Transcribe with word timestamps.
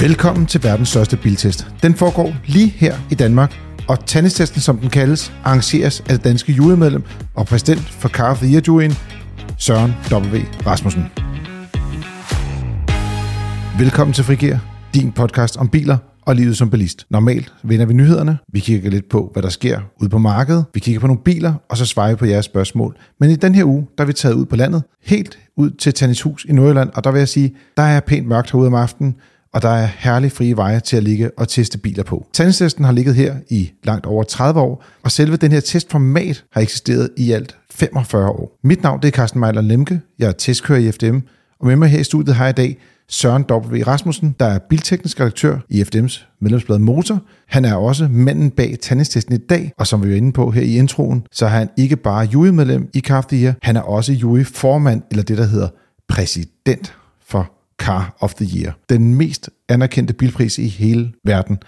Velkommen 0.00 0.46
til 0.46 0.62
verdens 0.62 0.88
største 0.88 1.16
biltest. 1.16 1.66
Den 1.82 1.94
foregår 1.94 2.34
lige 2.46 2.68
her 2.68 2.96
i 3.10 3.14
Danmark, 3.14 3.56
og 3.88 4.06
Tandestesten, 4.06 4.60
som 4.60 4.78
den 4.78 4.90
kaldes, 4.90 5.32
arrangeres 5.44 6.00
af 6.00 6.08
det 6.08 6.24
danske 6.24 6.52
julemedlem 6.52 7.02
og 7.34 7.46
præsident 7.46 7.80
for 7.80 8.08
Car 8.08 8.30
of 8.30 8.38
the 8.38 8.52
Year 8.52 8.62
juryen, 8.68 8.92
Søren 9.58 9.90
W. 10.12 10.38
Rasmussen. 10.66 11.04
Velkommen 13.78 14.14
til 14.14 14.24
Frigir, 14.24 14.56
din 14.94 15.12
podcast 15.12 15.56
om 15.56 15.68
biler 15.68 15.98
og 16.22 16.36
livet 16.36 16.56
som 16.56 16.70
bilist. 16.70 17.06
Normalt 17.10 17.52
vender 17.64 17.86
vi 17.86 17.94
nyhederne, 17.94 18.38
vi 18.52 18.60
kigger 18.60 18.90
lidt 18.90 19.08
på, 19.08 19.30
hvad 19.32 19.42
der 19.42 19.48
sker 19.48 19.80
ude 20.00 20.10
på 20.10 20.18
markedet, 20.18 20.64
vi 20.74 20.80
kigger 20.80 21.00
på 21.00 21.06
nogle 21.06 21.22
biler, 21.22 21.54
og 21.68 21.76
så 21.76 21.86
svarer 21.86 22.10
vi 22.10 22.16
på 22.16 22.26
jeres 22.26 22.44
spørgsmål. 22.44 22.96
Men 23.20 23.30
i 23.30 23.36
den 23.36 23.54
her 23.54 23.64
uge, 23.64 23.86
der 23.98 24.04
er 24.04 24.06
vi 24.06 24.12
taget 24.12 24.34
ud 24.34 24.46
på 24.46 24.56
landet, 24.56 24.82
helt 25.04 25.38
ud 25.56 25.70
til 25.70 25.94
Tannis 25.94 26.22
Hus 26.22 26.44
i 26.44 26.52
Nordjylland, 26.52 26.90
og 26.94 27.04
der 27.04 27.10
vil 27.10 27.18
jeg 27.18 27.28
sige, 27.28 27.54
der 27.76 27.82
er 27.82 28.00
pænt 28.00 28.26
mørkt 28.26 28.50
herude 28.50 28.66
om 28.66 28.74
aftenen, 28.74 29.16
og 29.56 29.62
der 29.62 29.68
er 29.68 29.88
herlige 29.98 30.30
frie 30.30 30.56
veje 30.56 30.80
til 30.80 30.96
at 30.96 31.02
ligge 31.02 31.30
og 31.38 31.48
teste 31.48 31.78
biler 31.78 32.02
på. 32.02 32.26
Tandtesten 32.32 32.84
har 32.84 32.92
ligget 32.92 33.14
her 33.14 33.34
i 33.50 33.70
langt 33.84 34.06
over 34.06 34.22
30 34.24 34.60
år, 34.60 34.84
og 35.02 35.12
selve 35.12 35.36
den 35.36 35.52
her 35.52 35.60
testformat 35.60 36.44
har 36.52 36.60
eksisteret 36.60 37.10
i 37.16 37.32
alt 37.32 37.56
45 37.70 38.28
år. 38.28 38.58
Mit 38.64 38.82
navn 38.82 39.02
det 39.02 39.08
er 39.08 39.12
Carsten 39.12 39.40
Mejler 39.40 39.60
Lemke, 39.60 40.00
jeg 40.18 40.28
er 40.28 40.32
testkører 40.32 40.78
i 40.78 40.92
FDM, 40.92 41.18
og 41.60 41.66
med 41.66 41.76
mig 41.76 41.88
her 41.88 41.98
i 41.98 42.04
studiet 42.04 42.36
har 42.36 42.44
jeg 42.44 42.58
i 42.58 42.62
dag 42.62 42.78
Søren 43.08 43.44
W. 43.50 43.82
Rasmussen, 43.86 44.36
der 44.40 44.46
er 44.46 44.58
bilteknisk 44.58 45.20
redaktør 45.20 45.58
i 45.68 45.82
FDM's 45.82 46.38
medlemsblad 46.40 46.78
Motor. 46.78 47.22
Han 47.48 47.64
er 47.64 47.74
også 47.74 48.08
manden 48.10 48.50
bag 48.50 48.76
tandestesten 48.82 49.34
i 49.34 49.38
dag, 49.38 49.72
og 49.78 49.86
som 49.86 50.04
vi 50.04 50.10
var 50.10 50.16
inde 50.16 50.32
på 50.32 50.50
her 50.50 50.62
i 50.62 50.78
introen, 50.78 51.26
så 51.32 51.44
er 51.44 51.50
han 51.50 51.68
ikke 51.76 51.96
bare 51.96 52.24
jurymedlem 52.24 52.88
i 52.94 53.00
Car 53.00 53.56
han 53.62 53.76
er 53.76 53.80
også 53.80 54.12
juryformand, 54.12 55.02
eller 55.10 55.22
det 55.22 55.38
der 55.38 55.46
hedder 55.46 55.68
præsident 56.08 56.94
Car 57.78 58.16
of 58.20 58.34
the 58.34 58.58
Year. 58.58 58.72
Den 58.88 59.14
mest 59.14 59.50
anerkendte 59.68 60.14
bilpris 60.14 60.58
i 60.58 60.68
hele 60.68 61.12
verden. 61.24 61.58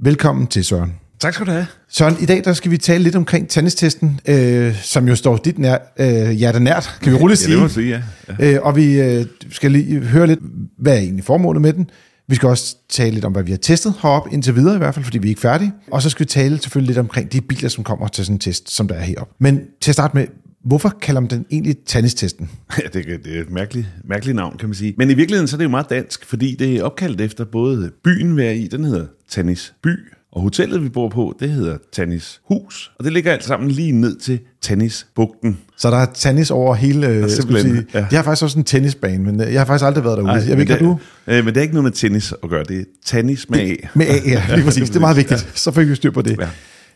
Velkommen 0.00 0.46
til 0.46 0.64
Søren. 0.64 0.94
Tak 1.20 1.34
skal 1.34 1.46
du 1.46 1.50
have. 1.50 1.66
Søren, 1.88 2.16
i 2.20 2.26
dag 2.26 2.44
der 2.44 2.52
skal 2.52 2.70
vi 2.70 2.78
tale 2.78 3.04
lidt 3.04 3.16
omkring 3.16 3.48
tandestesten, 3.48 4.20
øh, 4.28 4.82
som 4.82 5.08
jo 5.08 5.16
står 5.16 5.36
dit 5.36 5.58
nær, 5.58 5.78
øh, 5.98 6.30
hjerte 6.30 6.60
nært, 6.60 6.98
kan 7.02 7.12
vi 7.12 7.18
roligt 7.18 7.40
sige. 7.40 7.50
Ja, 7.50 7.54
det 7.54 7.62
må 7.62 7.68
sige, 7.68 7.88
ja. 7.88 8.02
ja. 8.38 8.54
Øh, 8.54 8.62
og 8.62 8.76
vi 8.76 9.00
øh, 9.00 9.26
skal 9.50 9.70
lige 9.72 10.00
høre 10.00 10.26
lidt, 10.26 10.40
hvad 10.78 10.92
er 10.92 10.98
egentlig 10.98 11.24
formålet 11.24 11.62
med 11.62 11.72
den. 11.72 11.90
Vi 12.28 12.34
skal 12.34 12.48
også 12.48 12.76
tale 12.88 13.10
lidt 13.10 13.24
om, 13.24 13.32
hvad 13.32 13.42
vi 13.42 13.50
har 13.50 13.58
testet 13.58 13.94
heroppe 14.02 14.30
indtil 14.32 14.56
videre 14.56 14.74
i 14.74 14.78
hvert 14.78 14.94
fald, 14.94 15.04
fordi 15.04 15.18
vi 15.18 15.28
er 15.28 15.30
ikke 15.30 15.40
færdige. 15.40 15.72
Og 15.90 16.02
så 16.02 16.10
skal 16.10 16.24
vi 16.24 16.28
tale 16.28 16.58
selvfølgelig 16.62 16.86
lidt 16.86 16.98
omkring 16.98 17.32
de 17.32 17.40
biler, 17.40 17.68
som 17.68 17.84
kommer 17.84 18.08
til 18.08 18.24
sådan 18.24 18.36
en 18.36 18.40
test, 18.40 18.70
som 18.70 18.88
der 18.88 18.94
er 18.94 19.02
heroppe. 19.02 19.34
Men 19.40 19.60
til 19.80 19.90
at 19.90 19.94
starte 19.94 20.16
med, 20.16 20.26
Hvorfor 20.66 20.88
kalder 21.02 21.20
man 21.20 21.30
den 21.30 21.46
egentlig 21.50 21.76
tandestesten? 21.86 22.50
Ja, 22.82 22.88
det, 22.92 23.24
det 23.24 23.36
er 23.36 23.40
et 23.40 23.50
mærkeligt, 23.50 23.86
mærkeligt 24.04 24.36
navn, 24.36 24.56
kan 24.58 24.68
man 24.68 24.74
sige. 24.74 24.94
Men 24.98 25.10
i 25.10 25.14
virkeligheden 25.14 25.48
så 25.48 25.56
er 25.56 25.58
det 25.58 25.64
jo 25.64 25.70
meget 25.70 25.90
dansk, 25.90 26.24
fordi 26.24 26.56
det 26.58 26.76
er 26.76 26.82
opkaldt 26.82 27.20
efter 27.20 27.44
både 27.44 27.90
byen, 28.04 28.36
vi 28.36 28.42
er 28.42 28.50
i, 28.50 28.66
den 28.66 28.84
hedder 28.84 29.06
Tannis 29.28 29.74
by, 29.82 29.90
og 30.32 30.42
hotellet, 30.42 30.82
vi 30.82 30.88
bor 30.88 31.08
på, 31.08 31.36
det 31.40 31.50
hedder 31.50 31.76
Tannis 31.92 32.40
Hus. 32.44 32.92
Og 32.98 33.04
det 33.04 33.12
ligger 33.12 33.32
alt 33.32 33.44
sammen 33.44 33.70
lige 33.70 33.92
ned 33.92 34.16
til 34.16 34.38
Tannis 34.62 35.06
Bugten. 35.14 35.58
Så 35.76 35.90
der 35.90 35.96
er 35.96 36.06
tennis 36.14 36.50
over 36.50 36.74
hele... 36.74 37.06
Ja, 37.06 37.28
sige. 37.28 37.86
Ja. 37.94 38.06
De 38.10 38.16
har 38.16 38.22
faktisk 38.22 38.42
også 38.42 38.58
en 38.58 38.64
tennisbane, 38.64 39.24
men 39.24 39.40
øh, 39.40 39.52
jeg 39.52 39.60
har 39.60 39.66
faktisk 39.66 39.86
aldrig 39.86 40.04
været 40.04 40.16
derude. 40.16 40.32
Ej, 40.32 40.38
jeg 40.48 40.56
ved 40.56 40.60
ikke, 40.60 40.72
det, 40.72 40.80
du? 40.80 40.98
Øh, 41.26 41.44
men 41.44 41.54
det 41.54 41.56
er 41.56 41.62
ikke 41.62 41.74
noget 41.74 41.84
med 41.84 41.92
tennis 41.92 42.34
at 42.42 42.48
gøre, 42.50 42.64
det 42.64 42.80
er 42.80 42.84
tennis 43.04 43.50
med 43.50 43.58
A. 43.58 43.74
Med 43.94 44.06
A, 44.06 44.14
ja, 44.26 44.42
lige 44.54 44.64
præcis. 44.64 44.88
Det 44.88 44.96
er 44.96 45.00
meget 45.00 45.16
vigtigt. 45.16 45.48
Så 45.54 45.70
fik 45.70 45.88
vi 45.88 45.94
styr 45.94 46.10
på 46.10 46.22
det. 46.22 46.38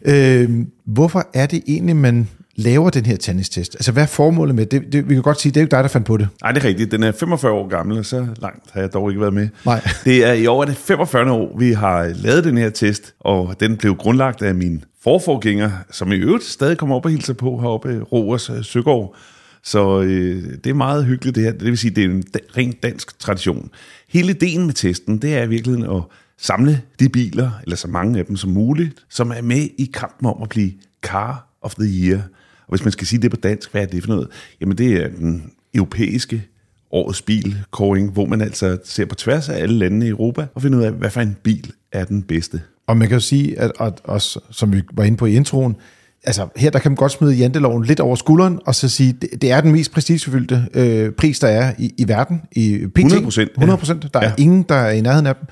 Ja. 0.06 0.42
Øh, 0.42 0.50
hvorfor 0.86 1.30
er 1.34 1.46
det 1.46 1.62
egentlig, 1.66 1.96
man 1.96 2.28
laver 2.60 2.90
den 2.90 3.06
her 3.06 3.16
tandestest? 3.16 3.74
Altså, 3.74 3.92
hvad 3.92 4.02
er 4.02 4.06
formålet 4.06 4.54
med 4.54 4.66
det? 4.66 4.92
det? 4.92 5.08
Vi 5.08 5.14
kan 5.14 5.22
godt 5.22 5.40
sige, 5.40 5.52
det 5.52 5.60
er 5.60 5.64
jo 5.64 5.68
dig, 5.70 5.82
der 5.82 5.88
fandt 5.88 6.06
på 6.06 6.16
det. 6.16 6.28
Nej, 6.42 6.52
det 6.52 6.64
er 6.64 6.68
rigtigt. 6.68 6.92
Den 6.92 7.02
er 7.02 7.12
45 7.12 7.52
år 7.52 7.68
gammel, 7.68 7.98
og 7.98 8.06
så 8.06 8.26
langt 8.42 8.70
har 8.72 8.80
jeg 8.80 8.92
dog 8.92 9.10
ikke 9.10 9.20
været 9.20 9.34
med. 9.34 9.48
Nej. 9.66 9.80
Det 10.04 10.24
er 10.24 10.32
i 10.32 10.46
år 10.46 10.62
er 10.62 10.66
det 10.66 10.76
45 10.76 11.32
år, 11.32 11.58
vi 11.58 11.72
har 11.72 12.12
lavet 12.14 12.44
den 12.44 12.58
her 12.58 12.70
test, 12.70 13.14
og 13.20 13.54
den 13.60 13.76
blev 13.76 13.94
grundlagt 13.96 14.42
af 14.42 14.54
min 14.54 14.84
forforgænger, 15.02 15.70
som 15.90 16.12
i 16.12 16.16
øvrigt 16.16 16.44
stadig 16.44 16.78
kommer 16.78 16.96
op 16.96 17.04
og 17.04 17.10
hilser 17.10 17.34
på 17.34 17.58
heroppe, 17.60 18.00
Rovers 18.12 18.50
Søgaard. 18.62 19.14
Så 19.64 20.00
øh, 20.00 20.42
det 20.64 20.70
er 20.70 20.74
meget 20.74 21.04
hyggeligt 21.04 21.34
det 21.36 21.44
her. 21.44 21.52
Det 21.52 21.64
vil 21.64 21.78
sige, 21.78 21.90
det 21.94 22.04
er 22.04 22.08
en 22.08 22.22
da- 22.22 22.38
rent 22.56 22.82
dansk 22.82 23.18
tradition. 23.18 23.70
Hele 24.08 24.30
ideen 24.30 24.66
med 24.66 24.74
testen, 24.74 25.18
det 25.18 25.34
er 25.34 25.42
i 25.42 25.48
virkeligheden 25.48 25.96
at 25.96 26.02
samle 26.38 26.82
de 27.00 27.08
biler, 27.08 27.50
eller 27.62 27.76
så 27.76 27.88
mange 27.88 28.18
af 28.18 28.24
dem 28.26 28.36
som 28.36 28.50
muligt, 28.50 28.94
som 29.10 29.30
er 29.30 29.42
med 29.42 29.68
i 29.78 29.90
kampen 29.94 30.26
om 30.26 30.42
at 30.42 30.48
blive 30.48 30.72
Car 31.02 31.46
of 31.62 31.74
the 31.74 31.86
Year. 31.88 32.20
Og 32.70 32.76
hvis 32.76 32.84
man 32.84 32.92
skal 32.92 33.06
sige 33.06 33.22
det 33.22 33.30
på 33.30 33.36
dansk, 33.36 33.72
hvad 33.72 33.82
er 33.82 33.86
det 33.86 34.02
for 34.02 34.08
noget? 34.10 34.28
Jamen 34.60 34.78
det 34.78 34.92
er 34.92 35.08
den 35.08 35.50
europæiske 35.74 36.42
årets 36.92 37.22
bilkåring, 37.22 38.10
hvor 38.12 38.26
man 38.26 38.40
altså 38.40 38.78
ser 38.84 39.04
på 39.04 39.14
tværs 39.14 39.48
af 39.48 39.62
alle 39.62 39.78
landene 39.78 40.06
i 40.06 40.08
Europa 40.08 40.46
og 40.54 40.62
finder 40.62 40.78
ud 40.78 40.84
af, 40.84 40.92
hvad 40.92 41.10
for 41.10 41.20
en 41.20 41.36
bil 41.42 41.72
er 41.92 42.04
den 42.04 42.22
bedste. 42.22 42.60
Og 42.86 42.96
man 42.96 43.08
kan 43.08 43.16
jo 43.16 43.20
sige, 43.20 43.58
at, 43.58 43.72
at 43.80 43.92
også, 44.04 44.40
som 44.50 44.72
vi 44.72 44.82
var 44.92 45.04
inde 45.04 45.16
på 45.16 45.26
i 45.26 45.34
introen, 45.34 45.76
altså 46.24 46.48
her 46.56 46.70
der 46.70 46.78
kan 46.78 46.90
man 46.90 46.96
godt 46.96 47.12
smide 47.12 47.34
janteloven 47.34 47.84
lidt 47.84 48.00
over 48.00 48.16
skulderen, 48.16 48.58
og 48.66 48.74
så 48.74 48.88
sige, 48.88 49.12
det, 49.22 49.42
det 49.42 49.50
er 49.50 49.60
den 49.60 49.72
mest 49.72 49.92
prestigefyldte 49.92 50.64
øh, 50.74 51.10
pris, 51.12 51.38
der 51.38 51.48
er 51.48 51.72
i, 51.78 51.94
i 51.98 52.08
verden. 52.08 52.42
I 52.52 52.86
PT. 52.94 52.98
100 52.98 53.22
procent. 53.22 53.50
100 53.50 53.78
procent. 53.78 54.14
Der 54.14 54.20
er 54.20 54.24
Ja. 54.24 54.32
ingen, 54.38 54.62
der 54.68 54.74
er 54.74 54.90
i 54.90 55.00
nærheden 55.00 55.26
af 55.26 55.34
dem. 55.36 55.44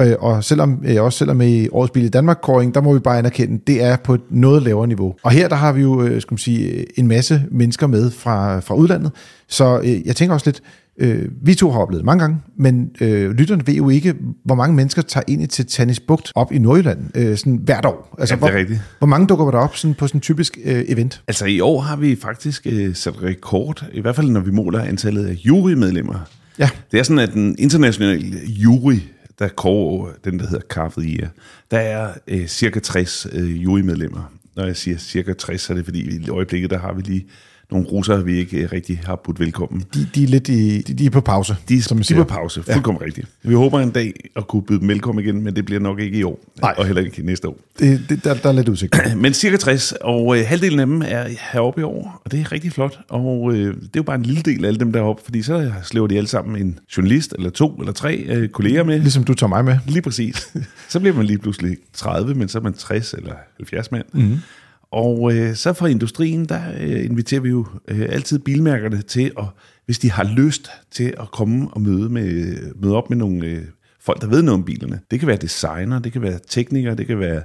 Øh, 0.00 0.14
og 0.18 0.44
selvom, 0.44 0.82
øh, 0.84 1.02
også 1.02 1.18
selvom 1.18 1.40
i 1.40 1.68
årets 1.68 1.90
bil 1.90 2.04
i 2.04 2.08
Danmark 2.08 2.38
kåring, 2.42 2.74
der 2.74 2.80
må 2.80 2.92
vi 2.92 2.98
bare 2.98 3.18
anerkende, 3.18 3.60
det 3.66 3.82
er 3.82 3.96
på 3.96 4.14
et 4.14 4.20
noget 4.30 4.62
lavere 4.62 4.86
niveau. 4.86 5.14
Og 5.22 5.30
her 5.30 5.48
der 5.48 5.56
har 5.56 5.72
vi 5.72 5.82
jo, 5.82 6.02
øh, 6.02 6.20
skal 6.20 6.32
man 6.32 6.38
sige, 6.38 6.98
en 6.98 7.06
masse 7.08 7.42
mennesker 7.50 7.86
med 7.86 8.10
fra, 8.10 8.60
fra 8.60 8.74
udlandet. 8.74 9.10
Så 9.48 9.80
øh, 9.84 10.06
jeg 10.06 10.16
tænker 10.16 10.34
også 10.34 10.46
lidt, 10.46 10.62
øh, 10.98 11.28
vi 11.42 11.54
to 11.54 11.70
har 11.70 11.80
oplevet 11.80 12.04
mange 12.04 12.20
gange, 12.20 12.38
men 12.58 12.90
øh, 13.00 13.30
lytterne 13.30 13.66
ved 13.66 13.74
jo 13.74 13.88
ikke, 13.88 14.14
hvor 14.44 14.54
mange 14.54 14.76
mennesker 14.76 15.02
tager 15.02 15.24
ind 15.28 15.48
til 15.48 15.66
Tannis 15.66 16.00
Bugt 16.00 16.32
op 16.34 16.52
i 16.52 16.58
Nordjylland 16.58 16.98
øh, 17.14 17.36
sådan 17.36 17.60
hvert 17.64 17.84
år. 17.84 18.16
Altså, 18.18 18.34
Ja, 18.34 18.36
det 18.40 18.46
er 18.46 18.50
hvor, 18.50 18.58
rigtigt. 18.58 18.80
hvor 18.98 19.06
mange 19.06 19.26
dukker 19.26 19.50
der 19.50 19.58
op 19.58 19.76
sådan 19.76 19.94
på 19.94 20.06
sådan 20.06 20.16
en 20.18 20.22
typisk 20.22 20.58
øh, 20.64 20.84
event? 20.88 21.22
Altså 21.28 21.46
i 21.46 21.60
år 21.60 21.80
har 21.80 21.96
vi 21.96 22.16
faktisk 22.22 22.66
øh, 22.70 22.94
sat 22.94 23.22
rekord, 23.22 23.84
i 23.92 24.00
hvert 24.00 24.16
fald 24.16 24.30
når 24.30 24.40
vi 24.40 24.50
måler 24.50 24.80
antallet 24.80 25.26
af 25.26 25.32
jurymedlemmer. 25.32 26.14
Ja. 26.58 26.68
Det 26.92 27.00
er 27.00 27.04
sådan, 27.04 27.18
at 27.18 27.32
den 27.32 27.56
internationale 27.58 28.36
jury, 28.48 28.96
der 29.38 29.48
koger 29.48 30.12
den, 30.24 30.38
der 30.38 30.46
hedder 30.46 30.66
Car 30.68 30.86
of 30.86 30.96
der 31.70 31.78
er 31.78 32.14
øh, 32.28 32.46
cirka 32.46 32.80
60 32.80 33.26
øh, 33.32 33.64
jurymedlemmer. 33.64 34.32
Når 34.56 34.64
jeg 34.64 34.76
siger 34.76 34.98
cirka 34.98 35.32
60, 35.32 35.60
så 35.60 35.72
er 35.72 35.76
det 35.76 35.84
fordi, 35.84 36.16
i 36.16 36.28
øjeblikket, 36.28 36.70
der 36.70 36.78
har 36.78 36.92
vi 36.92 37.02
lige 37.02 37.26
nogle 37.70 37.86
russere, 37.86 38.24
vi 38.24 38.38
ikke 38.38 38.56
øh, 38.56 38.72
rigtig 38.72 39.00
har 39.04 39.16
budt 39.24 39.40
velkommen. 39.40 39.84
De, 39.94 40.08
de 40.14 40.24
er 40.24 40.28
lidt 40.28 40.48
i, 40.48 40.80
de, 40.82 40.94
de 40.94 41.06
er 41.06 41.10
på 41.10 41.20
pause, 41.20 41.56
De, 41.68 41.82
som 41.82 41.96
man 41.96 41.98
de 41.98 42.02
er 42.02 42.06
siger. 42.06 42.24
på 42.24 42.28
pause, 42.28 42.62
fuldkommen 42.62 43.00
ja. 43.00 43.06
rigtigt. 43.06 43.28
Vi 43.42 43.54
håber 43.54 43.80
en 43.80 43.90
dag 43.90 44.12
at 44.36 44.48
kunne 44.48 44.62
byde 44.62 44.80
dem 44.80 44.88
velkommen 44.88 45.24
igen, 45.24 45.42
men 45.42 45.56
det 45.56 45.64
bliver 45.64 45.80
nok 45.80 46.00
ikke 46.00 46.18
i 46.18 46.22
år, 46.22 46.40
Nej. 46.62 46.74
og 46.78 46.86
heller 46.86 47.02
ikke 47.02 47.22
næste 47.26 47.48
år. 47.48 47.58
Det, 47.78 48.00
det, 48.08 48.24
der, 48.24 48.34
der 48.34 48.48
er 48.48 48.52
lidt 48.52 48.68
udsigt. 48.68 48.96
Men 49.16 49.34
cirka 49.34 49.56
60, 49.56 49.92
og 49.92 50.38
øh, 50.38 50.44
halvdelen 50.46 50.80
af 50.80 50.86
dem 50.86 51.02
er 51.02 51.24
heroppe 51.52 51.80
i 51.80 51.84
år, 51.84 52.20
og 52.24 52.32
det 52.32 52.40
er 52.40 52.52
rigtig 52.52 52.72
flot. 52.72 52.98
Og 53.08 53.52
øh, 53.52 53.74
det 53.74 53.82
er 53.82 53.88
jo 53.96 54.02
bare 54.02 54.16
en 54.16 54.22
lille 54.22 54.42
del 54.42 54.64
af 54.64 54.68
alle 54.68 54.80
dem 54.80 54.92
deroppe, 54.92 55.22
fordi 55.24 55.42
så 55.42 55.72
slæver 55.84 56.06
de 56.06 56.16
alle 56.16 56.28
sammen 56.28 56.62
en 56.62 56.78
journalist, 56.96 57.34
eller 57.38 57.50
to, 57.50 57.74
eller 57.74 57.92
tre 57.92 58.16
øh, 58.16 58.48
kolleger 58.48 58.84
med. 58.84 58.98
Ligesom 59.00 59.24
du 59.24 59.34
tager 59.34 59.48
mig 59.48 59.64
med. 59.64 59.78
Lige 59.86 60.02
præcis. 60.02 60.48
Så 60.88 61.00
bliver 61.00 61.14
man 61.16 61.26
lige 61.26 61.38
pludselig 61.38 61.76
30, 61.92 62.34
men 62.34 62.48
så 62.48 62.58
er 62.58 62.62
man 62.62 62.72
60 62.72 63.12
eller 63.12 63.32
70 63.56 63.92
mand. 63.92 64.04
Mm. 64.12 64.38
Og 64.90 65.34
øh, 65.34 65.54
så 65.54 65.72
fra 65.72 65.86
industrien, 65.86 66.44
der 66.44 66.60
øh, 66.80 67.04
inviterer 67.04 67.40
vi 67.40 67.48
jo 67.48 67.66
øh, 67.88 68.06
altid 68.08 68.38
bilmærkerne 68.38 69.02
til, 69.02 69.32
at, 69.38 69.44
hvis 69.84 69.98
de 69.98 70.10
har 70.10 70.24
lyst 70.24 70.70
til 70.90 71.14
at 71.20 71.30
komme 71.32 71.68
og 71.70 71.80
møde, 71.80 72.08
med, 72.08 72.56
møde 72.74 72.96
op 72.96 73.10
med 73.10 73.16
nogle 73.16 73.46
øh, 73.46 73.62
folk, 74.00 74.20
der 74.20 74.26
ved 74.26 74.42
noget 74.42 74.58
om 74.58 74.64
bilerne. 74.64 75.00
Det 75.10 75.20
kan 75.20 75.28
være 75.28 75.36
designer, 75.36 75.98
det 75.98 76.12
kan 76.12 76.22
være 76.22 76.38
teknikere, 76.48 76.94
det 76.94 77.06
kan 77.06 77.20
være 77.20 77.42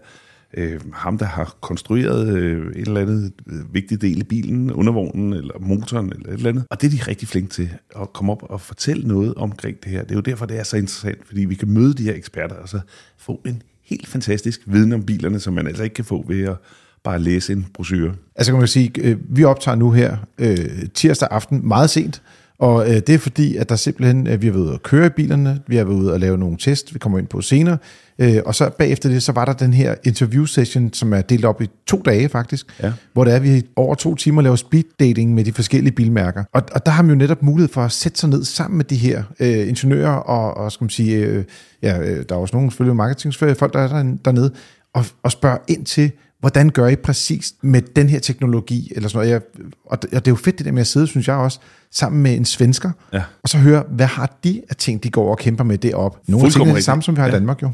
øh, 0.54 0.80
ham, 0.94 1.18
der 1.18 1.26
har 1.26 1.58
konstrueret 1.62 2.38
øh, 2.38 2.72
et 2.72 2.88
eller 2.88 3.02
andet 3.02 3.34
øh, 3.48 3.74
vigtig 3.74 4.02
del 4.02 4.20
i 4.20 4.24
bilen, 4.24 4.72
undervognen 4.72 5.34
eller 5.34 5.54
motoren 5.60 6.14
eller 6.14 6.30
et 6.30 6.34
eller 6.34 6.50
andet. 6.50 6.66
Og 6.70 6.82
det 6.82 6.88
er 6.88 6.92
de 6.92 7.10
rigtig 7.12 7.28
flinke 7.28 7.50
til, 7.50 7.70
at 8.02 8.14
komme 8.14 8.32
op 8.32 8.44
og 8.44 8.62
fortælle 8.62 9.08
noget 9.08 9.36
omkring 9.36 9.84
det 9.84 9.92
her. 9.92 10.02
Det 10.02 10.12
er 10.12 10.16
jo 10.16 10.22
derfor, 10.22 10.46
det 10.46 10.60
er 10.60 10.64
så 10.64 10.78
interessant, 10.78 11.28
fordi 11.28 11.46
vi 11.46 11.56
kan 11.56 11.70
møde 11.70 11.94
de 11.94 12.04
her 12.04 12.16
eksperter 12.16 12.56
og 12.56 12.70
så 12.70 12.80
få 13.18 13.42
en 13.46 13.62
helt 13.84 14.08
fantastisk 14.08 14.62
viden 14.66 14.94
om 14.94 15.04
bilerne, 15.04 15.40
som 15.40 15.54
man 15.54 15.68
altså 15.68 15.84
ikke 15.84 15.94
kan 15.94 16.06
få 16.06 16.26
ved 16.28 16.44
at 16.44 16.56
bare 17.04 17.20
læse 17.20 17.54
en 17.54 17.66
brochure. 17.74 18.12
Altså 18.36 18.52
kan 18.52 18.60
man 18.60 18.68
sige, 18.68 18.92
øh, 19.02 19.18
vi 19.30 19.44
optager 19.44 19.76
nu 19.76 19.92
her 19.92 20.18
øh, 20.38 20.58
tirsdag 20.94 21.28
aften 21.32 21.68
meget 21.68 21.90
sent, 21.90 22.22
og 22.60 22.90
øh, 22.90 22.96
det 22.96 23.10
er 23.10 23.18
fordi, 23.18 23.56
at 23.58 23.70
der 23.70 23.76
simpelthen, 23.76 24.28
øh, 24.28 24.42
vi 24.42 24.48
har 24.48 24.54
været 24.54 24.64
ude 24.66 24.74
at 24.74 24.84
køre 24.84 25.06
i 25.06 25.10
bilerne, 25.10 25.60
vi 25.68 25.76
har 25.76 25.84
været 25.84 25.96
ude 25.96 26.14
og 26.14 26.20
lave 26.20 26.38
nogle 26.38 26.58
test, 26.58 26.94
vi 26.94 27.00
kommer 27.00 27.20
ind 27.20 27.28
på 27.28 27.42
senere, 27.42 27.78
øh, 28.20 28.38
og 28.46 28.56
så 28.56 28.70
bagefter 28.70 29.10
det, 29.10 29.24
så 29.24 29.32
var 29.32 29.46
der 29.46 29.54
den 29.54 29.74
her 29.74 29.96
interview 30.04 30.46
session, 30.46 30.94
som 30.94 31.14
er 31.14 31.22
delt 31.22 31.46
op 31.46 31.62
i 31.62 31.70
to 31.88 32.02
dage 32.06 32.30
faktisk, 32.30 32.66
Ja. 32.84 32.92
hvor 33.14 33.24
det 33.24 33.32
er, 33.32 33.36
at 33.36 33.44
vi 33.44 33.64
over 33.76 33.96
to 33.96 34.16
timer 34.16 34.42
laver 34.42 34.56
speed 34.56 34.84
dating 35.00 35.34
med 35.34 35.46
de 35.46 35.54
forskellige 35.54 35.96
bilmærker. 35.96 36.44
Og, 36.54 36.64
og 36.72 36.86
der 36.86 36.92
har 36.92 37.04
man 37.04 37.10
jo 37.10 37.16
netop 37.16 37.44
mulighed 37.44 37.74
for 37.74 37.82
at 37.82 37.92
sætte 37.92 38.20
sig 38.20 38.30
ned 38.30 38.44
sammen 38.44 38.78
med 38.78 38.86
de 38.86 38.96
her 38.96 39.24
øh, 39.40 39.68
ingeniører, 39.68 40.12
og, 40.16 40.58
og 40.58 40.72
skal 40.72 40.84
man 40.84 40.90
sige, 40.90 41.18
øh, 41.18 41.44
ja, 41.84 42.22
der 42.24 42.36
er 42.36 42.40
også 42.40 42.56
nogle 42.56 42.72
selvfølgelig 42.72 42.96
marketingsfolk, 42.96 43.60
der 43.60 43.80
er 43.80 43.88
der, 43.88 44.16
dernede, 44.26 44.52
og, 44.94 45.06
og 45.24 45.32
spørge 45.32 45.58
ind 45.68 45.86
til, 45.86 46.12
hvordan 46.42 46.70
gør 46.70 46.88
I 46.88 46.96
præcis 46.96 47.54
med 47.62 47.82
den 47.82 48.10
her 48.10 48.20
teknologi? 48.20 48.92
Eller 48.96 49.10
sådan 49.10 49.28
noget? 49.28 49.32
Jeg, 49.32 49.42
og, 49.86 50.02
det, 50.02 50.14
og 50.14 50.26
det 50.26 50.28
er 50.28 50.32
jo 50.32 50.36
fedt 50.36 50.58
det 50.58 50.66
der 50.66 50.72
med 50.72 50.82
at 50.82 50.88
sidde, 50.88 51.08
synes 51.08 51.28
jeg 51.28 51.36
også, 51.36 51.60
sammen 51.92 52.24
med 52.24 52.36
en 52.36 52.46
svensker, 52.46 52.92
Ja. 53.14 53.24
og 53.44 53.50
så 53.50 53.58
høre, 53.58 53.84
hvad 53.90 54.06
har 54.06 54.38
de 54.44 54.62
af 54.70 54.76
ting, 54.76 55.04
de 55.04 55.10
går 55.10 55.32
og 55.32 55.38
kæmper 55.38 55.64
med 55.64 55.78
deroppe? 55.78 56.20
Nogle 56.28 56.50
tingene 56.52 56.72
er 56.72 56.76
det 56.76 56.84
samme, 56.84 57.04
som 57.04 57.16
vi 57.16 57.20
har 57.20 57.28
i 57.28 57.30
Ja. 57.30 57.36
Danmark 57.36 57.62
jo. 57.62 57.72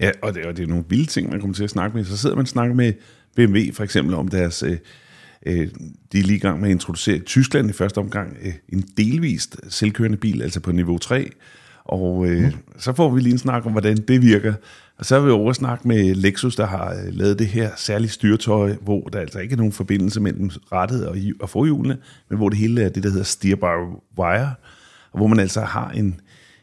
Ja, 0.00 0.10
og 0.22 0.34
det, 0.34 0.44
og 0.44 0.56
det 0.56 0.62
er 0.62 0.66
nogle 0.66 0.84
vilde 0.88 1.06
ting, 1.06 1.30
man 1.30 1.40
kommer 1.40 1.54
til 1.54 1.64
at 1.64 1.70
snakke 1.70 1.96
med. 1.96 2.04
Så 2.04 2.16
sidder 2.16 2.36
man 2.36 2.42
og 2.42 2.48
snakker 2.48 2.74
med 2.74 2.92
BMW 3.36 3.58
for 3.72 3.84
eksempel 3.84 4.14
om 4.14 4.28
deres... 4.28 4.62
Øh, 4.62 4.76
øh, 5.46 5.68
de 6.12 6.18
er 6.18 6.22
lige 6.22 6.36
i 6.36 6.38
gang 6.38 6.60
med 6.60 6.68
at 6.68 6.72
introducere 6.72 7.16
i 7.16 7.20
Tyskland 7.20 7.70
i 7.70 7.72
første 7.72 7.98
omgang 7.98 8.36
øh, 8.42 8.52
en 8.68 8.84
delvist 8.96 9.56
selvkørende 9.68 10.16
bil, 10.16 10.42
altså 10.42 10.60
på 10.60 10.72
niveau 10.72 10.98
3. 10.98 11.30
Og 11.84 12.26
øh, 12.26 12.44
mm. 12.44 12.52
så 12.78 12.92
får 12.92 13.10
vi 13.10 13.20
lige 13.20 13.32
en 13.32 13.38
snak 13.38 13.66
om, 13.66 13.72
hvordan 13.72 13.96
det 13.96 14.22
virker. 14.22 14.54
Og 15.00 15.06
så 15.06 15.14
har 15.14 15.22
vi 15.22 15.30
over 15.30 15.52
snakke 15.52 15.88
med 15.88 16.14
Lexus, 16.14 16.56
der 16.56 16.66
har 16.66 16.90
øh, 16.90 17.14
lavet 17.14 17.38
det 17.38 17.46
her 17.46 17.70
særlige 17.76 18.10
styretøj, 18.10 18.76
hvor 18.82 19.00
der 19.00 19.18
altså 19.18 19.38
ikke 19.38 19.52
er 19.52 19.56
nogen 19.56 19.72
forbindelse 19.72 20.20
mellem 20.20 20.50
rattet 20.72 21.06
og, 21.06 21.16
og 21.40 21.50
forhjulene, 21.50 21.96
men 22.28 22.38
hvor 22.38 22.48
det 22.48 22.58
hele 22.58 22.82
er 22.82 22.88
det, 22.88 23.02
der 23.02 23.10
hedder 23.10 23.24
steer 23.24 23.56
by 23.56 23.96
wire, 24.18 24.54
og 25.12 25.18
hvor 25.18 25.26
man 25.26 25.40
altså 25.40 25.60
har 25.60 25.90
en, 25.90 26.20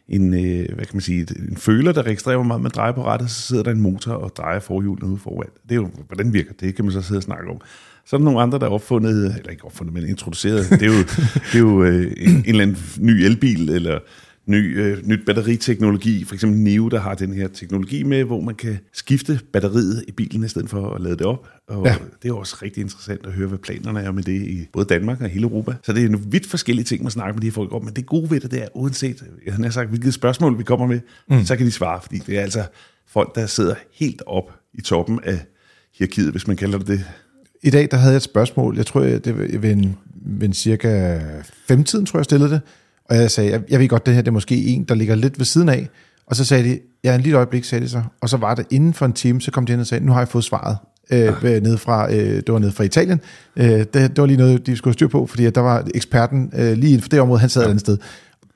en, 0.10 0.34
øh, 0.34 0.76
hvad 0.76 0.86
kan 0.86 0.96
man 0.96 1.02
sige, 1.02 1.28
en 1.50 1.58
føler, 1.58 1.92
der 1.92 2.04
registrerer, 2.04 2.36
hvor 2.38 2.44
meget 2.44 2.62
man 2.62 2.72
drejer 2.76 2.92
på 2.92 3.06
rattet, 3.06 3.30
så 3.30 3.42
sidder 3.42 3.64
der 3.64 3.72
en 3.72 3.82
motor 3.82 4.14
og 4.14 4.36
drejer 4.38 4.60
forhjulene 4.60 5.12
ude 5.12 5.20
foran. 5.20 5.50
Det 5.64 5.72
er 5.72 5.76
jo, 5.76 5.90
hvordan 6.08 6.34
virker 6.34 6.54
det, 6.60 6.76
kan 6.76 6.86
man 6.86 6.92
så 6.92 7.02
sidde 7.02 7.20
og 7.20 7.24
snakke 7.24 7.50
om. 7.50 7.62
Så 8.06 8.16
er 8.16 8.18
der 8.18 8.26
nogle 8.26 8.42
andre, 8.42 8.60
der 8.60 8.66
er 8.66 8.70
opfundet, 8.70 9.36
eller 9.38 9.50
ikke 9.52 9.66
opfundet, 9.66 9.94
men 9.94 10.06
introduceret. 10.06 10.70
Det 10.70 10.82
er 10.82 10.98
jo, 10.98 11.04
det 11.52 11.56
er 11.56 11.60
jo 11.60 11.84
øh, 11.84 12.14
en, 12.18 12.30
en 12.30 12.44
eller 12.48 12.62
anden 12.62 12.78
ny 13.00 13.12
elbil, 13.12 13.70
eller 13.70 14.00
ny, 14.48 14.80
øh, 14.82 15.08
nyt 15.08 15.26
batteriteknologi. 15.26 16.24
For 16.24 16.34
eksempel 16.34 16.60
NIO, 16.60 16.88
der 16.90 17.00
har 17.00 17.16
den 17.16 17.34
her 17.34 17.48
teknologi 17.48 18.04
med, 18.04 18.24
hvor 18.24 18.42
man 18.42 18.56
kan 18.56 18.78
skifte 18.94 19.40
batteriet 19.54 20.04
i 20.08 20.12
bilen, 20.12 20.44
i 20.44 20.48
stedet 20.48 20.70
for 20.70 20.90
at 20.94 21.02
lade 21.02 21.18
det 21.18 21.26
op. 21.26 21.48
Og 21.68 21.86
Ja. 21.86 21.96
det 22.24 22.30
er 22.30 22.34
også 22.34 22.58
rigtig 22.62 22.82
interessant 22.82 23.26
at 23.26 23.32
høre, 23.34 23.48
hvad 23.48 23.58
planerne 23.58 24.00
er 24.02 24.12
med 24.12 24.24
det 24.24 24.42
i 24.42 24.66
både 24.74 24.86
Danmark 24.86 25.22
og 25.22 25.30
hele 25.30 25.44
Europa. 25.44 25.74
Så 25.84 25.94
det 25.94 26.04
er 26.04 26.10
nogle 26.10 26.26
vidt 26.30 26.46
forskellige 26.46 26.86
ting, 26.86 27.04
man 27.04 27.12
snakker 27.12 27.34
med 27.34 27.42
de 27.42 27.48
her 27.48 27.52
folk 27.52 27.74
om. 27.74 27.86
Men 27.86 27.94
det 27.94 28.06
gode 28.06 28.32
ved 28.32 28.40
det, 28.40 28.52
det 28.52 28.64
er, 28.64 28.68
uanset 28.76 29.24
jeg 29.46 29.54
har 29.54 29.70
sagt, 29.70 29.90
hvilket 29.90 30.14
spørgsmål 30.14 30.58
vi 30.58 30.64
kommer 30.64 30.88
med, 30.88 31.00
mm. 31.30 31.46
så 31.46 31.56
kan 31.56 31.66
de 31.66 31.72
svare, 31.72 32.00
fordi 32.02 32.18
det 32.18 32.38
er 32.38 32.42
altså 32.42 32.64
folk, 33.08 33.36
der 33.36 33.46
sidder 33.46 33.76
helt 33.94 34.22
op 34.26 34.52
i 34.74 34.82
toppen 34.82 35.20
af 35.24 35.40
hierarkiet, 35.98 36.32
hvis 36.32 36.48
man 36.48 36.58
kalder 36.58 36.78
det 36.78 36.88
det. 36.88 37.04
I 37.64 37.70
dag 37.70 37.88
der 37.92 37.98
havde 37.98 38.12
jeg 38.12 38.18
et 38.18 38.22
spørgsmål, 38.24 38.76
jeg 38.78 38.86
tror, 38.86 39.02
jeg- 39.04 39.26
det 39.26 39.38
var 39.38 39.58
ved 39.60 39.72
en, 39.72 39.96
ved 40.26 40.48
en 40.48 40.54
cirka 40.54 41.20
femtiden, 41.68 42.06
tror 42.06 42.18
jeg, 42.18 42.20
jeg 42.20 42.26
stillede 42.26 42.50
det. 42.52 42.62
Og 43.10 43.16
jeg 43.16 43.32
sagde, 43.32 43.52
jeg, 43.52 43.62
jeg 43.70 43.80
ved 43.80 43.88
godt, 43.88 44.06
det 44.06 44.14
her 44.14 44.22
det 44.22 44.28
er 44.28 44.34
måske 44.34 44.56
en, 44.56 44.84
der 44.84 44.96
ligger 44.96 45.16
lidt 45.16 45.40
ved 45.40 45.46
siden 45.46 45.70
af. 45.70 45.90
Og 46.28 46.36
så 46.36 46.46
sagde 46.46 46.64
de, 46.64 46.80
ja, 47.04 47.16
en 47.16 47.22
lille 47.22 47.38
øjeblik, 47.38 47.64
sagde 47.64 47.84
de 47.84 47.90
så. 47.90 48.02
Og 48.22 48.30
så 48.30 48.38
var 48.38 48.56
det 48.56 48.66
inden 48.70 48.94
for 48.94 49.06
en 49.06 49.14
time, 49.14 49.42
så 49.42 49.52
kom 49.52 49.66
de 49.66 49.74
hen 49.74 49.80
og 49.80 49.88
sagde, 49.88 50.06
nu 50.06 50.12
har 50.12 50.20
jeg 50.20 50.28
fået 50.28 50.44
svaret. 50.44 50.78
Øh, 51.12 51.44
ah. 51.44 51.64
nede 51.64 51.78
fra, 51.78 52.14
øh, 52.14 52.18
det 52.18 52.54
var 52.54 52.60
nede 52.60 52.72
fra 52.72 52.84
Italien. 52.84 53.22
Øh, 53.56 53.70
det, 53.70 53.94
det 53.94 54.18
var 54.18 54.26
lige 54.26 54.38
noget, 54.38 54.66
de 54.66 54.76
skulle 54.76 54.92
have 54.92 54.94
styr 54.94 55.08
på, 55.08 55.26
fordi 55.26 55.50
der 55.50 55.62
var 55.62 55.88
eksperten 55.96 56.52
øh, 56.58 56.78
lige 56.78 56.90
inden 56.90 57.02
for 57.02 57.10
det 57.10 57.20
område, 57.20 57.40
han 57.40 57.50
sad 57.50 57.62
ja. 57.62 57.66
et 57.66 57.70
andet 57.70 57.82
sted. 57.82 57.98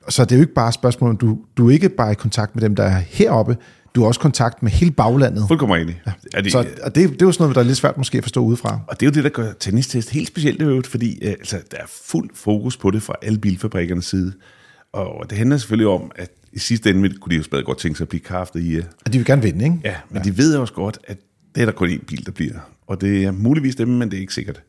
Så 0.08 0.24
det 0.24 0.32
er 0.32 0.36
jo 0.36 0.42
ikke 0.42 0.54
bare 0.54 0.68
et 0.68 0.74
spørgsmål, 0.74 1.10
om 1.10 1.16
du, 1.16 1.38
du 1.56 1.68
er 1.68 1.72
ikke 1.72 1.88
bare 1.88 2.12
i 2.12 2.14
kontakt 2.14 2.54
med 2.54 2.62
dem, 2.62 2.76
der 2.76 2.82
er 2.82 3.02
heroppe, 3.08 3.56
du 3.94 4.02
er 4.02 4.06
også 4.06 4.20
kontakt 4.20 4.62
med 4.62 4.70
hele 4.70 4.90
baglandet. 4.90 5.44
Fuldkommen 5.48 5.80
enig. 5.80 6.02
Ja. 6.06 6.12
Er 6.34 6.40
det, 6.40 6.52
Så 6.52 6.58
og 6.82 6.94
det, 6.94 7.10
det 7.10 7.22
er 7.22 7.26
jo 7.26 7.32
sådan 7.32 7.42
noget, 7.44 7.54
der 7.54 7.60
er 7.62 7.66
lidt 7.66 7.76
svært 7.78 7.96
måske 7.96 8.18
at 8.18 8.24
forstå 8.24 8.40
udefra. 8.40 8.80
Og 8.88 9.00
det 9.00 9.06
er 9.06 9.10
jo 9.10 9.14
det, 9.14 9.24
der 9.24 9.30
gør 9.30 9.52
tennistest 9.60 10.10
helt 10.10 10.28
specielt 10.28 10.62
øvrigt, 10.62 10.86
fordi 10.86 11.18
øh, 11.24 11.30
altså, 11.30 11.58
der 11.70 11.76
er 11.76 11.86
fuld 12.04 12.30
fokus 12.34 12.76
på 12.76 12.90
det 12.90 13.02
fra 13.02 13.14
alle 13.22 13.38
bilfabrikkernes 13.38 14.04
side. 14.04 14.32
Og 14.92 15.26
det 15.30 15.38
handler 15.38 15.56
selvfølgelig 15.56 15.88
om, 15.88 16.10
at 16.16 16.30
i 16.52 16.58
sidste 16.58 16.90
ende 16.90 17.14
kunne 17.14 17.30
de 17.30 17.36
jo 17.36 17.42
stadig 17.42 17.64
godt 17.64 17.78
tænke 17.78 17.98
sig 17.98 18.04
at 18.04 18.08
blive 18.08 18.20
kraftet 18.20 18.60
i. 18.62 18.74
øh, 18.74 18.84
Og 19.06 19.12
de 19.12 19.18
vil 19.18 19.26
gerne 19.26 19.42
vinde, 19.42 19.64
ikke? 19.64 19.76
Ja, 19.84 19.94
men 20.10 20.22
ja. 20.24 20.30
de 20.30 20.38
ved 20.38 20.56
også 20.56 20.74
godt, 20.74 20.98
at 21.04 21.18
det 21.54 21.60
er 21.60 21.64
der 21.64 21.72
kun 21.72 21.88
én 21.88 22.04
bil, 22.04 22.26
der 22.26 22.32
bliver. 22.32 22.54
Og 22.86 23.00
det 23.00 23.24
er 23.24 23.30
muligvis 23.30 23.74
dem, 23.74 23.88
men 23.88 24.10
det 24.10 24.16
er 24.16 24.20
ikke 24.20 24.34
sikkert. 24.34 24.62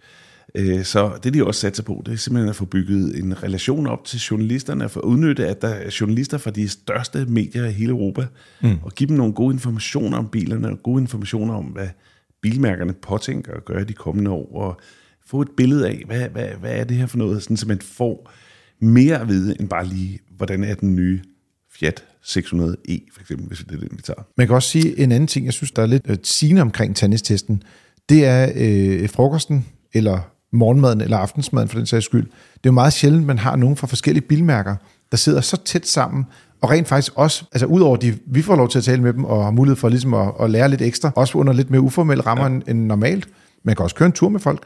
Øh, 0.55 0.83
Så 0.83 1.11
det, 1.23 1.33
de 1.33 1.45
også 1.45 1.61
satser 1.61 1.83
på, 1.83 2.03
det 2.05 2.13
er 2.13 2.17
simpelthen 2.17 2.50
at 2.50 2.55
få 2.55 2.65
bygget 2.65 3.19
en 3.19 3.44
relation 3.44 3.88
op 3.88 4.05
til 4.05 4.19
journalisterne, 4.19 4.89
for 4.89 5.00
at 5.00 5.05
udnytte, 5.05 5.47
at 5.47 5.61
der 5.61 5.67
er 5.67 5.97
journalister 6.01 6.38
fra 6.38 6.51
de 6.51 6.69
største 6.69 7.25
medier 7.25 7.65
i 7.65 7.71
hele 7.71 7.89
Europa, 7.89 8.25
mm. 8.61 8.75
og 8.81 8.91
give 8.91 9.07
dem 9.07 9.17
nogle 9.17 9.33
gode 9.33 9.53
informationer 9.53 10.17
om 10.17 10.27
bilerne, 10.27 10.69
og 10.69 10.83
gode 10.83 11.01
informationer 11.01 11.53
om, 11.53 11.65
hvad 11.65 11.88
bilmærkerne 12.41 12.94
påtænker 12.94 13.53
at 13.53 13.65
gøre 13.65 13.83
de 13.83 13.94
kommende 13.94 14.31
år, 14.31 14.55
og 14.55 14.81
få 15.25 15.41
et 15.41 15.50
billede 15.57 15.88
af, 15.88 16.03
hvad, 16.05 16.29
hvad, 16.29 16.47
hvad 16.59 16.71
er 16.71 16.83
det 16.83 16.97
her 16.97 17.06
for 17.06 17.17
noget, 17.17 17.44
sådan, 17.44 17.57
så 17.57 17.67
man 17.67 17.79
får 17.81 18.31
mere 18.79 19.21
at 19.21 19.27
vide, 19.27 19.56
end 19.59 19.69
bare 19.69 19.85
lige, 19.85 20.19
hvordan 20.38 20.63
er 20.63 20.75
den 20.75 20.95
nye 20.95 21.19
Fiat 21.71 22.03
600e, 22.23 23.13
for 23.13 23.21
eksempel, 23.21 23.47
hvis 23.47 23.59
det 23.59 23.71
er 23.71 23.79
den, 23.79 23.89
vi 23.91 24.01
tager. 24.01 24.27
Man 24.38 24.47
kan 24.47 24.56
også 24.56 24.69
sige 24.69 24.99
en 24.99 25.11
anden 25.11 25.27
ting, 25.27 25.45
jeg 25.45 25.53
synes, 25.53 25.71
der 25.71 25.81
er 25.81 25.85
lidt 25.85 26.03
øh, 26.09 26.17
sigende 26.23 26.61
omkring 26.61 26.95
tennistesten. 26.95 27.63
Det 28.09 28.25
er 28.25 28.51
øh, 28.56 29.09
frokosten, 29.09 29.65
eller 29.94 30.32
morgenmaden, 30.53 31.01
eller 31.01 31.17
aftensmaden 31.17 31.69
for 31.69 31.77
den 31.77 31.85
sags 31.85 32.05
skyld. 32.05 32.25
Det 32.25 32.31
er 32.55 32.59
jo 32.65 32.71
meget 32.71 32.94
sjældent, 32.94 33.25
man 33.25 33.39
har 33.39 33.55
nogen 33.55 33.77
fra 33.77 33.88
forskellige 33.88 34.27
bilmærker, 34.27 34.75
der 35.11 35.17
sidder 35.17 35.41
så 35.41 35.57
tæt 35.65 35.88
sammen, 35.88 36.25
og 36.61 36.69
rent 36.69 36.88
faktisk 36.88 37.13
også, 37.15 37.45
altså 37.51 37.65
udover 37.65 37.97
de, 37.97 38.17
vi 38.25 38.41
får 38.41 38.55
lov 38.55 38.69
til 38.69 38.77
at 38.77 38.83
tale 38.83 39.01
med 39.01 39.13
dem, 39.13 39.25
og 39.25 39.44
har 39.44 39.51
mulighed 39.51 39.75
for 39.75 39.89
ligesom 39.89 40.13
at, 40.13 40.31
at 40.39 40.50
lære 40.50 40.69
lidt 40.69 40.81
ekstra, 40.81 41.11
også 41.15 41.38
under 41.38 41.53
lidt 41.53 41.69
mere 41.69 41.81
uformelle 41.81 42.25
rammer 42.25 42.44
ja. 42.44 42.50
end, 42.50 42.63
end 42.67 42.85
normalt. 42.85 43.27
Man 43.63 43.75
kan 43.75 43.83
også 43.83 43.95
køre 43.95 44.05
en 44.05 44.11
tur 44.11 44.29
med 44.29 44.39
folk, 44.39 44.65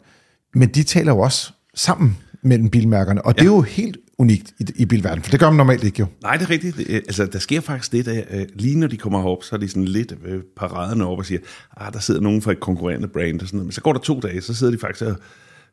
men 0.54 0.70
de 0.70 0.84
taler 0.84 1.12
jo 1.12 1.20
også 1.20 1.52
sammen 1.76 2.18
mellem 2.42 2.70
bilmærkerne, 2.70 3.26
og 3.26 3.34
ja. 3.38 3.42
det 3.42 3.50
er 3.50 3.54
jo 3.56 3.62
helt 3.62 3.98
unikt 4.18 4.54
i, 4.60 4.66
i 4.76 4.86
bilverdenen, 4.86 5.24
for 5.24 5.32
det 5.32 5.40
gør 5.40 5.50
man 5.50 5.58
normalt 5.58 5.84
ikke 5.84 6.00
jo. 6.00 6.06
Nej, 6.24 6.38
det 6.38 6.46
er 6.46 6.50
rigtigt. 6.50 6.80
Øh, 6.90 6.96
altså, 6.96 7.26
der 7.26 7.40
sker 7.40 7.62
faktisk 7.62 7.92
det, 7.92 8.08
at 8.08 8.40
øh, 8.40 8.46
lige 8.56 8.80
når 8.80 8.88
de 8.88 8.98
kommer 8.98 9.20
herop, 9.22 9.44
så 9.44 9.56
er 9.56 9.60
de 9.60 9.70
sådan 9.70 9.86
lidt 9.86 10.14
øh, 10.26 10.42
paraderne 10.58 11.06
op 11.06 11.18
og 11.18 11.26
siger, 11.26 11.40
ah, 11.78 11.94
der 11.94 12.00
sidder 12.00 12.22
nogen 12.22 12.42
fra 12.42 12.52
et 12.52 12.60
konkurrerende 12.60 13.08
brand 13.08 13.42
og 13.42 13.48
sådan 13.48 13.58
noget. 13.58 13.66
Men 13.66 13.72
så 13.72 13.82
går 13.82 13.94
der 13.94 14.00
to 14.00 14.20
dage, 14.20 14.42
så 14.42 14.54
sidder 14.54 14.74
de 14.74 14.80
faktisk 14.80 15.06
og 15.06 15.16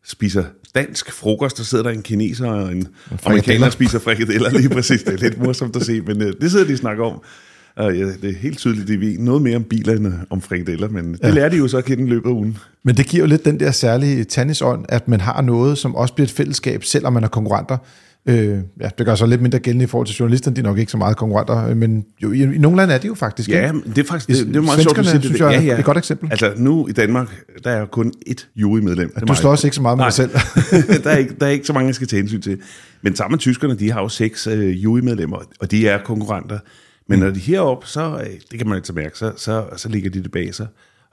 spiser 0.07 0.45
dansk 0.75 1.13
frokost, 1.13 1.59
der 1.59 1.63
sidder 1.65 1.85
der 1.85 1.91
en 1.91 2.03
kineser 2.03 2.47
og 2.47 2.73
en 2.73 2.87
amerikaner 3.25 3.67
og 3.67 3.73
spiser 3.73 3.99
frikadeller, 3.99 4.51
lige 4.51 4.69
præcis. 4.69 5.03
Det 5.03 5.13
er 5.15 5.19
lidt 5.19 5.43
morsomt 5.43 5.77
at 5.77 5.83
se, 5.83 6.01
men 6.01 6.23
øh, 6.23 6.33
det 6.41 6.51
sidder 6.51 6.67
de 6.67 6.73
og 6.73 6.79
snakker 6.79 7.05
om. 7.05 7.21
Og 7.77 7.97
ja, 7.97 8.05
det 8.07 8.25
er 8.31 8.35
helt 8.39 8.59
tydeligt, 8.59 8.89
de 8.89 9.01
ved 9.01 9.19
noget 9.19 9.43
mere 9.43 9.57
om 9.57 9.65
biler 9.65 9.93
end 9.97 10.07
øh, 10.07 10.13
om 10.31 10.41
frikadeller, 10.41 10.89
men 10.89 11.13
det 11.13 11.21
Ja. 11.23 11.31
lærer 11.31 11.49
de 11.49 11.57
jo 11.57 11.69
så 11.69 11.79
at 11.79 11.85
kende 11.85 12.05
i 12.05 12.07
løbet 12.07 12.29
af 12.29 12.33
ugen. 12.33 12.59
Men 12.83 12.97
det 12.97 13.07
giver 13.07 13.23
jo 13.23 13.27
lidt 13.29 13.45
den 13.45 13.61
der 13.61 13.71
særlige 13.71 14.25
tennisånd, 14.25 14.85
at 14.89 15.09
man 15.09 15.21
har 15.21 15.43
noget, 15.43 15.79
som 15.79 15.95
også 15.95 16.15
bliver 16.15 16.27
et 16.27 16.31
fællesskab, 16.33 16.85
selvom 16.85 17.13
man 17.13 17.25
er 17.25 17.29
konkurrenter. 17.29 17.77
Øh, 18.29 18.59
ja, 18.81 18.89
det 18.99 19.07
gør 19.07 19.15
så 19.15 19.27
lidt 19.27 19.43
mindre 19.43 19.59
gældende 19.59 19.85
i 19.85 19.87
forhold 19.87 20.07
til 20.07 20.17
journalisterne, 20.17 20.57
de 20.57 20.61
er 20.61 20.65
nok 20.65 20.79
ikke 20.79 20.93
så 20.93 20.99
meget 20.99 21.17
konkurrenter, 21.17 21.69
øh, 21.69 21.77
men 21.77 22.05
jo, 22.23 22.33
i, 22.33 22.43
i 22.43 22.59
nogle 22.59 22.77
lande 22.77 22.95
er 22.95 22.99
de 22.99 23.07
jo 23.07 23.15
faktisk. 23.15 23.49
Ja, 23.49 23.67
ikke? 23.67 23.81
det 23.91 23.99
er 23.99 24.05
faktisk 24.05 24.39
det, 24.39 24.47
det 24.47 24.57
er 24.57 24.61
meget 24.61 24.83
sjovt, 24.83 24.97
du 24.97 25.05
siger 25.05 25.15
det. 25.15 25.25
synes 25.25 25.41
jeg 25.41 25.51
ja, 25.51 25.59
er 25.59 25.63
ja. 25.63 25.79
et 25.79 25.85
godt 25.85 25.99
eksempel. 25.99 26.29
Altså 26.31 26.53
nu 26.57 26.89
i 26.89 26.93
Danmark, 26.93 27.45
der 27.65 27.71
er 27.71 27.87
kun 27.87 28.13
ét 28.29 28.53
jurymedlem. 28.57 29.09
Det 29.15 29.23
er 29.23 29.27
Du 29.27 29.35
står 29.35 29.51
også 29.51 29.67
ikke 29.67 29.75
så 29.75 29.83
meget 29.83 29.99
med 29.99 30.03
Nej. 30.03 30.09
dig 30.09 30.15
selv. 30.15 30.31
der, 31.05 31.11
er 31.11 31.17
ikke, 31.17 31.35
der 31.41 31.47
er 31.47 31.51
ikke 31.51 31.67
så 31.67 31.73
mange, 31.73 31.87
jeg 31.87 31.95
skal 31.95 32.07
tage 32.07 32.21
hensyn 32.21 32.41
til. 32.41 32.61
Men 33.03 33.17
sammen 33.17 33.33
med 33.33 33.39
tyskerne, 33.39 33.75
de 33.79 33.91
har 33.91 34.01
jo 34.01 34.09
seks 34.09 34.47
øh, 34.47 34.85
jurymedlemmer, 34.85 35.39
og 35.61 35.71
de 35.71 35.89
er 35.89 35.99
konkurrenter. 35.99 36.59
Men 37.09 37.19
når 37.19 37.31
de 37.31 37.39
er 37.39 37.45
heroppe, 37.45 37.87
så, 37.87 38.21
øh, 38.21 38.27
det 38.51 38.59
kan 38.59 38.69
man 38.69 38.77
ikke 38.77 38.93
mærke, 38.93 39.19
så, 39.19 39.33
så, 39.37 39.65
så 39.77 39.89
ligger 39.89 40.11
de 40.11 40.23
det 40.23 40.31
bag 40.31 40.55
sig. 40.55 40.67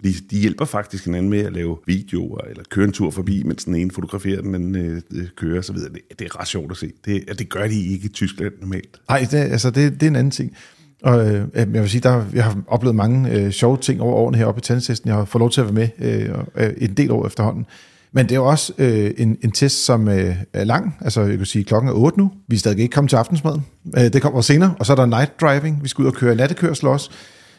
De, 0.03 0.13
de 0.31 0.37
hjælper 0.39 0.65
faktisk 0.65 1.05
hinanden 1.05 1.29
med 1.29 1.39
at 1.39 1.53
lave 1.53 1.77
videoer, 1.87 2.37
eller 2.49 2.63
køre 2.69 2.85
en 2.85 2.91
tur 2.91 3.11
forbi, 3.11 3.43
mens 3.43 3.65
den 3.65 3.75
ene 3.75 3.91
fotograferer, 3.91 4.41
den 4.41 4.55
anden 4.55 4.75
øh, 4.75 5.01
øh 5.11 5.27
kører 5.37 5.59
osv. 5.59 5.75
Det, 5.75 6.19
det 6.19 6.25
er 6.25 6.39
ret 6.39 6.47
sjovt 6.47 6.71
at 6.71 6.77
se. 6.77 6.91
Det, 7.05 7.39
det 7.39 7.49
gør 7.49 7.67
de 7.67 7.87
ikke 7.87 8.05
i 8.05 8.09
Tyskland 8.09 8.53
normalt. 8.61 9.01
Nej, 9.09 9.27
det, 9.31 9.37
altså 9.37 9.69
det, 9.69 9.93
det 9.93 10.03
er 10.03 10.07
en 10.07 10.15
anden 10.15 10.31
ting. 10.31 10.55
Og 11.03 11.31
øh, 11.31 11.47
jeg 11.53 11.73
vil 11.73 11.89
sige, 11.89 12.01
der, 12.01 12.25
jeg 12.33 12.43
har 12.43 12.57
oplevet 12.67 12.95
mange 12.95 13.31
øh, 13.31 13.51
sjove 13.51 13.77
ting 13.77 14.01
over 14.01 14.15
årene 14.15 14.37
heroppe 14.37 14.59
i 14.59 14.61
tandtesten. 14.61 15.07
Jeg 15.07 15.15
har 15.15 15.25
fået 15.25 15.39
lov 15.39 15.49
til 15.49 15.61
at 15.61 15.65
være 15.65 15.73
med 15.73 15.89
øh, 15.99 16.65
øh, 16.67 16.73
en 16.77 16.93
del 16.93 17.11
år 17.11 17.27
efterhånden. 17.27 17.65
Men 18.13 18.25
det 18.25 18.31
er 18.31 18.35
jo 18.35 18.45
også 18.45 18.73
øh, 18.77 19.11
en, 19.17 19.37
en 19.41 19.51
test, 19.51 19.85
som 19.85 20.07
øh, 20.07 20.35
er 20.53 20.63
lang. 20.63 20.97
Altså, 21.01 21.21
jeg 21.21 21.37
kan 21.37 21.45
sige, 21.45 21.63
klokken 21.63 21.89
er 21.89 21.93
8 21.93 22.17
nu. 22.17 22.31
Vi 22.47 22.55
er 22.55 22.59
stadig 22.59 22.79
ikke 22.79 22.93
kommet 22.93 23.09
til 23.09 23.17
aftensmaden. 23.17 23.65
Øh, 23.97 24.03
det 24.03 24.21
kommer 24.21 24.41
senere. 24.41 24.75
Og 24.79 24.85
så 24.85 24.91
er 24.91 24.95
der 24.95 25.05
night 25.05 25.41
driving. 25.41 25.83
Vi 25.83 25.87
skal 25.87 26.01
ud 26.01 26.07
og 26.07 26.13
køre 26.13 26.35
nattekørsel 26.35 26.87
også. 26.87 27.11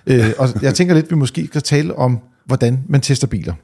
Øh, 0.06 0.30
og 0.38 0.48
jeg 0.62 0.74
tænker 0.74 0.94
lidt, 0.94 1.10
vi 1.10 1.16
måske 1.16 1.46
skal 1.46 1.62
tale 1.62 1.96
om, 1.96 2.20
hvordan 2.46 2.84
man 2.88 3.00
tester 3.00 3.26
biler. 3.26 3.54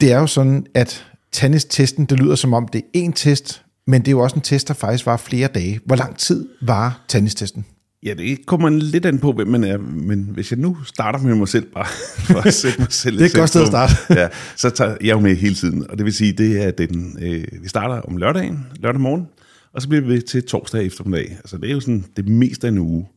Det 0.00 0.12
er 0.12 0.18
jo 0.18 0.26
sådan, 0.26 0.66
at 0.74 1.06
tennistesten, 1.32 2.04
det 2.04 2.18
lyder 2.18 2.34
som 2.34 2.54
om, 2.54 2.68
det 2.68 2.82
er 2.94 3.06
én 3.08 3.12
test, 3.14 3.62
men 3.86 4.00
det 4.00 4.08
er 4.08 4.12
jo 4.12 4.20
også 4.20 4.36
en 4.36 4.42
test, 4.42 4.68
der 4.68 4.74
faktisk 4.74 5.06
var 5.06 5.16
flere 5.16 5.48
dage. 5.48 5.80
Hvor 5.86 5.96
lang 5.96 6.16
tid 6.16 6.48
var 6.62 7.04
tennistesten? 7.08 7.64
Ja, 8.02 8.14
det 8.14 8.46
kommer 8.46 8.68
lidt 8.68 9.06
an 9.06 9.18
på, 9.18 9.32
hvem 9.32 9.48
man 9.48 9.64
er, 9.64 9.78
men 9.78 10.28
hvis 10.32 10.50
jeg 10.50 10.58
nu 10.58 10.76
starter 10.84 11.18
med 11.18 11.34
mig 11.34 11.48
selv 11.48 11.66
bare, 11.74 11.86
for 12.32 12.46
at 12.46 12.54
sætte 12.54 12.78
mig 12.78 12.92
selv 12.92 13.18
Det 13.18 13.24
er 13.24 13.28
et 13.28 13.34
godt 13.34 13.48
sted 13.48 13.60
at 13.62 13.66
starte. 13.66 13.94
ja, 14.10 14.28
så 14.56 14.70
tager 14.70 14.96
jeg 15.00 15.10
jo 15.10 15.20
med 15.20 15.36
hele 15.36 15.54
tiden, 15.54 15.90
og 15.90 15.98
det 15.98 16.04
vil 16.04 16.12
sige, 16.12 16.32
det 16.32 16.64
er 16.64 16.70
den, 16.70 17.18
øh, 17.22 17.44
vi 17.62 17.68
starter 17.68 17.94
om 18.00 18.16
lørdagen, 18.16 18.66
lørdag 18.76 19.00
morgen, 19.00 19.26
og 19.72 19.82
så 19.82 19.88
bliver 19.88 20.02
vi 20.02 20.08
ved 20.08 20.22
til 20.22 20.46
torsdag 20.46 20.86
eftermiddag. 20.86 21.30
Altså 21.30 21.56
det 21.56 21.70
er 21.70 21.74
jo 21.74 21.80
sådan 21.80 22.04
det 22.16 22.28
meste 22.28 22.66
af 22.66 22.70
en 22.70 22.78
uge. 22.78 23.08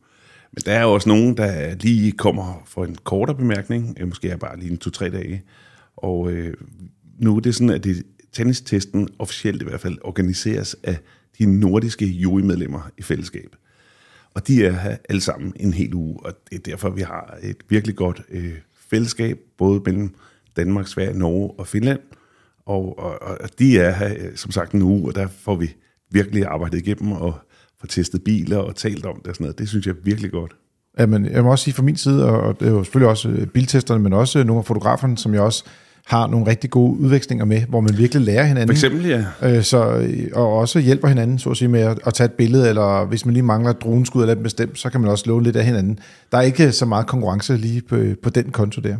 Men 0.52 0.62
der 0.66 0.72
er 0.72 0.82
jo 0.82 0.92
også 0.92 1.08
nogen, 1.08 1.36
der 1.36 1.74
lige 1.74 2.12
kommer 2.12 2.62
for 2.66 2.84
en 2.84 2.96
kortere 3.04 3.36
bemærkning, 3.36 4.08
måske 4.08 4.28
er 4.28 4.36
bare 4.36 4.58
lige 4.58 4.70
en 4.70 4.78
to-tre 4.78 5.10
dage, 5.10 5.42
og 5.96 6.30
øh, 6.32 6.54
nu 7.18 7.36
er 7.36 7.40
det 7.40 7.54
sådan, 7.54 7.70
at 7.70 7.84
det, 7.84 8.02
tennistesten 8.34 9.08
officielt 9.18 9.62
i 9.62 9.64
hvert 9.64 9.80
fald 9.80 9.98
organiseres 10.02 10.76
af 10.82 10.96
de 11.38 11.60
nordiske 11.60 12.06
jurymedlemmer 12.06 12.90
i 12.98 13.02
fællesskab. 13.02 13.56
Og 14.34 14.46
de 14.46 14.66
er 14.66 14.72
her 14.72 14.96
alle 15.08 15.20
sammen 15.20 15.52
en 15.56 15.72
hel 15.74 15.94
uge, 15.94 16.26
og 16.26 16.32
det 16.50 16.56
er 16.56 16.62
derfor, 16.62 16.90
vi 16.90 17.02
har 17.02 17.38
et 17.42 17.56
virkelig 17.68 17.96
godt 17.96 18.22
øh, 18.30 18.54
fællesskab, 18.90 19.38
både 19.58 19.82
mellem 19.86 20.14
Danmark, 20.56 20.88
Sverige, 20.88 21.18
Norge 21.18 21.50
og 21.50 21.66
Finland. 21.66 22.00
Og, 22.66 22.98
og, 22.98 23.18
og 23.40 23.58
de 23.58 23.78
er 23.78 23.90
her, 23.90 24.14
øh, 24.18 24.36
som 24.36 24.50
sagt, 24.50 24.72
en 24.72 24.82
uge, 24.82 25.08
og 25.08 25.14
der 25.14 25.28
får 25.28 25.56
vi 25.56 25.74
virkelig 26.14 26.46
arbejdet 26.46 26.78
igennem 26.78 27.12
og 27.12 27.34
får 27.80 27.86
testet 27.86 28.24
biler 28.24 28.58
og 28.58 28.76
talt 28.76 29.06
om 29.06 29.16
det 29.18 29.26
og 29.26 29.34
sådan 29.34 29.44
noget. 29.44 29.58
Det 29.58 29.68
synes 29.68 29.86
jeg 29.86 29.92
er 29.92 30.04
virkelig 30.04 30.30
godt. 30.30 30.52
Ja, 30.98 31.06
men 31.06 31.26
jeg 31.26 31.44
må 31.44 31.50
også 31.50 31.64
sige 31.64 31.74
fra 31.74 31.82
min 31.82 31.96
side, 31.96 32.28
og 32.28 32.60
det 32.60 32.68
er 32.68 32.70
jo 32.70 32.84
selvfølgelig 32.84 33.08
også 33.10 33.28
øh, 33.28 33.46
biltesterne, 33.46 34.02
men 34.02 34.12
også 34.12 34.44
nogle 34.44 34.58
af 34.58 34.64
fotograferne, 34.64 35.18
som 35.18 35.34
jeg 35.34 35.42
også 35.42 35.64
har 36.06 36.26
nogle 36.26 36.46
rigtig 36.46 36.70
gode 36.70 36.98
udvekslinger 36.98 37.44
med, 37.44 37.60
hvor 37.68 37.80
man 37.80 37.98
virkelig 37.98 38.22
lærer 38.22 38.44
hinanden. 38.44 38.68
For 38.68 38.72
eksempel, 38.72 39.06
ja. 39.06 39.24
Øh, 39.42 39.62
så, 39.62 40.06
og 40.32 40.56
også 40.58 40.78
hjælper 40.78 41.08
hinanden, 41.08 41.38
så 41.38 41.50
at 41.50 41.56
sige, 41.56 41.68
med 41.68 41.80
at, 41.80 41.98
at 42.06 42.14
tage 42.14 42.24
et 42.24 42.32
billede, 42.32 42.68
eller 42.68 43.04
hvis 43.04 43.26
man 43.26 43.34
lige 43.34 43.42
mangler 43.42 43.70
et 43.70 43.82
droneskud 43.82 44.22
eller 44.22 44.34
et 44.34 44.42
bestemt, 44.42 44.78
så 44.78 44.90
kan 44.90 45.00
man 45.00 45.10
også 45.10 45.24
låne 45.26 45.44
lidt 45.44 45.56
af 45.56 45.64
hinanden. 45.64 45.98
Der 46.32 46.38
er 46.38 46.42
ikke 46.42 46.72
så 46.72 46.86
meget 46.86 47.06
konkurrence 47.06 47.56
lige 47.56 47.82
på, 47.82 47.96
på 48.22 48.30
den 48.30 48.50
konto 48.50 48.80
der. 48.80 48.96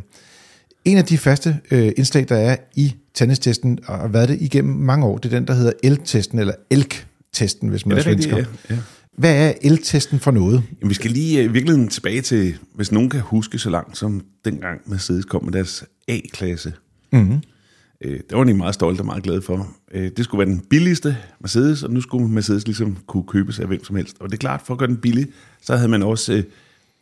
En 0.85 0.97
af 0.97 1.05
de 1.05 1.19
faste 1.19 1.57
øh, 1.71 1.93
indslag, 1.97 2.26
der 2.29 2.37
er 2.37 2.57
i 2.75 2.95
tennistesten, 3.14 3.79
og 3.87 3.99
har 3.99 4.09
været 4.09 4.29
det 4.29 4.41
igennem 4.41 4.75
mange 4.76 5.07
år, 5.07 5.19
det 5.19 5.33
er 5.33 5.38
den, 5.38 5.49
der 5.49 5.55
hedder 5.55 5.73
ELK-testen, 5.83 6.38
eller 6.38 6.53
ELK-testen, 6.71 7.69
hvis 7.69 7.87
man 7.87 7.97
Ja, 7.97 8.03
er 8.03 8.07
er 8.09 8.12
svensker. 8.12 8.37
ja. 8.37 8.45
ja. 8.71 8.76
Hvad 9.19 9.49
er 9.49 9.53
ELK-testen 9.62 10.21
for 10.21 10.31
noget? 10.31 10.62
Jamen, 10.81 10.88
vi 10.88 10.95
skal 10.95 11.11
lige 11.11 11.38
øh, 11.38 11.45
i 11.45 11.49
virkeligheden 11.49 11.88
tilbage 11.88 12.21
til, 12.21 12.57
hvis 12.75 12.93
nogen 12.93 13.11
kan 13.11 13.21
huske 13.21 13.59
så 13.59 13.71
langt 13.71 13.99
som 13.99 14.25
dengang 14.45 14.81
Mercedes 14.87 15.25
kom 15.25 15.45
med 15.45 15.53
deres 15.53 15.85
A-klasse. 16.09 16.73
Mm-hmm. 17.12 17.41
Øh, 18.05 18.12
det 18.31 18.38
var 18.38 18.45
de 18.45 18.55
meget 18.55 18.75
stolte 18.75 19.00
og 19.00 19.07
meget 19.07 19.23
glade 19.23 19.43
for. 19.43 19.69
Øh, 19.95 20.11
det 20.17 20.25
skulle 20.25 20.38
være 20.38 20.55
den 20.55 20.61
billigste 20.71 21.17
Mercedes, 21.41 21.83
og 21.83 21.91
nu 21.91 22.00
skulle 22.00 22.29
Mercedes 22.29 22.67
ligesom 22.67 22.97
kunne 23.07 23.25
købes 23.29 23.59
af 23.59 23.67
hvem 23.67 23.85
som 23.85 23.97
helst. 23.97 24.17
Og 24.21 24.29
det 24.29 24.35
er 24.35 24.38
klart, 24.38 24.62
for 24.64 24.75
at 24.75 24.79
gøre 24.79 24.88
den 24.88 24.97
billig, 24.97 25.26
så 25.62 25.76
havde 25.76 25.88
man 25.88 26.03
også 26.03 26.33
øh, 26.33 26.43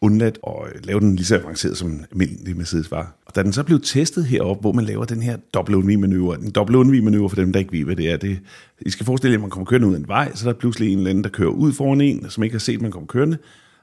undladt 0.03 0.39
at 0.47 0.53
øh, 0.75 0.85
lave 0.85 1.01
den 1.01 1.17
lige 1.17 1.27
så 1.27 1.39
avanceret, 1.39 1.77
som 1.77 1.91
en 1.91 2.07
almindelig 2.11 2.57
Mercedes 2.57 2.91
var. 2.91 3.17
Og 3.27 3.35
da 3.35 3.43
den 3.43 3.53
så 3.53 3.63
blev 3.63 3.81
testet 3.81 4.25
heroppe, 4.25 4.61
hvor 4.61 4.73
man 4.73 4.85
laver 4.85 5.05
den 5.05 5.23
her 5.23 5.37
dobbelt 5.55 5.77
undvig-manøvre, 5.77 6.41
en 6.41 6.51
dobbelt 6.51 6.77
undvig-manøvre 6.77 7.29
for 7.29 7.37
dem, 7.37 7.53
der 7.53 7.61
ikke 7.61 7.73
ved, 7.73 7.85
hvad 7.85 7.97
det 7.97 8.11
er, 8.11 8.17
det, 8.17 8.39
I 8.81 8.91
skal 8.91 9.07
forestille 9.07 9.33
jer, 9.33 9.39
at 9.39 9.41
man 9.41 9.51
kommer 9.51 9.67
kørende 9.67 9.89
ud 9.89 9.95
af 9.95 9.99
en 9.99 10.09
vej, 10.09 10.35
så 10.35 10.49
er 10.49 10.53
der 10.53 10.59
pludselig 10.61 10.93
en 10.93 10.99
eller 10.99 11.11
anden, 11.11 11.25
der 11.25 11.31
kører 11.31 11.51
ud 11.51 11.73
foran 11.73 12.01
en, 12.01 12.31
som 12.31 12.45
ikke 12.45 12.55
har 12.55 12.61
set, 12.61 12.75
at 12.75 12.83
man 12.83 12.91
kommer 12.91 13.07
kørende, 13.07 13.39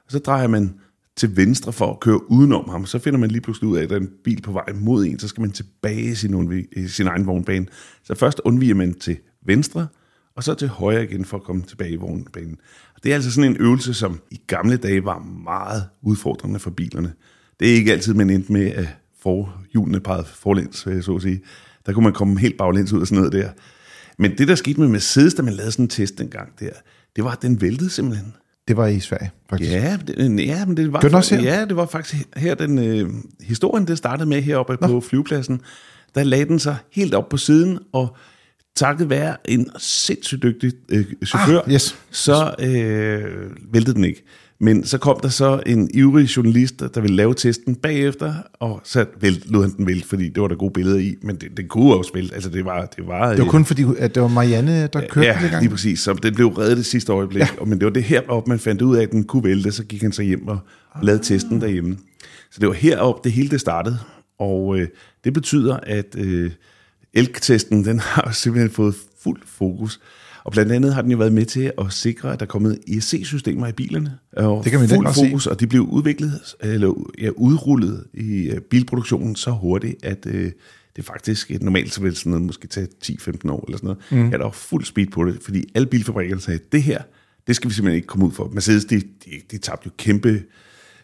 og 0.06 0.12
så 0.12 0.18
drejer 0.18 0.46
man 0.48 0.74
til 1.16 1.36
venstre 1.36 1.72
for 1.72 1.90
at 1.92 2.00
køre 2.00 2.30
udenom 2.30 2.68
ham. 2.68 2.86
Så 2.86 2.98
finder 2.98 3.18
man 3.18 3.30
lige 3.30 3.40
pludselig 3.40 3.70
ud 3.70 3.76
af, 3.76 3.82
at 3.82 3.90
der 3.90 3.96
er 3.96 4.00
en 4.00 4.10
bil 4.24 4.42
på 4.42 4.52
vej 4.52 4.72
mod 4.74 5.04
en, 5.04 5.18
så 5.18 5.28
skal 5.28 5.40
man 5.40 5.50
tilbage 5.50 6.02
i 6.02 6.14
sin, 6.14 6.34
undvig, 6.34 6.66
i 6.76 6.88
sin 6.88 7.06
egen 7.06 7.26
vognbane. 7.26 7.66
Så 8.04 8.14
først 8.14 8.40
undviger 8.44 8.74
man 8.74 8.94
til 8.94 9.16
venstre, 9.46 9.86
og 10.40 10.44
så 10.44 10.54
til 10.54 10.68
højre 10.68 11.04
igen 11.04 11.24
for 11.24 11.36
at 11.36 11.42
komme 11.42 11.62
tilbage 11.62 11.90
i 11.90 11.96
vognbanen. 11.96 12.58
Og 12.94 13.04
det 13.04 13.10
er 13.10 13.14
altså 13.14 13.30
sådan 13.30 13.50
en 13.50 13.56
øvelse, 13.60 13.94
som 13.94 14.20
i 14.30 14.40
gamle 14.46 14.76
dage 14.76 15.04
var 15.04 15.18
meget 15.44 15.84
udfordrende 16.02 16.58
for 16.58 16.70
bilerne. 16.70 17.12
Det 17.60 17.70
er 17.70 17.74
ikke 17.74 17.92
altid, 17.92 18.14
man 18.14 18.30
endte 18.30 18.52
med 18.52 18.66
at 18.66 18.88
forhjulene 19.22 20.00
pegede 20.00 20.24
forlæns, 20.24 20.86
øh, 20.86 21.02
så 21.02 21.14
at 21.16 21.22
sige. 21.22 21.40
Der 21.86 21.92
kunne 21.92 22.02
man 22.02 22.12
komme 22.12 22.38
helt 22.38 22.58
baglæns 22.58 22.92
ud 22.92 23.00
og 23.00 23.06
sådan 23.06 23.18
noget 23.18 23.32
der. 23.32 23.50
Men 24.18 24.38
det, 24.38 24.48
der 24.48 24.54
skete 24.54 24.80
med 24.80 24.88
Mercedes, 24.88 25.34
da 25.34 25.42
man 25.42 25.54
lavede 25.54 25.72
sådan 25.72 25.84
en 25.84 25.88
test 25.88 26.18
dengang 26.18 26.48
der, 26.60 26.70
det 27.16 27.24
var, 27.24 27.30
at 27.30 27.42
den 27.42 27.60
væltede 27.60 27.90
simpelthen. 27.90 28.34
Det 28.68 28.76
var 28.76 28.86
i 28.86 29.00
Sverige, 29.00 29.30
faktisk. 29.50 29.72
Ja, 29.72 29.98
det, 30.06 30.46
ja, 30.46 30.64
men 30.66 30.76
det 30.76 30.92
var, 30.92 31.10
også 31.14 31.36
her? 31.36 31.42
ja, 31.42 31.64
det 31.64 31.76
var 31.76 31.86
faktisk 31.86 32.28
her, 32.36 32.54
den 32.54 32.78
øh, 32.78 33.10
historien, 33.40 33.86
det 33.86 33.98
startede 33.98 34.28
med 34.28 34.42
heroppe 34.42 34.76
Nå. 34.80 34.86
på 34.86 35.00
flyvepladsen. 35.00 35.60
Der 36.14 36.22
lagde 36.22 36.44
den 36.44 36.58
sig 36.58 36.76
helt 36.92 37.14
op 37.14 37.28
på 37.28 37.36
siden, 37.36 37.78
og 37.92 38.16
takket 38.76 39.10
være 39.10 39.36
en 39.44 39.70
sindssygt 39.78 40.42
dygtig 40.42 40.72
øh, 40.88 41.04
chauffør, 41.26 41.60
Ah, 41.66 41.72
yes. 41.72 41.96
så 42.10 42.54
øh, 42.58 43.50
væltede 43.72 43.94
den 43.96 44.04
ikke. 44.04 44.24
Men 44.62 44.84
så 44.84 44.98
kom 44.98 45.20
der 45.22 45.28
så 45.28 45.60
en 45.66 45.90
ivrig 45.94 46.24
journalist, 46.36 46.80
der 46.94 47.00
ville 47.00 47.16
lave 47.16 47.34
testen 47.34 47.74
bagefter, 47.74 48.34
og 48.54 48.80
så 48.84 49.04
vælt, 49.20 49.50
lod 49.50 49.62
han 49.62 49.76
den 49.76 49.86
vælte, 49.86 50.08
fordi 50.08 50.28
det 50.28 50.42
var 50.42 50.48
der 50.48 50.54
gode 50.56 50.72
billeder 50.72 50.98
i, 50.98 51.14
men 51.22 51.36
det, 51.36 51.56
det 51.56 51.68
kunne 51.68 51.94
også 51.94 52.10
vælte. 52.14 52.34
Altså 52.34 52.50
det 52.50 52.64
var... 52.64 52.86
Det 52.86 53.06
var, 53.06 53.30
Det 53.30 53.38
var 53.38 53.44
kun 53.50 53.64
fordi, 53.64 53.84
at 53.98 54.14
det 54.14 54.22
var 54.22 54.28
Marianne, 54.28 54.86
der 54.86 55.00
kørte 55.08 55.26
ja, 55.26 55.32
den 55.34 55.42
dengang. 55.42 55.62
lige 55.62 55.70
præcis. 55.70 56.00
Så 56.00 56.12
den 56.12 56.34
blev 56.34 56.46
reddet 56.48 56.76
det 56.76 56.86
sidste 56.86 57.12
øjeblik. 57.12 57.40
Ja. 57.40 57.64
Men 57.66 57.78
det 57.78 57.84
var 57.84 57.90
det 57.92 58.02
heroppe, 58.02 58.48
man 58.48 58.58
fandt 58.58 58.82
ud 58.82 58.96
af, 58.96 59.02
at 59.02 59.10
den 59.10 59.24
kunne 59.24 59.44
vælte. 59.44 59.72
Så 59.72 59.84
gik 59.84 60.02
han 60.02 60.12
så 60.12 60.22
hjem 60.22 60.48
og 60.48 60.58
lavede 61.02 61.22
testen 61.22 61.60
derhjemme. 61.60 61.96
Så 62.50 62.60
det 62.60 62.68
var 62.68 62.74
heroppe, 62.74 63.20
det 63.24 63.32
hele 63.32 63.48
det 63.50 63.60
startede. 63.60 63.98
Og 64.38 64.78
øh, 64.78 64.88
det 65.24 65.32
betyder, 65.32 65.76
at 65.82 66.14
øh, 66.18 66.50
elk-testen, 67.14 67.84
den 67.84 67.98
har 67.98 68.32
simpelthen 68.32 68.70
fået 68.70 68.94
fuld 69.22 69.40
fokus. 69.44 70.00
Og 70.44 70.52
blandt 70.52 70.72
andet 70.72 70.94
har 70.94 71.02
den 71.02 71.10
jo 71.10 71.16
været 71.16 71.32
med 71.32 71.44
til 71.44 71.72
at 71.78 71.92
sikre, 71.92 72.32
at 72.32 72.40
der 72.40 72.46
er 72.46 72.50
kommet 72.50 72.78
ESC-systemer 72.88 73.66
i 73.66 73.72
bilerne. 73.72 74.18
Og 74.32 74.64
Det 74.64 74.70
kan 74.70 74.80
man 74.80 74.88
fuld 74.88 75.04
grad 75.04 75.14
se. 75.14 75.20
fokus, 75.26 75.46
og 75.46 75.60
de 75.60 75.66
blev 75.66 75.82
udviklet, 75.82 76.40
eller 76.60 76.94
ja, 77.18 77.30
udrullet 77.36 78.04
i 78.14 78.50
øh, 78.50 78.60
bilproduktionen 78.60 79.36
så 79.36 79.50
hurtigt, 79.50 80.04
at 80.04 80.26
øh, 80.26 80.52
det 80.96 81.04
faktisk 81.04 81.50
et 81.50 81.62
normalt 81.62 81.92
så 81.94 82.00
vil 82.00 82.16
sådan 82.16 82.30
noget 82.30 82.46
måske 82.46 82.68
tage 82.68 82.86
10-15 83.04 83.50
år 83.50 83.64
eller 83.66 83.78
sådan 83.78 83.96
noget. 84.10 84.24
Mm. 84.24 84.30
Ja, 84.30 84.38
der 84.38 84.50
fuld 84.50 84.84
speed 84.84 85.06
på 85.06 85.24
det, 85.24 85.38
fordi 85.42 85.64
alle 85.74 85.86
bilfabrikkerne 85.86 86.40
sagde, 86.40 86.60
det 86.72 86.82
her, 86.82 87.02
det 87.46 87.56
skal 87.56 87.70
vi 87.70 87.74
simpelthen 87.74 87.96
ikke 87.96 88.06
komme 88.06 88.26
ud 88.26 88.32
for. 88.32 88.50
Mercedes, 88.54 88.84
de, 88.84 88.96
de, 89.00 89.30
de 89.50 89.58
tabte 89.58 89.86
jo 89.86 89.90
kæmpe 89.98 90.42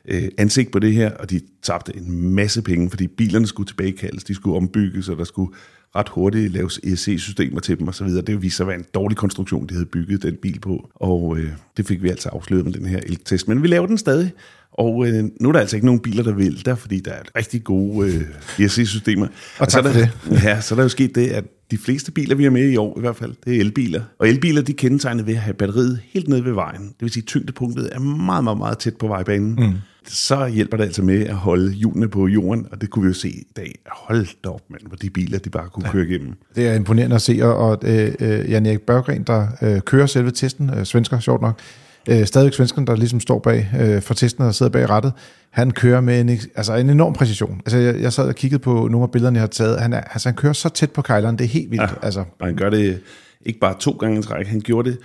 øh, 0.09 0.29
ansigt 0.39 0.71
på 0.71 0.79
det 0.79 0.93
her, 0.93 1.11
og 1.11 1.31
de 1.31 1.41
tabte 1.63 1.97
en 1.97 2.35
masse 2.35 2.63
penge, 2.63 2.91
fordi 2.91 3.07
bilerne 3.07 3.47
skulle 3.47 3.67
tilbagekaldes, 3.67 4.25
de 4.25 4.35
skulle 4.35 4.57
ombygges, 4.57 5.09
og 5.09 5.17
der 5.17 5.25
skulle 5.25 5.53
ret 5.97 6.09
hurtigt 6.09 6.53
laves 6.53 6.81
ESC-systemer 6.85 7.61
til 7.61 7.79
dem 7.79 7.89
osv. 7.89 8.09
Det 8.09 8.43
viste 8.43 8.57
sig 8.57 8.65
at 8.65 8.69
være 8.69 8.77
en 8.77 8.85
dårlig 8.95 9.17
konstruktion, 9.17 9.67
de 9.67 9.75
havde 9.75 9.87
bygget 9.87 10.23
den 10.23 10.37
bil 10.43 10.61
på, 10.61 10.91
og 10.95 11.39
øh, 11.39 11.51
det 11.77 11.87
fik 11.87 12.03
vi 12.03 12.09
altså 12.09 12.29
afsløret 12.29 12.65
med 12.65 12.73
den 12.73 12.87
her 12.87 12.99
eltest. 12.99 13.49
Men 13.49 13.63
vi 13.63 13.69
laver 13.69 13.87
den 13.87 13.99
stadig, 13.99 14.33
og 14.73 15.07
øh, 15.07 15.25
nu 15.41 15.49
er 15.49 15.53
der 15.53 15.61
altså 15.61 15.77
ikke 15.77 15.87
nogen 15.87 16.01
biler, 16.01 16.23
der 16.23 16.33
vil 16.33 16.65
der, 16.65 16.75
fordi 16.75 17.01
der 17.01 17.13
er 17.13 17.23
rigtig 17.37 17.65
gode 17.65 18.09
øh, 18.09 18.65
ESC-systemer. 18.65 19.27
Og 19.59 19.71
så 19.71 19.83
tak 19.83 19.85
er 19.85 19.93
for 19.93 20.01
der, 20.01 20.41
Ja, 20.49 20.61
så 20.61 20.75
er 20.75 20.77
der 20.77 20.83
jo 20.83 20.89
sket 20.89 21.15
det, 21.15 21.29
at 21.29 21.45
de 21.71 21.79
fleste 21.79 22.13
biler, 22.13 22.35
vi 22.35 22.45
har 22.45 22.51
med 22.51 22.71
i 22.71 22.77
år 22.77 22.99
i 22.99 23.01
hvert 23.01 23.17
fald, 23.17 23.35
det 23.45 23.57
er 23.57 23.61
elbiler. 23.61 24.03
Og 24.19 24.29
elbiler, 24.29 24.63
de 24.63 24.73
kendetegnet 24.73 25.27
ved 25.27 25.35
at 25.35 25.41
have 25.41 25.55
batteriet 25.55 26.01
helt 26.05 26.29
nede 26.29 26.45
ved 26.45 26.53
vejen. 26.53 26.83
Det 26.83 26.97
vil 27.01 27.11
sige, 27.11 27.23
at 27.23 27.27
tyngdepunktet 27.27 27.89
er 27.93 27.99
meget, 27.99 28.45
meget, 28.45 28.59
meget 28.59 28.79
tæt 28.79 28.97
på 28.97 29.09
vejbanen. 29.09 29.55
Mm. 29.59 29.73
Så 30.09 30.47
hjælper 30.47 30.77
det 30.77 30.85
altså 30.85 31.03
med 31.03 31.27
at 31.27 31.35
holde 31.35 31.73
hjulene 31.73 32.09
på 32.09 32.27
jorden, 32.27 32.67
og 32.73 32.81
det 32.81 32.91
kunne 32.91 33.03
vi 33.03 33.09
jo 33.09 33.15
se 33.15 33.29
i 33.29 33.47
dag. 33.57 33.79
Hold 33.87 34.27
da 34.45 34.49
op, 34.49 34.61
mand, 34.71 34.83
hvor 34.87 34.97
de 34.97 35.11
biler, 35.11 35.39
de 35.39 35.51
bare 35.51 35.69
kunne 35.69 35.87
ja. 35.87 35.93
køre 35.93 36.07
igennem. 36.07 36.33
Det 36.57 36.69
er 36.69 36.75
imponerende 36.75 37.17
at 37.17 37.23
se, 37.23 37.39
og, 37.43 37.79
øh, 37.83 38.15
øh, 38.21 38.51
Jan 38.51 38.67
Erik 38.67 38.81
Børgren, 38.81 39.23
der 39.23 39.47
øh, 39.63 39.81
kører 39.81 40.07
selve 40.07 40.31
testen, 40.31 40.71
øh, 40.71 40.85
svensker, 40.85 41.19
sjovt 41.19 41.43
nok, 41.43 41.61
øh, 42.09 42.27
stadigvæk 42.27 42.55
svensken, 42.55 42.87
der 42.87 42.97
ligesom 42.97 43.21
står 43.21 43.39
bag 43.39 43.69
øh, 43.81 44.03
for 44.03 44.15
testen 44.15 44.45
og 44.45 44.55
sidder 44.55 44.73
bag 44.73 44.91
rattet, 44.91 45.13
han 45.51 45.71
kører 45.71 46.01
med 46.01 46.21
en, 46.21 46.29
altså 46.29 46.75
en 46.75 46.91
enorm 46.91 47.13
præcision. 47.13 47.61
Altså, 47.67 47.79
jeg, 47.79 48.01
jeg 48.01 48.13
sad 48.13 48.29
og 48.29 48.35
kiggede 48.35 48.63
på 48.63 48.89
nogle 48.91 49.03
af 49.03 49.11
billederne, 49.11 49.37
jeg 49.37 49.43
har 49.43 49.47
taget. 49.47 49.81
Han, 49.81 49.93
er, 49.93 50.01
altså, 50.01 50.29
han 50.29 50.37
kører 50.37 50.53
så 50.53 50.69
tæt 50.69 50.91
på 50.91 51.03
kejleren, 51.03 51.39
det 51.39 51.45
er 51.45 51.49
helt 51.49 51.71
vildt. 51.71 51.83
Ja. 51.83 51.97
Altså, 52.03 52.25
Og 52.41 52.47
han 52.47 52.57
gør 52.57 52.71
det 52.71 53.01
ikke 53.47 53.59
bare 53.59 53.75
to 53.81 53.91
gange 53.91 54.19
i 54.19 54.23
træk, 54.23 54.47
han 54.47 54.61
gjorde 54.61 54.91
det 54.91 54.99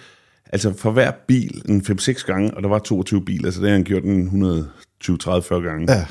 altså 0.52 0.74
for 0.78 0.92
hver 0.92 1.12
bil 1.28 1.62
en 1.70 1.82
5-6 1.90 2.26
gange, 2.26 2.54
og 2.54 2.64
der 2.64 2.70
var 2.70 2.80
22 2.80 3.22
biler, 3.22 3.52
så 3.52 3.62
det 3.62 3.70
har 3.70 3.76
han 3.76 3.84
gjort 3.84 4.04
en 4.04 4.28
120-30-40 5.04 5.54
gange. 5.54 5.94
Ja, 5.94 6.06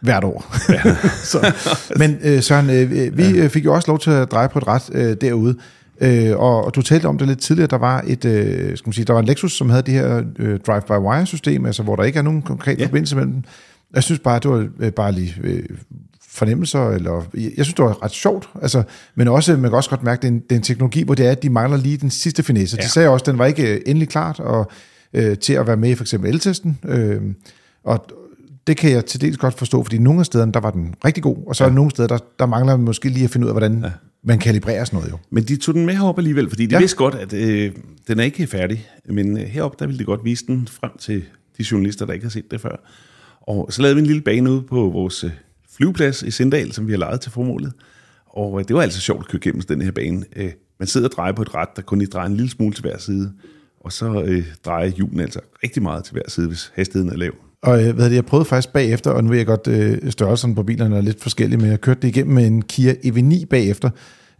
hvert 0.00 0.24
år. 0.24 0.56
så, 1.32 1.52
men 1.96 2.18
øh, 2.24 2.42
Søren, 2.42 2.70
øh, 2.70 3.16
vi 3.18 3.24
ja. 3.24 3.46
fik 3.46 3.64
jo 3.64 3.74
også 3.74 3.90
lov 3.90 3.98
til 3.98 4.10
at 4.10 4.30
dreje 4.32 4.48
på 4.48 4.58
et 4.58 4.66
ret 4.66 4.90
øh, 4.92 5.16
derude, 5.20 5.56
øh, 6.00 6.38
og, 6.38 6.64
og 6.64 6.74
du 6.74 6.82
talte 6.82 7.06
om 7.06 7.18
det 7.18 7.28
lidt 7.28 7.40
tidligere, 7.40 7.66
der 7.66 7.78
var 7.78 8.04
et, 8.06 8.24
øh, 8.24 8.76
skal 8.76 8.88
man 8.88 8.92
sige, 8.92 9.04
der 9.04 9.12
var 9.12 9.20
en 9.20 9.26
Lexus, 9.26 9.52
som 9.52 9.70
havde 9.70 9.82
det 9.82 9.94
her 9.94 10.22
øh, 10.38 10.60
drive-by-wire-system, 10.60 11.66
altså 11.66 11.82
hvor 11.82 11.96
der 11.96 12.02
ikke 12.04 12.18
er 12.18 12.22
nogen 12.22 12.42
konkret 12.42 12.78
Ja. 12.78 12.84
forbindelse 12.86 13.16
mellem 13.16 13.32
dem. 13.32 13.42
Jeg 13.94 14.02
synes 14.02 14.18
bare, 14.20 14.38
det 14.38 14.50
var 14.50 14.68
øh, 14.80 14.92
bare 14.92 15.12
lige 15.12 15.34
øh, 15.42 15.62
fornemmelser, 16.30 16.88
eller 16.88 17.22
jeg 17.34 17.64
synes, 17.64 17.74
det 17.74 17.84
var 17.84 18.02
ret 18.04 18.10
sjovt, 18.10 18.48
altså, 18.62 18.82
men 19.14 19.28
også, 19.28 19.52
man 19.56 19.70
kan 19.70 19.72
også 19.76 19.90
godt 19.90 20.02
mærke, 20.02 20.22
det 20.22 20.28
er 20.28 20.32
en, 20.32 20.38
det 20.40 20.52
er 20.52 20.56
en 20.56 20.62
teknologi, 20.62 21.02
hvor 21.02 21.14
det 21.14 21.26
er, 21.26 21.30
at 21.30 21.42
de 21.42 21.50
mangler 21.50 21.78
lige 21.78 21.96
den 21.96 22.10
sidste 22.10 22.42
finesse. 22.42 22.76
Ja. 22.80 22.84
De 22.84 22.88
sagde 22.88 23.08
også, 23.08 23.22
at 23.22 23.26
den 23.26 23.38
var 23.38 23.46
ikke 23.46 23.74
øh, 23.74 23.80
endelig 23.86 24.08
klart 24.08 24.40
og, 24.40 24.70
øh, 25.14 25.38
til 25.38 25.52
at 25.52 25.66
være 25.66 25.76
med 25.76 25.90
i 25.90 25.94
for 25.94 26.04
eksempel 26.04 26.30
el-testen, 26.30 26.78
øh, 26.84 27.20
og 27.84 28.06
det 28.66 28.76
kan 28.76 28.90
jeg 28.90 29.04
til 29.04 29.20
dels 29.20 29.36
godt 29.36 29.58
forstå, 29.58 29.82
fordi 29.82 29.98
nogle 29.98 30.20
af 30.20 30.26
stederne, 30.26 30.52
der 30.52 30.60
var 30.60 30.70
den 30.70 30.94
rigtig 31.04 31.22
god, 31.22 31.36
og 31.46 31.56
så 31.56 31.64
ja. 31.64 31.70
er 31.70 31.74
nogle 31.74 31.90
steder, 31.90 32.08
der, 32.08 32.18
der 32.38 32.46
mangler 32.46 32.76
man 32.76 32.84
måske 32.84 33.08
lige 33.08 33.24
at 33.24 33.30
finde 33.30 33.44
ud 33.44 33.48
af, 33.48 33.54
hvordan 33.54 33.80
ja. 33.84 33.90
Man 34.22 34.38
kalibrerer 34.38 34.84
sådan 34.84 34.96
noget 34.96 35.10
jo. 35.12 35.18
Men 35.30 35.44
de 35.44 35.56
tog 35.56 35.74
den 35.74 35.86
med 35.86 35.94
herop 35.94 36.18
alligevel, 36.18 36.48
fordi 36.48 36.66
de 36.66 36.74
Ja. 36.74 36.78
vidste 36.78 36.96
godt, 36.96 37.14
at 37.14 37.32
øh, 37.32 37.72
den 38.08 38.20
er 38.20 38.24
ikke 38.24 38.46
færdig. 38.46 38.88
Men 39.08 39.38
øh, 39.38 39.44
heroppe, 39.44 39.76
der 39.78 39.86
ville 39.86 39.98
de 39.98 40.04
godt 40.04 40.24
vise 40.24 40.46
den 40.46 40.68
frem 40.68 40.90
til 40.98 41.24
de 41.58 41.64
journalister, 41.70 42.06
der 42.06 42.12
ikke 42.12 42.24
har 42.24 42.30
set 42.30 42.50
det 42.50 42.60
før. 42.60 42.76
Og 43.40 43.72
så 43.72 43.82
lavede 43.82 43.94
vi 43.96 44.00
en 44.00 44.06
lille 44.06 44.22
bane 44.22 44.50
ude 44.50 44.62
på 44.62 44.90
vores 44.90 45.24
øh, 45.24 45.30
flyveplads 45.76 46.22
i 46.22 46.30
Sindal, 46.30 46.72
som 46.72 46.86
vi 46.86 46.92
har 46.92 46.98
lejet 46.98 47.20
til 47.20 47.32
formålet. 47.32 47.72
Og 48.26 48.60
øh, 48.60 48.68
det 48.68 48.76
var 48.76 48.82
altså 48.82 49.00
sjovt 49.00 49.20
at 49.20 49.28
køre 49.28 49.40
gennem 49.40 49.62
den 49.62 49.82
her 49.82 49.90
bane. 49.90 50.24
Øh, 50.36 50.50
man 50.78 50.86
sidder 50.86 51.08
og 51.08 51.12
drejer 51.12 51.32
på 51.32 51.42
et 51.42 51.54
ret, 51.54 51.68
der 51.76 51.82
kun 51.82 51.98
lige 51.98 52.08
drejer 52.08 52.26
en 52.28 52.36
lille 52.36 52.50
smule 52.50 52.74
til 52.74 52.82
hver 52.82 52.98
side. 52.98 53.32
Og 53.80 53.92
så 53.92 54.22
øh, 54.22 54.44
drejer 54.64 54.86
hjulen 54.86 55.20
altså 55.20 55.40
rigtig 55.64 55.82
meget 55.82 56.04
til 56.04 56.12
hver 56.12 56.22
side, 56.28 56.48
hvis 56.48 56.72
hastigheden 56.74 57.12
er 57.12 57.16
lav. 57.16 57.32
Og 57.62 57.84
øh, 57.84 57.94
hvad 57.94 58.10
det, 58.10 58.16
jeg 58.16 58.26
prøvede 58.26 58.44
faktisk 58.44 58.72
bagefter, 58.72 59.10
og 59.10 59.24
nu 59.24 59.30
ved 59.30 59.36
jeg 59.36 59.46
godt, 59.46 59.66
øh, 59.66 60.10
størrelsen 60.10 60.54
på 60.54 60.62
bilerne 60.62 60.96
er 60.96 61.00
lidt 61.00 61.22
forskellige, 61.22 61.58
men 61.58 61.70
jeg 61.70 61.80
kørte 61.80 62.00
det 62.00 62.08
igennem 62.08 62.34
med 62.34 62.46
en 62.46 62.62
Kia 62.62 62.92
EV9 62.92 63.44
bagefter, 63.44 63.90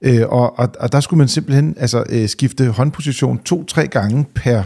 øh, 0.02 0.22
og, 0.28 0.58
og, 0.58 0.68
og 0.80 0.92
der 0.92 1.00
skulle 1.00 1.18
man 1.18 1.28
simpelthen 1.28 1.76
altså, 1.78 2.04
øh, 2.08 2.28
skifte 2.28 2.68
håndposition 2.68 3.38
to-tre 3.38 3.86
gange 3.86 4.26
per 4.34 4.62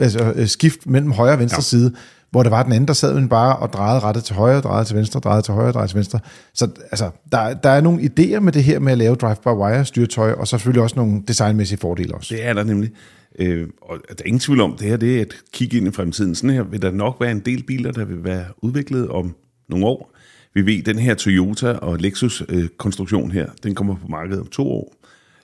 altså, 0.00 0.32
øh, 0.36 0.46
skift 0.46 0.86
mellem 0.86 1.12
højre 1.12 1.32
og 1.32 1.38
venstre 1.38 1.58
ja. 1.58 1.62
side, 1.62 1.92
hvor 2.30 2.42
der 2.42 2.50
var 2.50 2.62
den 2.62 2.72
anden, 2.72 2.88
der 2.88 2.94
sad 2.94 3.14
men 3.14 3.28
bare 3.28 3.56
og 3.56 3.72
drejede 3.72 4.00
rettet 4.00 4.24
til 4.24 4.34
højre, 4.34 4.60
drejede 4.60 4.84
til 4.84 4.96
venstre, 4.96 5.20
drejede 5.20 5.42
til 5.42 5.54
højre, 5.54 5.72
drejede 5.72 5.88
til 5.88 5.96
venstre. 5.96 6.18
Så 6.54 6.68
altså, 6.90 7.10
der, 7.32 7.54
der 7.54 7.70
er 7.70 7.80
nogle 7.80 8.02
idéer 8.02 8.40
med 8.40 8.52
det 8.52 8.64
her 8.64 8.78
med 8.78 8.92
at 8.92 8.98
lave 8.98 9.14
drive-by-wire 9.14 9.84
styretøj, 9.84 10.32
og 10.32 10.46
så 10.46 10.50
selvfølgelig 10.50 10.82
også 10.82 10.96
nogle 10.96 11.22
designmæssige 11.28 11.78
fordele 11.78 12.14
også. 12.14 12.34
Det 12.34 12.46
er 12.46 12.52
der 12.52 12.64
nemlig. 12.64 12.90
Øh, 13.38 13.68
og 13.82 13.98
der 14.08 14.14
er 14.18 14.26
ingen 14.26 14.40
tvivl 14.40 14.60
om, 14.60 14.76
det 14.76 14.88
her 14.88 14.96
det 14.96 15.16
er 15.16 15.20
at 15.20 15.34
kigge 15.52 15.76
ind 15.76 15.88
i 15.88 15.90
fremtiden. 15.90 16.34
Sådan 16.34 16.50
her 16.50 16.62
vil 16.62 16.82
der 16.82 16.90
nok 16.90 17.16
være 17.20 17.30
en 17.30 17.40
del 17.40 17.62
biler, 17.62 17.92
der 17.92 18.04
vil 18.04 18.24
være 18.24 18.44
udviklet 18.62 19.08
om 19.08 19.34
nogle 19.68 19.86
år. 19.86 20.16
Vi 20.54 20.66
ved, 20.66 20.82
den 20.82 20.98
her 20.98 21.14
Toyota 21.14 21.72
og 21.72 21.98
Lexus 21.98 22.42
øh, 22.48 22.68
konstruktion 22.68 23.30
her, 23.30 23.50
den 23.62 23.74
kommer 23.74 23.96
på 23.96 24.08
markedet 24.08 24.40
om 24.40 24.46
to 24.46 24.70
år. 24.70 24.94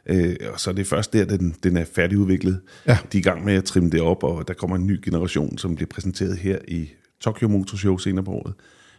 Øh, 0.07 0.37
og 0.53 0.61
så 0.61 0.71
er 0.71 0.75
det 0.75 0.87
først 0.87 1.13
der, 1.13 1.25
den, 1.25 1.55
den 1.63 1.77
er 1.77 1.85
færdigudviklet. 1.85 2.61
Ja. 2.87 2.99
De 3.13 3.19
er 3.19 3.21
i 3.21 3.23
gang 3.23 3.45
med 3.45 3.55
at 3.55 3.65
trimme 3.65 3.91
det 3.91 4.01
op, 4.01 4.25
og 4.25 4.49
der 4.49 4.55
kommer 4.55 4.77
en 4.77 4.87
ny 4.87 5.01
generation, 5.05 5.59
som 5.59 5.77
bliver 5.77 5.89
præsenteret 5.89 6.37
her 6.37 6.59
i 6.69 6.89
Tokyo 7.21 7.49
Motor 7.49 7.77
Show 7.77 7.97
senere 7.97 8.25
på 8.25 8.31
året. 8.31 8.55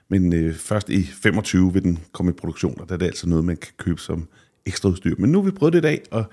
Men 0.09 0.33
øh, 0.33 0.55
først 0.55 0.89
i 0.89 1.03
25 1.03 1.73
vil 1.73 1.83
den 1.83 1.99
komme 2.11 2.31
i 2.31 2.33
produktion, 2.33 2.81
og 2.81 2.89
der 2.89 2.93
er 2.93 2.99
det 2.99 3.05
altså 3.05 3.29
noget, 3.29 3.45
man 3.45 3.57
kan 3.57 3.73
købe 3.77 4.01
som 4.01 4.27
ekstra 4.65 4.89
udstyr. 4.89 5.15
Men 5.17 5.31
nu 5.31 5.41
har 5.41 5.45
vi 5.45 5.51
prøvet 5.51 5.73
det 5.73 5.79
i 5.79 5.81
dag, 5.81 6.01
og 6.11 6.25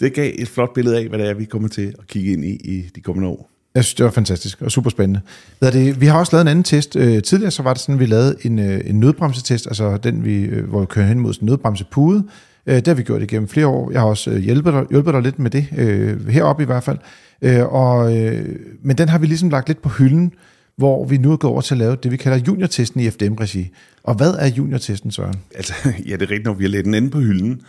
det 0.00 0.14
gav 0.14 0.32
et 0.38 0.48
flot 0.48 0.74
billede 0.74 0.98
af, 0.98 1.08
hvad 1.08 1.18
det 1.18 1.28
er, 1.28 1.34
vi 1.34 1.44
kommer 1.44 1.68
til 1.68 1.94
at 1.98 2.06
kigge 2.06 2.32
ind 2.32 2.44
i 2.44 2.54
i 2.64 2.90
de 2.94 3.00
kommende 3.00 3.28
år. 3.28 3.50
Jeg 3.74 3.84
synes, 3.84 3.94
det 3.94 4.04
var 4.04 4.10
fantastisk 4.10 4.62
og 4.62 4.70
super 4.70 4.90
spændende. 4.90 5.20
Det, 5.62 6.00
vi 6.00 6.06
har 6.06 6.18
også 6.18 6.32
lavet 6.32 6.42
en 6.42 6.48
anden 6.48 6.64
test. 6.64 6.96
Øh, 6.96 7.22
tidligere 7.22 7.50
så 7.50 7.62
var 7.62 7.72
det 7.72 7.80
sådan, 7.80 7.94
at 7.94 8.00
vi 8.00 8.06
lavede 8.06 8.36
en, 8.42 8.58
øh, 8.58 8.80
en 8.84 9.00
nødbremsetest, 9.00 9.66
altså 9.66 9.96
den, 9.96 10.24
vi, 10.24 10.42
øh, 10.42 10.68
hvor 10.68 10.80
vi 10.80 10.86
kører 10.86 11.06
hen 11.06 11.20
mod 11.20 11.34
en 11.40 11.46
nødbremsepude. 11.46 12.24
Øh, 12.66 12.76
det 12.76 12.86
har 12.86 12.94
vi 12.94 13.02
gjort 13.02 13.22
igennem 13.22 13.48
flere 13.48 13.66
år. 13.66 13.90
Jeg 13.90 14.00
har 14.00 14.08
også 14.08 14.30
øh, 14.30 14.36
hjulpet 14.36 14.72
dig, 14.72 14.84
hjulpet 14.90 15.14
dig 15.14 15.22
lidt 15.22 15.38
med 15.38 15.50
det, 15.50 15.66
øh, 15.76 16.28
heroppe 16.28 16.62
i 16.62 16.66
hvert 16.66 16.84
fald. 16.84 16.98
Øh, 17.42 17.72
og, 17.72 18.18
øh, 18.18 18.56
men 18.82 18.98
den 18.98 19.08
har 19.08 19.18
vi 19.18 19.26
ligesom 19.26 19.50
lagt 19.50 19.68
lidt 19.68 19.82
på 19.82 19.88
hylden, 19.88 20.32
hvor 20.76 21.04
vi 21.04 21.16
nu 21.16 21.32
er 21.32 21.36
gået 21.36 21.52
over 21.52 21.60
til 21.60 21.74
at 21.74 21.78
lave 21.78 21.96
det, 22.02 22.12
vi 22.12 22.16
kalder 22.16 22.38
juniortesten 22.38 23.00
i 23.00 23.10
FDM-regi. 23.10 23.70
Og 24.02 24.14
hvad 24.14 24.34
er 24.38 24.46
juniortesten, 24.46 25.10
Søren? 25.10 25.34
Altså, 25.54 25.74
ja, 26.08 26.12
det 26.12 26.22
er 26.22 26.30
rigtigt 26.30 26.44
nok, 26.44 26.58
vi 26.58 26.64
har 26.64 26.70
lavet 26.70 26.84
den 26.84 26.94
inde 26.94 27.10
på 27.10 27.20
hylden. 27.20 27.60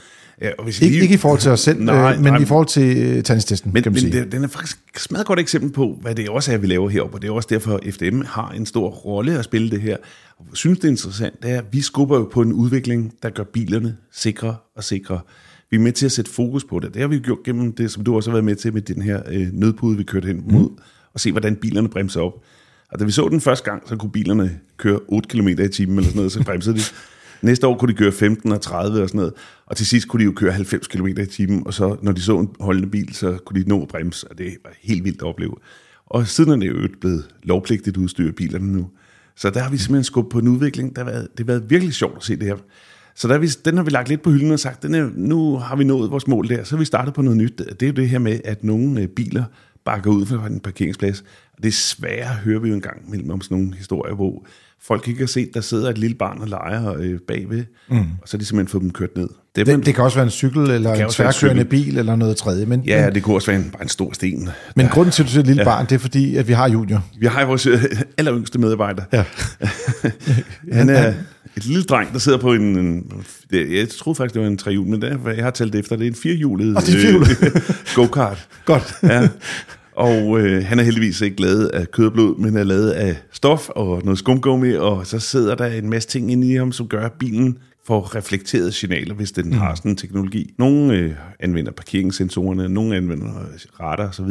Ja, 0.41 0.49
og 0.57 0.63
hvis 0.63 0.81
ikke, 0.81 0.93
lige... 0.93 1.03
ikke 1.03 1.15
i 1.15 1.17
forhold 1.17 1.39
til 1.39 1.51
os 1.51 1.59
selv, 1.59 1.81
nej, 1.83 2.13
øh, 2.13 2.21
men 2.21 2.33
nej, 2.33 2.41
i 2.41 2.45
forhold 2.45 2.67
til 2.67 3.17
uh, 3.17 3.23
tandstesten, 3.23 3.73
men, 3.73 3.83
kan 3.83 3.91
man 3.91 4.01
men 4.03 4.11
sige. 4.11 4.23
Det, 4.23 4.31
den 4.31 4.43
er 4.43 4.47
faktisk 4.47 4.77
et 4.95 5.11
meget 5.11 5.27
godt 5.27 5.39
eksempel 5.39 5.71
på, 5.71 5.97
hvad 6.01 6.15
det 6.15 6.29
også 6.29 6.53
er, 6.53 6.57
vi 6.57 6.67
laver 6.67 6.89
heroppe, 6.89 7.17
og 7.17 7.21
det 7.21 7.27
er 7.27 7.31
også 7.31 7.47
derfor, 7.51 7.79
at 7.83 7.93
FDM 7.93 8.21
har 8.21 8.49
en 8.49 8.65
stor 8.65 8.89
rolle 8.89 9.39
at 9.39 9.45
spille 9.45 9.71
det 9.71 9.81
her. 9.81 9.97
Og 10.37 10.45
jeg 10.49 10.57
synes, 10.57 10.79
det 10.79 10.87
er 10.87 10.91
interessant, 10.91 11.43
det 11.43 11.51
er, 11.51 11.57
at 11.57 11.65
vi 11.71 11.81
skubber 11.81 12.17
jo 12.17 12.29
på 12.31 12.41
en 12.41 12.53
udvikling, 12.53 13.13
der 13.23 13.29
gør 13.29 13.43
bilerne 13.43 13.97
sikre 14.11 14.55
og 14.75 14.83
sikre. 14.83 15.19
Vi 15.71 15.77
er 15.77 15.81
med 15.81 15.91
til 15.91 16.05
at 16.05 16.11
sætte 16.11 16.31
fokus 16.31 16.63
på 16.63 16.79
det. 16.79 16.93
Det 16.93 17.01
har 17.01 17.07
vi 17.07 17.19
gjort 17.19 17.39
gennem 17.45 17.73
det, 17.73 17.91
som 17.91 18.03
du 18.03 18.15
også 18.15 18.29
har 18.29 18.35
været 18.35 18.45
med 18.45 18.55
til 18.55 18.73
med 18.73 18.81
den 18.81 19.01
her 19.01 19.21
øh, 19.31 19.47
nødpude, 19.53 19.97
vi 19.97 20.03
kørte 20.03 20.27
hen 20.27 20.43
mod, 20.47 20.69
mm. 20.69 20.77
og 21.13 21.19
se, 21.19 21.31
hvordan 21.31 21.55
bilerne 21.55 21.89
bremser 21.89 22.21
op. 22.21 22.33
Og 22.91 22.99
da 22.99 23.05
vi 23.05 23.11
så 23.11 23.27
den 23.29 23.41
første 23.41 23.71
gang, 23.71 23.89
så 23.89 23.95
kunne 23.95 24.11
bilerne 24.11 24.59
køre 24.77 24.99
8 25.07 25.29
km 25.29 25.47
i 25.47 25.67
timen 25.67 25.97
eller 25.97 26.03
sådan 26.03 26.15
noget, 26.15 26.31
så 26.31 26.43
bremsede 26.43 26.75
de. 26.75 26.81
Næste 27.41 27.67
år 27.67 27.77
kunne 27.77 27.93
de 27.93 27.97
køre 27.97 28.11
15 28.11 28.51
og 28.51 28.61
30 28.61 29.01
og 29.01 29.09
sådan 29.09 29.17
noget. 29.17 29.33
Og 29.65 29.77
til 29.77 29.85
sidst 29.85 30.07
kunne 30.07 30.19
de 30.19 30.25
jo 30.25 30.33
køre 30.35 30.51
90 30.51 30.87
km 30.87 31.07
i 31.07 31.25
timen, 31.25 31.67
og 31.67 31.73
så 31.73 31.95
når 32.01 32.11
de 32.11 32.21
så 32.21 32.39
en 32.39 32.49
holdende 32.59 32.89
bil, 32.89 33.15
så 33.15 33.37
kunne 33.45 33.63
de 33.63 33.69
nå 33.69 33.81
at 33.81 33.87
bremse, 33.87 34.27
og 34.27 34.37
det 34.37 34.57
var 34.63 34.71
helt 34.81 35.03
vildt 35.03 35.21
at 35.21 35.27
opleve. 35.27 35.55
Og 36.05 36.27
siden 36.27 36.51
er 36.51 36.55
det 36.55 36.67
jo 36.67 36.87
blevet 37.01 37.27
lovpligtigt 37.43 37.97
udstyr 37.97 38.31
bilerne 38.31 38.73
nu. 38.73 38.89
Så 39.35 39.49
der 39.49 39.59
har 39.59 39.69
vi 39.69 39.77
simpelthen 39.77 40.03
skubbet 40.03 40.31
på 40.31 40.39
en 40.39 40.47
udvikling. 40.47 40.95
Der 40.95 41.03
har 41.03 41.11
været, 41.11 41.27
det 41.37 41.39
har 41.39 41.45
været 41.45 41.69
virkelig 41.69 41.93
sjovt 41.93 42.17
at 42.17 42.23
se 42.23 42.35
det 42.35 42.47
her. 42.47 42.55
Så 43.15 43.27
der 43.27 43.37
vi, 43.37 43.47
den 43.47 43.77
har 43.77 43.83
vi 43.83 43.89
lagt 43.89 44.09
lidt 44.09 44.21
på 44.21 44.31
hylden 44.31 44.51
og 44.51 44.59
sagt, 44.59 44.83
den 44.83 44.95
er, 44.95 45.09
nu 45.15 45.57
har 45.57 45.75
vi 45.75 45.83
nået 45.83 46.11
vores 46.11 46.27
mål 46.27 46.49
der, 46.49 46.63
så 46.63 46.75
har 46.75 46.79
vi 46.79 46.85
startet 46.85 47.13
på 47.13 47.21
noget 47.21 47.37
nyt. 47.37 47.57
Det 47.57 47.83
er 47.83 47.87
jo 47.87 47.93
det 47.93 48.09
her 48.09 48.19
med, 48.19 48.39
at 48.43 48.63
nogle 48.63 49.01
øh, 49.01 49.07
biler 49.07 49.43
bakker 49.85 50.11
ud 50.11 50.25
fra 50.25 50.47
en 50.47 50.59
parkeringsplads. 50.59 51.23
Og 51.57 51.63
det 51.63 51.95
hører 52.43 52.59
vi 52.59 52.69
jo 52.69 52.75
en 52.75 52.81
gang 52.81 53.09
mellem 53.09 53.29
om 53.29 53.41
sådan 53.41 53.57
nogle 53.57 53.75
historier, 53.75 54.15
hvor 54.15 54.45
folk 54.87 55.07
ikke 55.07 55.19
har 55.19 55.27
set, 55.27 55.49
der 55.53 55.61
sidder 55.61 55.89
et 55.89 55.97
lille 55.97 56.15
barn 56.15 56.37
og 56.41 56.47
leger 56.47 56.95
øh, 56.99 57.19
bagved, 57.27 57.63
mm. 57.89 57.97
og 57.97 58.05
så 58.25 58.37
har 58.37 58.39
de 58.39 58.45
simpelthen 58.45 58.71
fået 58.71 58.81
dem 58.81 58.91
kørt 58.91 59.17
ned. 59.17 59.29
Det, 59.55 59.67
det, 59.67 59.85
det 59.85 59.95
kan 59.95 60.03
også 60.03 60.17
være 60.17 60.25
en 60.25 60.31
cykel, 60.31 60.69
eller 60.69 60.93
en 60.93 61.09
tværkørende 61.09 61.61
en 61.61 61.67
bil, 61.67 61.97
eller 61.97 62.15
noget 62.15 62.37
tredje. 62.37 62.65
Men, 62.65 62.81
ja, 62.81 63.05
men, 63.05 63.15
det 63.15 63.23
kunne 63.23 63.35
også 63.35 63.51
være 63.51 63.61
en, 63.61 63.69
bare 63.71 63.83
en 63.83 63.89
stor 63.89 64.13
sten. 64.13 64.49
Men 64.75 64.85
der, 64.85 64.91
grunden 64.91 65.11
til, 65.11 65.23
at 65.23 65.27
du 65.27 65.31
siger 65.31 65.41
et 65.41 65.47
lille 65.47 65.61
ja. 65.61 65.65
barn, 65.65 65.85
det 65.85 65.95
er 65.95 65.99
fordi, 65.99 66.35
at 66.35 66.47
vi 66.47 66.53
har 66.53 66.69
Junior. 66.69 67.05
Vi 67.19 67.25
har 67.25 67.45
vores 67.45 67.65
øh, 67.65 67.83
aller 68.17 68.37
yngste 68.37 68.59
medarbejder. 68.59 69.03
Ja. 69.13 69.23
han 70.77 70.89
er 70.89 71.13
et 71.57 71.65
lille 71.65 71.83
dreng, 71.83 72.13
der 72.13 72.19
sidder 72.19 72.37
på 72.37 72.53
en... 72.53 72.77
en 72.77 73.25
jeg 73.51 73.89
troede 73.89 74.17
faktisk, 74.17 74.33
det 74.33 74.41
var 74.41 74.47
en 74.47 74.57
trehjul, 74.57 74.87
men 74.87 75.01
det, 75.01 75.19
jeg 75.35 75.43
har 75.43 75.51
talt 75.51 75.75
efter, 75.75 75.95
det 75.95 76.03
er 76.03 76.09
en 76.09 76.15
firehjulet 76.15 76.95
øh, 76.95 77.25
go-kart. 77.95 78.47
Godt. 78.65 78.93
ja. 79.03 79.27
Og 79.95 80.39
øh, 80.39 80.65
han 80.65 80.79
er 80.79 80.83
heldigvis 80.83 81.21
ikke 81.21 81.41
lavet 81.41 81.67
af 81.67 81.91
kød 81.91 82.05
og 82.05 82.13
blod, 82.13 82.37
men 82.37 82.57
er 82.57 82.63
lavet 82.63 82.91
af 82.91 83.17
stof 83.31 83.69
og 83.69 84.01
noget 84.03 84.19
skumgummi, 84.19 84.73
og 84.73 85.07
så 85.07 85.19
sidder 85.19 85.55
der 85.55 85.65
en 85.65 85.89
masse 85.89 86.09
ting 86.09 86.31
inde 86.31 86.51
i 86.51 86.55
ham, 86.55 86.71
som 86.71 86.87
gør, 86.87 87.05
at 87.05 87.11
bilen 87.11 87.57
får 87.85 88.15
reflekteret 88.15 88.73
signaler, 88.73 89.15
hvis 89.15 89.31
den 89.31 89.45
mm. 89.45 89.51
har 89.51 89.75
sådan 89.75 89.91
en 89.91 89.97
teknologi. 89.97 90.53
Nogle 90.57 90.93
øh, 90.93 91.13
anvender 91.39 91.71
parkeringssensorerne, 91.71 92.69
nogle 92.69 92.95
anvender 92.95 93.31
radar 93.79 94.09
osv. 94.09 94.29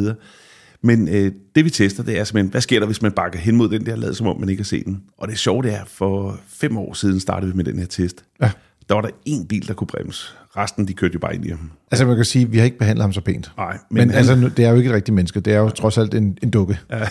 Men 0.83 1.09
øh, 1.09 1.33
det 1.55 1.64
vi 1.64 1.70
tester, 1.70 2.03
det 2.03 2.18
er 2.18 2.24
simpelthen, 2.24 2.50
hvad 2.50 2.61
sker 2.61 2.79
der, 2.79 2.87
hvis 2.87 3.03
man 3.03 3.12
bakker 3.12 3.38
hen 3.38 3.57
mod 3.57 3.68
den 3.68 3.87
der, 3.87 3.96
lader 3.96 4.12
som 4.12 4.27
om 4.27 4.40
man 4.40 4.48
ikke 4.48 4.61
har 4.61 4.64
set 4.64 4.85
den. 4.85 5.03
Og 5.18 5.29
det 5.29 5.38
sjove 5.38 5.62
det 5.62 5.74
er, 5.74 5.85
for 5.87 6.40
fem 6.48 6.77
år 6.77 6.92
siden 6.92 7.20
startede 7.20 7.50
vi 7.53 7.57
med 7.57 7.64
den 7.64 7.79
her 7.79 7.87
test. 7.87 8.24
Ja. 8.40 8.50
Der 8.88 8.94
var 8.94 9.01
der 9.01 9.09
en 9.25 9.47
bil, 9.47 9.68
der 9.68 9.75
kunne 9.75 9.87
bremse. 9.87 10.27
Resten, 10.57 10.88
de 10.88 10.94
kørte 10.94 11.14
jo 11.14 11.18
bare 11.18 11.35
ind 11.35 11.47
i 11.47 11.49
ham. 11.49 11.70
Altså 11.90 12.07
man 12.07 12.16
kan 12.16 12.25
sige, 12.25 12.51
vi 12.51 12.59
har 12.59 12.64
ikke 12.64 12.79
behandlet 12.79 13.03
ham 13.03 13.12
så 13.12 13.20
pænt. 13.20 13.53
Nej. 13.57 13.79
Men, 13.90 13.99
men 13.99 14.11
han, 14.11 14.18
altså, 14.18 14.51
det 14.57 14.64
er 14.64 14.70
jo 14.70 14.77
ikke 14.77 14.88
et 14.88 14.94
rigtigt 14.94 15.14
menneske. 15.14 15.40
Det 15.40 15.53
er 15.53 15.59
jo 15.59 15.68
trods 15.68 15.99
alt 15.99 16.14
en, 16.14 16.38
en 16.42 16.51
dukke. 16.51 16.79
Ja, 16.90 16.99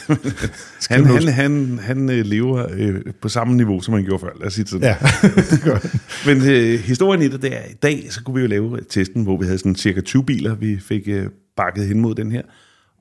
han, 0.89 1.05
han, 1.05 1.27
han, 1.27 1.79
han 1.81 2.09
øh, 2.09 2.25
lever 2.25 2.67
øh, 2.73 3.01
på 3.21 3.29
samme 3.29 3.55
niveau, 3.55 3.81
som 3.81 3.93
han 3.93 4.03
gjorde 4.03 4.19
før. 4.19 4.29
Lad 4.39 4.47
os 4.47 4.53
sige 4.53 4.67
sådan. 4.67 4.87
Ja, 4.87 4.97
det 5.51 5.61
gør 5.63 5.77
Men 6.25 6.49
øh, 6.49 6.79
historien 6.79 7.21
i 7.21 7.27
det, 7.27 7.41
det 7.41 7.57
er, 7.57 7.65
i 7.69 7.73
dag, 7.73 8.07
så 8.09 8.23
kunne 8.23 8.35
vi 8.35 8.41
jo 8.41 8.47
lave 8.47 8.79
testen, 8.89 9.23
hvor 9.23 9.37
vi 9.37 9.45
havde 9.45 9.57
sådan 9.57 9.75
cirka 9.75 10.01
20 10.01 10.23
biler, 10.23 10.55
vi 10.55 10.79
fik 10.79 11.03
øh, 11.07 11.25
bakket 11.57 11.87
hen 11.87 11.99
mod 12.01 12.15
den 12.15 12.31
her. 12.31 12.41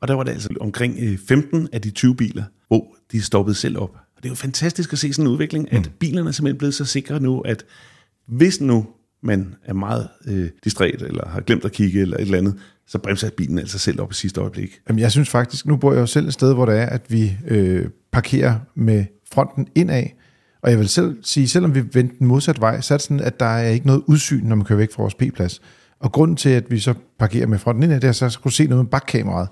Og 0.00 0.08
der 0.08 0.14
var 0.14 0.22
det 0.22 0.32
altså 0.32 0.48
omkring 0.60 0.96
øh, 1.00 1.18
15 1.28 1.68
af 1.72 1.80
de 1.80 1.90
20 1.90 2.16
biler, 2.16 2.44
hvor 2.68 2.96
de 3.12 3.22
stoppede 3.22 3.54
selv 3.54 3.78
op. 3.78 3.90
Og 3.90 4.22
det 4.22 4.24
er 4.24 4.30
jo 4.30 4.34
fantastisk 4.34 4.92
at 4.92 4.98
se 4.98 5.12
sådan 5.12 5.26
en 5.26 5.32
udvikling, 5.32 5.68
mm. 5.72 5.78
at 5.78 5.90
bilerne 5.98 6.28
er 6.28 6.32
simpelthen 6.32 6.58
blevet 6.58 6.74
så 6.74 6.84
sikre 6.84 7.20
nu, 7.20 7.40
at 7.40 7.64
hvis 8.28 8.60
nu 8.60 8.86
man 9.22 9.54
er 9.64 9.74
meget 9.74 10.08
øh, 10.26 10.48
distræt, 10.64 11.02
eller 11.02 11.28
har 11.28 11.40
glemt 11.40 11.64
at 11.64 11.72
kigge, 11.72 12.00
eller 12.00 12.16
et 12.16 12.22
eller 12.22 12.38
andet, 12.38 12.54
så 12.86 12.98
bremser 12.98 13.30
bilen 13.30 13.58
altså 13.58 13.78
selv 13.78 14.00
op 14.00 14.12
i 14.12 14.14
sidste 14.14 14.40
øjeblik. 14.40 14.80
Jamen, 14.88 15.00
jeg 15.00 15.10
synes 15.10 15.28
faktisk, 15.30 15.66
nu 15.66 15.76
bor 15.76 15.92
jeg 15.92 16.00
jo 16.00 16.06
selv 16.06 16.26
et 16.26 16.32
sted, 16.32 16.54
hvor 16.54 16.66
det 16.66 16.78
er, 16.78 16.86
at 16.86 17.02
vi 17.08 17.36
øh, 17.48 17.86
parkerer 18.12 18.58
med 18.74 19.04
fronten 19.32 19.66
indad, 19.74 20.04
og 20.62 20.70
jeg 20.70 20.78
vil 20.78 20.88
selv 20.88 21.18
sige, 21.22 21.48
selvom 21.48 21.74
vi 21.74 21.82
vendte 21.92 22.18
den 22.18 22.26
modsatte 22.26 22.60
vej, 22.60 22.80
så 22.80 22.94
er 22.94 22.98
det 22.98 23.02
sådan, 23.02 23.20
at 23.20 23.40
der 23.40 23.46
er 23.46 23.68
ikke 23.68 23.86
noget 23.86 24.02
udsyn, 24.06 24.44
når 24.44 24.56
man 24.56 24.64
kører 24.64 24.76
væk 24.76 24.92
fra 24.92 25.02
vores 25.02 25.14
P-plads. 25.14 25.60
Og 26.00 26.12
grunden 26.12 26.36
til, 26.36 26.48
at 26.48 26.70
vi 26.70 26.78
så 26.78 26.94
parkerer 27.18 27.46
med 27.46 27.58
fronten 27.58 27.82
indad, 27.82 28.00
det 28.00 28.08
er, 28.08 28.12
så 28.12 28.26
at 28.26 28.38
kunne 28.42 28.52
se 28.52 28.66
noget 28.66 28.84
med 28.84 28.90
bakkameraet. 28.90 29.48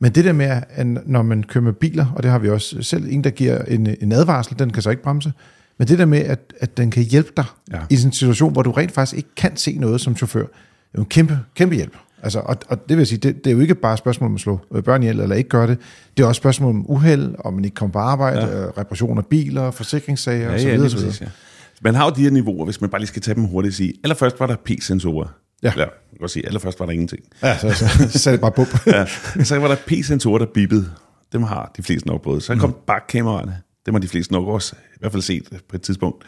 Men 0.00 0.12
det 0.12 0.24
der 0.24 0.32
med, 0.32 0.62
at 0.68 0.86
når 0.86 1.22
man 1.22 1.42
kører 1.42 1.64
med 1.64 1.72
biler, 1.72 2.06
og 2.16 2.22
det 2.22 2.30
har 2.30 2.38
vi 2.38 2.48
også 2.48 2.82
selv, 2.82 3.06
en 3.08 3.24
der 3.24 3.30
giver 3.30 3.62
en, 3.62 3.86
en 4.00 4.12
advarsel, 4.12 4.58
den 4.58 4.72
kan 4.72 4.82
så 4.82 4.90
ikke 4.90 5.02
bremse, 5.02 5.32
men 5.78 5.88
det 5.88 5.98
der 5.98 6.04
med, 6.04 6.18
at, 6.18 6.54
at 6.60 6.76
den 6.76 6.90
kan 6.90 7.02
hjælpe 7.02 7.32
dig 7.36 7.44
ja. 7.72 7.78
i 7.90 7.96
sådan 7.96 8.08
en 8.08 8.12
situation, 8.12 8.52
hvor 8.52 8.62
du 8.62 8.70
rent 8.70 8.92
faktisk 8.92 9.16
ikke 9.16 9.34
kan 9.36 9.56
se 9.56 9.76
noget 9.78 10.00
som 10.00 10.16
chauffør, 10.16 10.40
det 10.40 10.48
er 10.48 10.98
jo 10.98 11.02
en 11.02 11.08
kæmpe, 11.08 11.38
kæmpe 11.54 11.74
hjælp. 11.74 11.96
Altså, 12.22 12.40
og, 12.40 12.56
og 12.68 12.88
det 12.88 12.96
vil 12.96 13.06
sige, 13.06 13.18
det, 13.18 13.44
det 13.44 13.50
er 13.50 13.54
jo 13.54 13.60
ikke 13.60 13.74
bare 13.74 13.92
et 13.92 13.98
spørgsmål 13.98 14.28
om 14.28 14.34
at 14.34 14.40
slå 14.40 14.60
øh, 14.74 14.82
børn 14.82 15.02
ihjel 15.02 15.20
eller 15.20 15.36
ikke 15.36 15.48
gøre 15.48 15.66
det. 15.66 15.78
Det 16.16 16.22
er 16.22 16.26
også 16.26 16.38
et 16.38 16.42
spørgsmål 16.42 16.70
om 16.70 16.90
uheld, 16.90 17.34
om 17.38 17.54
man 17.54 17.64
ikke 17.64 17.74
kommer 17.74 17.92
på 17.92 17.98
arbejde, 17.98 18.40
ja. 18.40 18.62
Øh, 18.62 18.68
reparation 18.68 19.18
af 19.18 19.26
biler, 19.26 19.70
forsikringssager 19.70 20.48
ja, 20.48 20.54
osv. 20.54 20.66
Ja, 20.66 20.88
så 20.88 20.96
videre. 20.96 21.14
Ja. 21.20 21.26
Man 21.82 21.94
har 21.94 22.04
jo 22.04 22.10
de 22.16 22.22
her 22.22 22.30
niveauer, 22.30 22.64
hvis 22.64 22.80
man 22.80 22.90
bare 22.90 23.00
lige 23.00 23.08
skal 23.08 23.22
tage 23.22 23.34
dem 23.34 23.44
hurtigt 23.44 23.72
og 23.72 23.76
sige, 23.76 23.94
allerførst 24.04 24.40
var 24.40 24.46
der 24.46 24.56
P-sensorer. 24.56 25.26
Ja. 25.62 25.72
Eller, 25.72 25.84
jeg 26.12 26.18
kan 26.20 26.28
sige, 26.28 26.46
allerførst 26.46 26.80
var 26.80 26.86
der 26.86 26.92
ingenting. 26.92 27.22
Ja, 27.42 27.58
så, 27.58 27.70
så, 27.70 27.88
så 28.08 28.18
sagde 28.18 28.36
det 28.36 28.40
bare 28.40 28.52
bup. 28.52 28.68
ja. 28.86 29.06
Så 29.44 29.58
var 29.58 29.68
der 29.68 29.76
P-sensorer, 29.86 30.38
der 30.38 30.46
bippede. 30.46 30.90
Dem 31.32 31.42
har 31.42 31.72
de 31.76 31.82
fleste 31.82 32.08
nok 32.08 32.22
både. 32.22 32.40
Så 32.40 32.56
kom 32.56 32.70
mm. 32.70 32.76
bakkameraerne. 32.86 33.56
Dem 33.86 33.94
har 33.94 34.00
de 34.00 34.08
fleste 34.08 34.32
nok 34.32 34.48
også 34.48 34.76
i 34.94 34.98
hvert 35.00 35.12
fald 35.12 35.22
set 35.22 35.62
på 35.68 35.76
et 35.76 35.82
tidspunkt. 35.82 36.24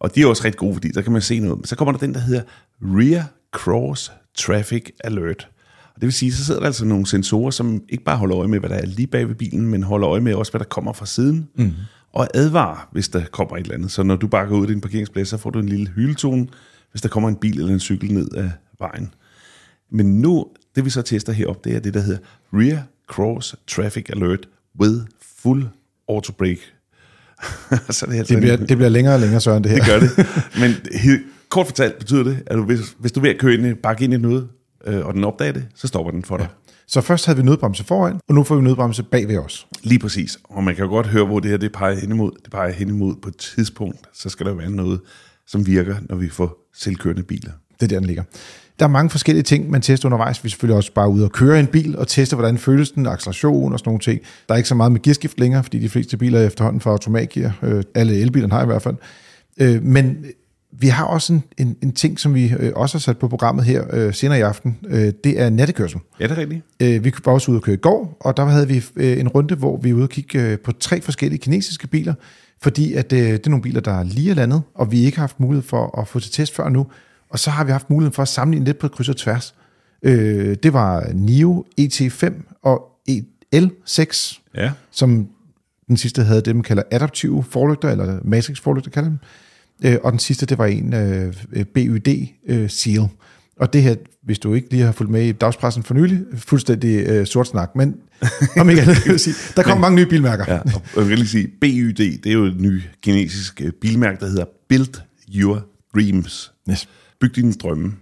Og 0.00 0.14
de 0.14 0.22
er 0.22 0.26
også 0.26 0.44
rigtig 0.44 0.58
gode, 0.58 0.74
fordi 0.74 0.88
der 0.88 1.02
kan 1.02 1.12
man 1.12 1.22
se 1.22 1.38
noget. 1.38 1.58
Men 1.58 1.64
så 1.64 1.76
kommer 1.76 1.92
der 1.92 1.98
den, 1.98 2.14
der 2.14 2.20
hedder 2.20 2.42
Rear 2.82 3.30
Cross 3.52 4.12
Traffic 4.38 4.90
Alert. 5.04 5.48
Og 5.94 6.00
det 6.00 6.06
vil 6.06 6.12
sige, 6.12 6.32
så 6.32 6.44
sidder 6.44 6.60
der 6.60 6.66
altså 6.66 6.84
nogle 6.84 7.06
sensorer, 7.06 7.50
som 7.50 7.82
ikke 7.88 8.04
bare 8.04 8.16
holder 8.16 8.38
øje 8.38 8.48
med, 8.48 8.58
hvad 8.58 8.70
der 8.70 8.76
er 8.76 8.86
lige 8.86 9.06
bag 9.06 9.28
ved 9.28 9.34
bilen, 9.34 9.68
men 9.68 9.82
holder 9.82 10.08
øje 10.08 10.20
med 10.20 10.34
også, 10.34 10.52
hvad 10.52 10.58
der 10.58 10.64
kommer 10.64 10.92
fra 10.92 11.06
siden. 11.06 11.48
Mm. 11.54 11.72
Og 12.12 12.28
advarer, 12.34 12.88
hvis 12.92 13.08
der 13.08 13.24
kommer 13.24 13.56
et 13.56 13.60
eller 13.60 13.74
andet. 13.74 13.90
Så 13.90 14.02
når 14.02 14.16
du 14.16 14.26
bakker 14.26 14.56
ud 14.56 14.66
i 14.68 14.72
din 14.72 14.80
parkeringsplads, 14.80 15.28
så 15.28 15.36
får 15.36 15.50
du 15.50 15.58
en 15.58 15.68
lille 15.68 15.88
hyletone, 15.88 16.48
hvis 16.90 17.02
der 17.02 17.08
kommer 17.08 17.28
en 17.28 17.36
bil 17.36 17.58
eller 17.58 17.72
en 17.72 17.80
cykel 17.80 18.12
ned 18.12 18.30
af 18.30 18.50
vejen. 18.78 19.14
Men 19.90 20.20
nu, 20.20 20.46
det 20.74 20.84
vi 20.84 20.90
så 20.90 21.02
tester 21.02 21.32
heroppe, 21.32 21.68
det 21.68 21.76
er 21.76 21.80
det, 21.80 21.94
der 21.94 22.00
hedder 22.00 22.20
Rear 22.52 22.86
Cross 23.08 23.56
Traffic 23.66 24.10
Alert 24.10 24.48
with 24.80 24.96
Full 25.42 25.68
Auto 26.08 26.32
Brake 26.32 26.77
så 27.90 28.06
det, 28.06 28.18
altså 28.18 28.34
det, 28.34 28.42
bliver, 28.42 28.56
det 28.56 28.76
bliver 28.76 28.88
længere 28.88 29.14
og 29.14 29.20
længere, 29.20 29.40
Søren, 29.40 29.64
det 29.64 29.72
her. 29.72 29.78
Det 29.78 29.86
gør 29.86 30.00
det. 30.00 30.26
Men 30.60 30.74
kort 31.48 31.66
fortalt 31.66 31.98
betyder 31.98 32.24
det, 32.24 32.42
at 32.46 32.56
du, 32.56 32.64
hvis, 32.64 32.80
hvis 32.98 33.12
du 33.12 33.20
vil 33.20 33.38
køre 33.38 33.54
ind, 33.54 33.76
bakke 33.76 34.04
ind 34.04 34.14
i 34.14 34.16
noget, 34.16 34.48
øh, 34.86 35.06
og 35.06 35.14
den 35.14 35.24
opdager 35.24 35.52
det, 35.52 35.66
så 35.74 35.86
stopper 35.86 36.10
den 36.12 36.24
for 36.24 36.36
dig. 36.36 36.48
Så 36.86 37.00
først 37.00 37.26
havde 37.26 37.36
vi 37.36 37.42
nødbremse 37.42 37.84
foran, 37.84 38.20
og 38.28 38.34
nu 38.34 38.44
får 38.44 38.56
vi 38.56 38.62
nødbremse 38.62 39.02
bag 39.02 39.28
ved 39.28 39.38
os. 39.38 39.66
Lige 39.82 39.98
præcis. 39.98 40.38
Og 40.44 40.64
man 40.64 40.74
kan 40.74 40.84
jo 40.84 40.90
godt 40.90 41.06
høre, 41.06 41.24
hvor 41.24 41.40
det 41.40 41.50
her 41.50 41.58
det 41.58 41.72
peger 41.72 42.00
hen 42.00 42.10
imod. 42.10 42.30
Det 42.44 42.50
peger 42.50 42.72
hen 42.72 42.88
imod 42.88 43.14
på 43.22 43.28
et 43.28 43.36
tidspunkt, 43.36 43.98
så 44.12 44.28
skal 44.28 44.46
der 44.46 44.54
være 44.54 44.70
noget, 44.70 45.00
som 45.46 45.66
virker, 45.66 45.96
når 46.08 46.16
vi 46.16 46.28
får 46.28 46.68
selvkørende 46.74 47.22
biler. 47.22 47.52
Det 47.80 47.82
er 47.82 47.88
der, 47.88 47.98
den 47.98 48.06
ligger. 48.06 48.22
Der 48.78 48.84
er 48.84 48.88
mange 48.88 49.10
forskellige 49.10 49.42
ting, 49.42 49.70
man 49.70 49.82
tester 49.82 50.08
undervejs. 50.08 50.44
Vi 50.44 50.46
er 50.46 50.50
selvfølgelig 50.50 50.76
også 50.76 50.92
bare 50.92 51.08
ude 51.08 51.24
og 51.24 51.32
køre 51.32 51.60
en 51.60 51.66
bil 51.66 51.98
og 51.98 52.08
teste, 52.08 52.36
hvordan 52.36 52.58
føles 52.58 52.90
den, 52.90 53.06
acceleration 53.06 53.72
og 53.72 53.78
sådan 53.78 53.88
nogle 53.88 54.00
ting. 54.00 54.20
Der 54.48 54.54
er 54.54 54.56
ikke 54.56 54.68
så 54.68 54.74
meget 54.74 54.92
med 54.92 55.02
gearskift 55.02 55.40
længere, 55.40 55.62
fordi 55.62 55.78
de 55.78 55.88
fleste 55.88 56.16
biler 56.16 56.40
er 56.40 56.46
efterhånden 56.46 56.80
får 56.80 56.90
automatgear. 56.90 57.58
Øh, 57.62 57.82
alle 57.94 58.20
elbilerne 58.20 58.52
har 58.52 58.62
i 58.62 58.66
hvert 58.66 58.82
fald. 58.82 58.96
Øh, 59.60 59.82
men 59.82 60.24
vi 60.72 60.88
har 60.88 61.04
også 61.04 61.32
en, 61.32 61.42
en, 61.58 61.76
en 61.82 61.92
ting, 61.92 62.20
som 62.20 62.34
vi 62.34 62.54
øh, 62.58 62.72
også 62.76 62.98
har 62.98 63.00
sat 63.00 63.18
på 63.18 63.28
programmet 63.28 63.64
her 63.64 63.84
øh, 63.92 64.14
senere 64.14 64.38
i 64.38 64.42
aften. 64.42 64.78
Øh, 64.88 65.12
det 65.24 65.40
er 65.40 65.50
nattekørsel. 65.50 66.00
Ja, 66.20 66.24
det 66.24 66.32
er 66.32 66.36
rigtigt. 66.36 66.62
Øh, 66.82 67.04
vi 67.04 67.12
var 67.24 67.32
også 67.32 67.50
ude 67.50 67.58
og 67.58 67.62
køre 67.62 67.74
i 67.74 67.78
går, 67.78 68.16
og 68.20 68.36
der 68.36 68.44
havde 68.44 68.68
vi 68.68 68.84
øh, 68.96 69.20
en 69.20 69.28
runde, 69.28 69.54
hvor 69.54 69.76
vi 69.76 69.92
var 69.92 69.96
ude 69.96 70.04
og 70.04 70.10
kigge 70.10 70.42
øh, 70.42 70.58
på 70.58 70.72
tre 70.72 71.00
forskellige 71.00 71.38
kinesiske 71.38 71.86
biler, 71.86 72.14
fordi 72.62 72.94
at, 72.94 73.12
øh, 73.12 73.18
det 73.18 73.46
er 73.46 73.50
nogle 73.50 73.62
biler, 73.62 73.80
der 73.80 73.92
er 73.92 74.04
lige 74.04 74.34
landet, 74.34 74.62
og 74.74 74.92
vi 74.92 75.04
ikke 75.04 75.16
har 75.18 75.22
haft 75.22 75.40
mulighed 75.40 75.62
for 75.62 76.00
at 76.00 76.08
få 76.08 76.20
til 76.20 76.32
test 76.32 76.54
før 76.54 76.68
nu. 76.68 76.86
Og 77.30 77.38
så 77.38 77.50
har 77.50 77.64
vi 77.64 77.72
haft 77.72 77.90
muligheden 77.90 78.12
for 78.14 78.22
at 78.22 78.28
sammenligne 78.28 78.64
lidt 78.66 78.78
på 78.78 78.88
kryds 78.88 79.08
og 79.08 79.16
tværs. 79.16 79.54
Øh, 80.02 80.56
det 80.62 80.72
var 80.72 81.06
NIO 81.14 81.64
ET5 81.80 82.32
og 82.62 82.82
EL6, 83.10 84.40
Ja. 84.54 84.70
som 84.90 85.28
den 85.88 85.96
sidste 85.96 86.22
havde 86.22 86.40
det, 86.40 86.56
man 86.56 86.62
kalder 86.62 86.82
adaptive 86.90 87.44
forlygter, 87.50 87.88
eller 87.90 88.18
matrix 88.24 88.60
forlygter 88.60 88.90
kalder 88.90 89.08
dem. 89.08 89.18
Øh, 89.84 89.98
og 90.04 90.12
den 90.12 90.18
sidste, 90.18 90.46
det 90.46 90.58
var 90.58 90.66
en 90.66 90.94
øh, 90.94 91.34
BUD 91.74 92.26
øh, 92.48 92.70
Seal. 92.70 93.08
Og 93.60 93.72
det 93.72 93.82
her, 93.82 93.94
hvis 94.22 94.38
du 94.38 94.54
ikke 94.54 94.70
lige 94.70 94.82
har 94.82 94.92
fulgt 94.92 95.12
med 95.12 95.24
i 95.26 95.32
dagspressen 95.32 95.82
for 95.82 95.94
nylig, 95.94 96.20
fuldstændig 96.36 97.06
øh, 97.06 97.26
sort 97.26 97.46
snak, 97.46 97.76
men 97.76 97.96
om 98.58 98.70
ikke 98.70 98.82
andet, 98.82 99.20
sige, 99.20 99.34
der 99.56 99.62
kommer 99.62 99.80
mange 99.80 99.96
nye 99.96 100.06
bilmærker. 100.06 100.44
Ja, 100.48 100.58
og 100.96 101.00
jeg 101.02 101.08
vil 101.08 101.18
lige 101.18 101.28
sige, 101.28 101.48
BYD, 101.60 101.94
det 101.98 102.26
er 102.26 102.32
jo 102.32 102.44
et 102.44 102.60
nyt 102.60 102.82
kinesisk 103.02 103.60
øh, 103.64 103.72
bilmærke, 103.72 104.20
der 104.20 104.26
hedder 104.26 104.44
Build 104.68 105.00
Your 105.34 105.66
Dreams. 105.94 106.52
Yes. 106.70 106.88
Byg 107.20 107.36
dine 107.36 107.52
drømme. 107.52 107.92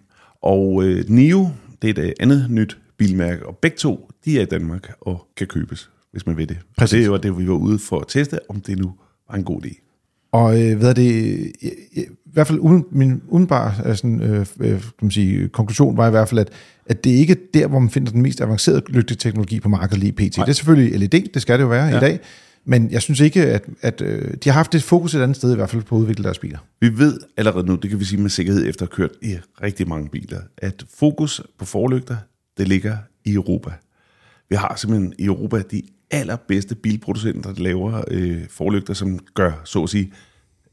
Og 0.43 0.85
øh, 0.85 1.05
NIO, 1.09 1.49
det 1.83 1.99
er 1.99 2.03
et 2.03 2.07
øh, 2.09 2.13
andet 2.21 2.47
nyt 2.51 2.79
bilmærke, 2.99 3.47
og 3.47 3.57
begge 3.57 3.77
to, 3.77 4.11
de 4.25 4.39
er 4.39 4.43
i 4.43 4.45
Danmark 4.45 4.93
og 5.01 5.27
kan 5.37 5.47
købes, 5.47 5.91
hvis 6.13 6.27
man 6.27 6.37
vil 6.37 6.49
det. 6.49 6.59
Præcis. 6.77 7.03
Det 7.03 7.11
var 7.11 7.19
det, 7.19 7.39
vi 7.39 7.49
var 7.49 7.55
ude 7.55 7.79
for 7.79 8.01
at 8.01 8.07
teste, 8.09 8.39
om 8.49 8.61
det 8.61 8.79
nu 8.79 8.95
var 9.31 9.37
en 9.37 9.45
god 9.45 9.63
idé. 9.65 9.87
Og 10.33 10.63
øh, 10.63 10.79
hvad 10.79 10.89
er 10.89 10.95
det, 10.95 11.03
i, 11.03 11.53
i, 11.61 12.01
i 12.01 12.07
hvert 12.33 12.47
fald 12.47 12.59
uden, 12.59 12.85
min 12.91 13.23
udenbare 13.29 13.75
øh, 13.87 13.97
sådan, 13.97 14.23
øh, 14.23 14.47
øh, 14.61 14.71
kan 14.71 14.81
man 15.03 15.11
sige, 15.11 15.49
konklusion 15.49 15.97
var 15.97 16.07
i 16.07 16.11
hvert 16.11 16.29
fald, 16.29 16.41
at, 16.41 16.49
at 16.87 17.05
det 17.05 17.11
ikke 17.11 17.33
er 17.33 17.37
der, 17.55 17.67
hvor 17.67 17.79
man 17.79 17.91
finder 17.91 18.13
den 18.13 18.23
mest 18.23 18.41
avancerede 18.41 18.83
lygteteknologi 18.89 19.61
på 19.61 19.69
markedet 19.69 19.99
lige 19.99 20.13
pt. 20.13 20.37
Det 20.37 20.49
er 20.49 20.53
selvfølgelig 20.53 20.99
LED, 20.99 21.33
det 21.35 21.43
skal 21.43 21.59
det 21.59 21.63
jo 21.63 21.69
være 21.69 21.87
ja. 21.87 21.97
i 21.97 22.01
dag, 22.01 22.21
men 22.67 22.91
jeg 22.91 23.03
synes 23.03 23.21
ikke, 23.21 23.47
at, 23.47 23.65
at 23.81 24.01
øh, 24.01 24.35
de 24.45 24.49
har 24.49 24.53
haft 24.53 24.75
et 24.75 24.83
fokus 24.83 25.15
et 25.15 25.23
andet 25.23 25.37
sted, 25.37 25.53
i 25.53 25.55
hvert 25.55 25.71
fald 25.71 25.83
på 25.83 25.97
at 25.97 26.01
udvikle 26.01 26.25
deres 26.25 26.39
biler. 26.39 26.59
Vi 26.81 26.99
ved 26.99 27.19
allerede 27.37 27.67
nu, 27.67 27.75
det 27.75 27.91
kan 27.91 28.01
vi 28.01 28.05
sige 28.05 28.21
med 28.21 28.31
sikkerhed 28.31 28.69
efter 28.69 28.87
at 28.87 28.93
have 28.93 28.97
kørt 28.97 29.17
i 29.23 29.37
rigtig 29.63 29.89
mange 29.89 30.09
biler, 30.09 30.41
at 30.59 30.85
fokus 30.99 31.41
på 31.59 31.65
forlygter, 31.65 32.17
det 32.59 32.69
ligger 32.69 32.97
i 33.25 33.35
Europa. 33.35 33.71
Vi 34.49 34.57
har 34.57 34.77
simpelthen 34.77 35.15
i 35.19 35.25
Europa 35.25 35.63
de 35.71 35.83
allerbedste 36.11 36.75
bilproducenter, 36.75 37.53
der 37.53 37.63
laver 37.63 38.05
øh, 38.11 38.43
forlygter, 38.51 38.95
som 38.95 39.19
gør, 39.35 39.53
så 39.65 39.83
at 39.83 39.91
sige, 39.91 40.13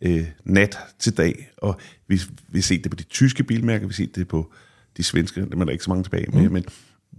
øh, 0.02 0.26
nat 0.46 0.78
til 1.00 1.18
dag. 1.18 1.50
Og 1.58 1.80
vi, 2.08 2.22
vi 2.48 2.60
har 2.60 2.64
set 2.64 2.84
det 2.84 2.92
på 2.92 2.96
de 2.96 3.04
tyske 3.04 3.44
bilmærker, 3.44 3.88
vi 3.88 3.92
har 3.92 3.96
set 3.96 4.16
det 4.16 4.28
på 4.28 4.52
de 4.98 5.04
svenske, 5.04 5.42
dem 5.52 5.62
er 5.62 5.66
der 5.66 5.72
ikke 5.72 5.84
så 5.84 5.90
mange 5.90 6.04
tilbage 6.04 6.28
med, 6.34 6.44
mm. 6.44 6.54
men 6.54 6.66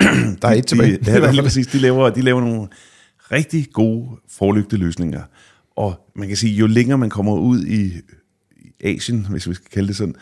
Der 0.43 0.49
er 0.49 0.53
et 0.53 0.67
tilbage. 0.67 0.97
De, 0.97 1.13
ja, 1.13 1.17
der 1.21 1.29
er 1.29 1.33
lige 1.33 1.43
præcis. 1.43 1.67
De 1.67 1.79
laver, 1.79 2.11
de 2.11 2.23
laver 2.23 2.41
nogle 2.41 2.69
rigtig 3.33 3.67
gode 3.73 4.09
forlygteløsninger. 4.29 5.23
Og 5.77 6.11
man 6.17 6.29
kan 6.29 6.37
sige, 6.37 6.55
jo 6.55 6.67
længere 6.67 6.99
man 6.99 7.11
kommer 7.11 7.33
ud 7.33 7.65
i, 7.65 7.93
Asien, 8.85 9.27
hvis 9.31 9.49
vi 9.49 9.55
skal 9.55 9.71
kalde 9.71 9.89
det 9.89 9.97
sådan, 9.97 10.15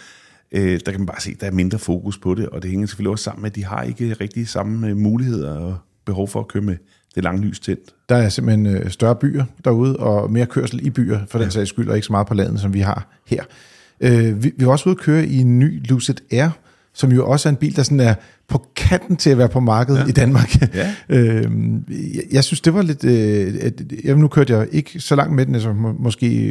øh, 0.53 0.81
der 0.87 0.91
kan 0.91 1.01
man 1.01 1.07
bare 1.07 1.21
se, 1.21 1.31
at 1.31 1.41
der 1.41 1.47
er 1.47 1.51
mindre 1.51 1.79
fokus 1.79 2.19
på 2.19 2.35
det, 2.35 2.49
og 2.49 2.63
det 2.63 2.71
hænger 2.71 2.87
selvfølgelig 2.87 3.11
også 3.11 3.25
sammen 3.25 3.43
med, 3.43 3.51
at 3.51 3.57
de 3.57 3.65
har 3.65 3.83
ikke 3.83 4.13
rigtig 4.13 4.49
samme 4.49 4.89
øh, 4.89 4.97
muligheder 4.97 5.51
og 5.51 5.79
behov 6.05 6.29
for 6.29 6.41
at 6.41 6.49
køre 6.49 6.63
med 6.63 6.77
det 7.15 7.23
lange 7.23 7.43
lys 7.43 7.61
tændt. 7.61 7.95
Der 8.09 8.17
er 8.17 8.29
simpelthen 8.29 8.67
øh, 8.67 8.91
større 8.91 9.17
byer 9.17 9.45
derude, 9.65 9.97
og 9.97 10.33
mere 10.33 10.47
kørsel 10.47 10.87
i 10.87 10.91
byer, 10.91 11.21
for 11.29 11.39
den 11.39 11.51
sags 11.51 11.69
skyld, 11.69 11.89
og 11.89 11.97
ikke 11.97 12.07
så 12.07 12.13
meget 12.13 12.27
på 12.27 12.35
landet, 12.35 12.61
som 12.61 12.75
vi 12.75 12.81
har 12.81 13.21
her. 13.27 13.45
Øh, 14.01 14.45
vi, 14.45 14.53
vi 14.57 14.67
var 14.67 14.73
også 14.73 14.89
ude 14.89 14.97
at 14.99 15.05
køre 15.05 15.27
i 15.27 15.39
en 15.39 15.59
ny 15.59 15.89
Lucid 15.89 16.17
Air, 16.31 16.51
som 16.95 17.13
jo 17.13 17.27
også 17.31 17.49
er 17.49 17.51
en 17.51 17.57
bil, 17.57 17.77
der 17.77 17.83
sådan 17.83 18.01
er 18.01 18.15
på 18.49 18.67
kanten 18.77 19.17
til 19.17 19.31
at 19.31 19.39
være 19.39 19.49
på 19.49 19.61
markedet 19.61 20.01
ja. 20.01 20.07
i 20.07 20.11
Danmark. 20.11 20.75
Ja. 20.75 20.95
øh, 21.17 21.51
jeg, 21.89 22.23
jeg 22.33 22.45
synes, 22.45 22.61
det 22.61 22.75
var 22.75 22.83
lidt... 22.83 23.05
Øh, 23.05 23.55
at, 23.61 23.83
jeg, 24.05 24.17
nu 24.17 24.29
kørte 24.29 24.57
jeg 24.57 24.69
ikke 24.73 25.01
så 25.01 25.17
langt 25.17 25.35
med 25.35 25.47
den, 25.47 25.55
altså 25.55 25.73
må, 25.73 25.93
måske 25.99 26.49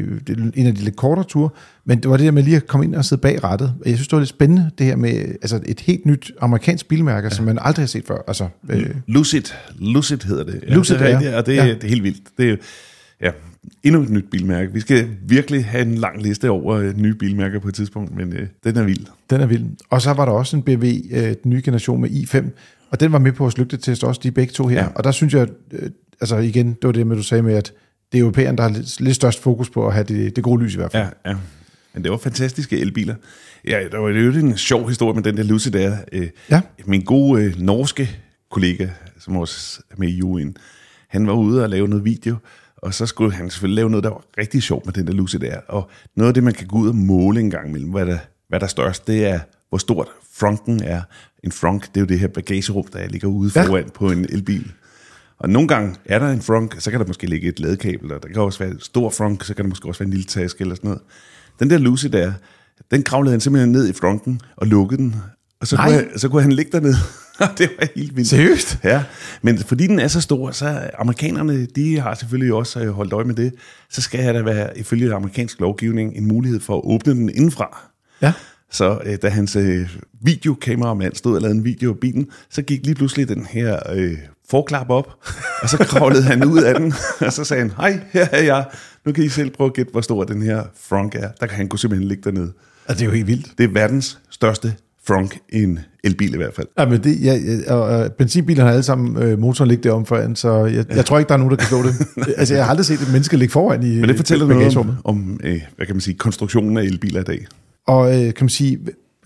en 0.55 0.65
af 0.67 0.75
de 0.75 0.81
lidt 0.81 0.95
kortere 0.95 1.25
ture, 1.25 1.49
men 1.85 1.99
det 1.99 2.09
var 2.09 2.17
det 2.17 2.25
der 2.25 2.31
med 2.31 2.43
lige 2.43 2.55
at 2.55 2.67
komme 2.67 2.85
ind 2.85 2.95
og 2.95 3.05
sidde 3.05 3.21
bag 3.21 3.43
rattet. 3.43 3.73
Jeg 3.85 3.93
synes, 3.95 4.07
det 4.07 4.13
var 4.13 4.19
lidt 4.19 4.29
spændende, 4.29 4.71
det 4.77 4.85
her 4.85 4.95
med 4.95 5.11
altså 5.41 5.59
et 5.65 5.79
helt 5.79 6.05
nyt 6.05 6.31
amerikansk 6.41 6.87
bilmærke, 6.87 7.25
ja. 7.25 7.35
som 7.35 7.45
man 7.45 7.57
aldrig 7.61 7.83
har 7.83 7.87
set 7.87 8.03
før. 8.07 8.17
Altså, 8.27 8.47
øh, 8.69 8.89
Lucid, 9.07 9.43
Lucid 9.79 10.17
hedder 10.25 10.43
det. 10.43 10.63
Ja, 10.67 10.73
Lucid, 10.73 10.97
det 10.97 11.11
er 11.11 11.21
ja. 11.21 11.37
og 11.37 11.45
det, 11.45 11.55
Ja. 11.55 11.67
det 11.67 11.83
er 11.83 11.87
helt 11.87 12.03
vildt. 12.03 12.37
Det 12.37 12.49
er 12.51 12.55
ja, 13.21 13.31
endnu 13.83 14.01
et 14.01 14.09
nyt 14.09 14.25
bilmærke. 14.31 14.73
Vi 14.73 14.79
skal 14.79 15.07
virkelig 15.27 15.65
have 15.65 15.81
en 15.81 15.95
lang 15.95 16.21
liste 16.21 16.49
over 16.49 16.75
øh, 16.75 16.97
nye 16.97 17.13
bilmærker 17.13 17.59
på 17.59 17.67
et 17.67 17.73
tidspunkt, 17.73 18.15
men 18.15 18.33
øh, 18.33 18.47
den 18.63 18.77
er 18.77 18.83
vild. 18.83 19.05
Den 19.29 19.41
er 19.41 19.45
vild. 19.45 19.65
Og 19.89 20.01
så 20.01 20.13
var 20.13 20.25
der 20.25 20.31
også 20.31 20.55
en 20.57 20.63
BMW, 20.63 20.87
øh, 21.11 21.23
den 21.23 21.35
nye 21.45 21.61
generation 21.65 22.01
med 22.01 22.09
i5, 22.09 22.49
og 22.89 22.99
den 22.99 23.11
var 23.11 23.19
med 23.19 23.31
på 23.31 23.43
vores 23.43 23.57
lygtetest 23.57 24.03
også, 24.03 24.21
de 24.23 24.31
begge 24.31 24.53
to 24.53 24.67
her. 24.67 24.79
Ja. 24.79 24.87
Og 24.95 25.03
der 25.03 25.11
synes 25.11 25.33
jeg, 25.33 25.47
øh, 25.71 25.89
altså 26.21 26.37
igen, 26.37 26.67
det 26.67 26.83
var 26.83 26.91
det 26.91 27.07
med, 27.07 27.15
du 27.15 27.23
sagde 27.23 27.43
med, 27.43 27.53
at 27.53 27.73
det 28.11 28.17
er 28.17 28.21
europæerne, 28.21 28.57
der 28.57 28.63
har 28.63 28.69
lidt, 28.69 29.01
lidt 29.01 29.15
størst 29.15 29.41
fokus 29.43 29.69
på 29.69 29.87
at 29.87 29.93
have 29.93 30.03
det, 30.03 30.35
det 30.35 30.43
gode 30.43 30.63
lys 30.63 30.73
i 30.73 30.77
hvert 30.77 30.91
fald. 30.91 31.07
Ja, 31.25 31.29
ja. 31.31 31.37
Men 31.93 32.03
det 32.03 32.11
var 32.11 32.17
fantastiske 32.17 32.79
elbiler. 32.79 33.15
Ja, 33.67 33.79
der 33.91 33.97
var 33.97 34.09
jo 34.09 34.31
en 34.31 34.57
sjov 34.57 34.87
historie 34.87 35.15
med 35.15 35.23
den 35.23 35.37
der 35.37 35.43
Lucid 35.43 35.71
der. 35.71 35.97
Øh, 36.11 36.27
Ja. 36.49 36.61
Min 36.85 37.01
gode 37.03 37.43
øh, 37.43 37.59
norske 37.59 38.09
kollega, 38.51 38.87
som 39.19 39.37
også 39.37 39.81
er 39.91 39.95
med 39.97 40.07
i 40.09 40.21
UN, 40.21 40.55
han 41.07 41.27
var 41.27 41.33
ude 41.33 41.63
og 41.63 41.69
lave 41.69 41.87
noget 41.87 42.05
video, 42.05 42.35
og 42.81 42.93
så 42.93 43.05
skulle 43.05 43.33
han 43.33 43.49
selvfølgelig 43.49 43.75
lave 43.75 43.89
noget, 43.89 44.03
der 44.03 44.09
var 44.09 44.23
rigtig 44.37 44.63
sjovt 44.63 44.85
med 44.85 44.93
den 44.93 45.07
der 45.07 45.13
Lucid 45.13 45.39
der. 45.39 45.57
Og 45.67 45.89
noget 46.15 46.27
af 46.27 46.33
det, 46.33 46.43
man 46.43 46.53
kan 46.53 46.67
gå 46.67 46.77
ud 46.77 46.87
og 46.89 46.95
måle 46.95 47.39
en 47.39 47.49
gang 47.49 47.69
imellem, 47.69 47.91
hvad 47.91 48.05
der, 48.05 48.17
hvad 48.49 48.59
der 48.59 48.65
er 48.65 48.69
størst, 48.69 49.07
det 49.07 49.25
er, 49.25 49.39
hvor 49.69 49.77
stort 49.77 50.07
frunken 50.33 50.83
er. 50.83 51.01
En 51.43 51.51
frunk, 51.51 51.87
det 51.87 51.97
er 51.97 52.01
jo 52.01 52.05
det 52.07 52.19
her 52.19 52.27
bagagerum, 52.27 52.85
der 52.93 53.07
ligger 53.07 53.27
ude 53.27 53.51
Ja. 53.55 53.63
foran 53.63 53.89
på 53.93 54.11
en 54.11 54.25
elbil. 54.29 54.71
Og 55.39 55.49
nogle 55.49 55.67
gange 55.67 55.95
er 56.05 56.19
der 56.19 56.29
en 56.29 56.41
frunk, 56.41 56.75
så 56.79 56.91
kan 56.91 56.99
der 56.99 57.07
måske 57.07 57.27
ligge 57.27 57.47
et 57.49 57.59
ladekabel, 57.59 58.11
og 58.11 58.23
der 58.23 58.29
kan 58.29 58.41
også 58.41 58.59
være 58.59 58.71
en 58.71 58.79
stor 58.79 59.09
frunk, 59.09 59.43
så 59.43 59.53
kan 59.53 59.65
der 59.65 59.69
måske 59.69 59.87
også 59.87 59.99
være 59.99 60.07
en 60.07 60.13
lille 60.13 60.25
taske 60.25 60.61
eller 60.61 60.75
sådan 60.75 60.87
noget. 60.87 61.01
Den 61.59 61.69
der 61.69 61.77
Lucy 61.77 62.05
der, 62.07 62.33
den 62.91 63.03
kravlede 63.03 63.31
han 63.31 63.41
simpelthen 63.41 63.71
ned 63.71 63.89
i 63.89 63.93
frunken 63.93 64.41
og 64.57 64.67
lukkede 64.67 65.01
den, 65.01 65.15
og 65.61 65.67
så, 65.67 65.75
Nej. 65.75 65.85
kunne, 65.85 65.95
han, 65.95 66.19
så 66.19 66.29
kunne 66.29 66.41
han 66.41 66.51
ligge 66.51 66.71
dernede. 66.71 66.95
det 67.57 67.69
var 67.79 67.87
helt 67.95 68.15
vildt. 68.15 68.29
Seriøst? 68.29 68.77
Ja, 68.83 69.03
men 69.41 69.57
fordi 69.57 69.87
den 69.87 69.99
er 69.99 70.07
så 70.07 70.21
stor, 70.21 70.51
så 70.51 70.89
amerikanerne, 70.99 71.65
de 71.65 71.99
har 71.99 72.15
selvfølgelig 72.15 72.53
også 72.53 72.79
øh, 72.79 72.89
holdt 72.89 73.13
øje 73.13 73.25
med 73.25 73.35
det, 73.35 73.53
så 73.89 74.01
skal 74.01 74.35
der 74.35 74.41
være, 74.41 74.77
ifølge 74.77 75.13
amerikansk 75.13 75.59
lovgivning, 75.59 76.15
en 76.15 76.27
mulighed 76.27 76.59
for 76.59 76.77
at 76.77 76.81
åbne 76.83 77.13
den 77.13 77.29
indenfra. 77.29 77.81
Ja. 78.21 78.33
Så 78.71 78.99
øh, 79.05 79.17
da 79.21 79.29
hans 79.29 79.55
øh, 79.55 79.89
videokameramand 80.21 81.15
stod 81.15 81.35
og 81.35 81.41
lavede 81.41 81.57
en 81.57 81.65
video 81.65 81.91
af 81.91 81.99
bilen, 81.99 82.27
så 82.49 82.61
gik 82.61 82.85
lige 82.85 82.95
pludselig 82.95 83.27
den 83.27 83.45
her 83.45 83.79
øh, 83.93 84.17
forklap 84.49 84.89
op, 84.89 85.07
og 85.61 85.69
så 85.69 85.77
kravlede 85.77 86.23
han 86.23 86.45
ud 86.45 86.61
af 86.61 86.75
den, 86.75 86.93
og 87.27 87.33
så 87.33 87.43
sagde 87.43 87.61
han, 87.61 87.71
hej, 87.77 87.99
her 88.11 88.27
er 88.31 88.43
jeg. 88.43 88.65
Nu 89.05 89.11
kan 89.11 89.23
I 89.23 89.29
selv 89.29 89.49
prøve 89.49 89.67
at 89.67 89.73
gætte, 89.73 89.91
hvor 89.91 90.01
stor 90.01 90.23
den 90.23 90.41
her 90.41 90.63
frunk 90.81 91.15
er. 91.15 91.29
Der 91.39 91.47
kan 91.47 91.57
han 91.57 91.67
kunne 91.67 91.79
simpelthen 91.79 92.07
ligge 92.07 92.23
dernede. 92.23 92.53
Og 92.85 92.95
det 92.95 93.01
er 93.01 93.05
jo 93.05 93.11
helt 93.11 93.27
vildt. 93.27 93.57
Det 93.57 93.63
er 93.63 93.67
verdens 93.67 94.19
største 94.29 94.75
frunk 95.07 95.39
en 95.49 95.79
elbil 96.03 96.33
i 96.33 96.37
hvert 96.37 96.53
fald. 96.53 96.67
Ja, 96.79 96.85
men 96.85 97.03
det, 97.03 97.23
ja, 97.23 97.39
ja, 97.67 97.73
og, 97.73 98.11
benzinbilerne 98.11 98.67
har 98.67 98.73
alle 98.73 98.83
sammen 98.83 99.23
øh, 99.23 99.39
motoren 99.39 99.69
ligge 99.69 99.83
derom 99.83 100.05
foran, 100.05 100.35
så 100.35 100.65
jeg, 100.65 100.85
jeg 100.95 101.05
tror 101.05 101.19
ikke, 101.19 101.29
der 101.29 101.33
er 101.33 101.37
nogen, 101.37 101.51
der 101.51 101.57
kan 101.57 101.67
slå 101.67 101.83
det. 101.83 101.93
altså, 102.39 102.53
jeg 102.55 102.63
har 102.63 102.69
aldrig 102.69 102.85
set 102.85 103.01
et 103.01 103.11
menneske 103.11 103.37
ligge 103.37 103.51
foran 103.51 103.83
i 103.83 103.95
Men 103.95 104.09
det 104.09 104.17
fortæller 104.17 104.47
noget 104.47 104.77
om, 104.77 104.91
om 105.03 105.39
øh, 105.43 105.61
hvad 105.75 105.85
kan 105.85 105.95
man 105.95 106.01
sige, 106.01 106.17
konstruktionen 106.17 106.77
af 106.77 106.83
elbiler 106.83 107.21
i 107.21 107.23
dag. 107.23 107.45
Og 107.87 108.07
øh, 108.07 108.33
kan 108.33 108.43
man 108.45 108.49
sige, 108.49 108.79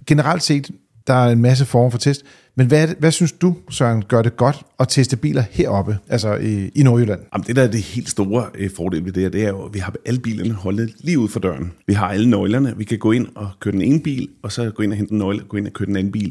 generelt 0.08 0.44
set, 0.44 0.72
der 1.08 1.14
er 1.14 1.32
en 1.32 1.42
masse 1.42 1.66
former 1.66 1.90
for 1.90 1.98
test, 1.98 2.26
men 2.56 2.68
hvad, 2.68 2.88
det, 2.88 2.96
hvad 3.00 3.12
synes 3.12 3.32
du, 3.32 3.56
Søren, 3.70 4.04
gør 4.08 4.22
det 4.22 4.38
godt 4.38 4.64
at 4.80 4.88
teste 4.88 5.18
biler 5.18 5.44
heroppe, 5.52 5.98
altså 6.08 6.36
i, 6.36 6.68
i 6.76 6.84
Nordjylland? 6.84 7.20
Jamen, 7.34 7.48
det 7.48 7.56
der 7.56 7.64
er 7.64 7.68
det 7.68 7.82
helt 7.82 8.10
store 8.10 8.46
øh, 8.56 8.70
fordel 8.76 9.06
ved 9.06 9.12
det 9.12 9.24
her, 9.24 9.30
det 9.30 9.44
er 9.44 9.50
jo, 9.50 9.66
at 9.66 9.74
vi 9.74 9.80
har 9.80 9.94
alle 10.06 10.20
bilerne 10.20 10.54
holdet 10.54 10.94
lige 11.00 11.20
ud 11.20 11.30
for 11.30 11.40
døren. 11.40 11.72
Vi 11.88 11.94
har 11.94 12.08
alle 12.08 12.30
nøglerne. 12.30 12.74
Vi 12.78 12.84
kan 12.84 12.98
gå 12.98 13.12
ind 13.12 13.28
og 13.36 13.50
køre 13.60 13.72
den 13.72 13.82
ene 13.82 14.00
bil, 14.00 14.30
og 14.44 14.52
så 14.52 14.72
gå 14.72 14.84
ind 14.84 14.92
og 14.92 14.98
hente 14.98 15.12
en 15.12 15.18
nøgle, 15.18 15.42
og 15.42 15.48
gå 15.48 15.58
ind 15.58 15.68
og 15.68 15.74
køre 15.74 15.86
den 15.86 15.96
anden 15.96 16.12
bil. 16.12 16.30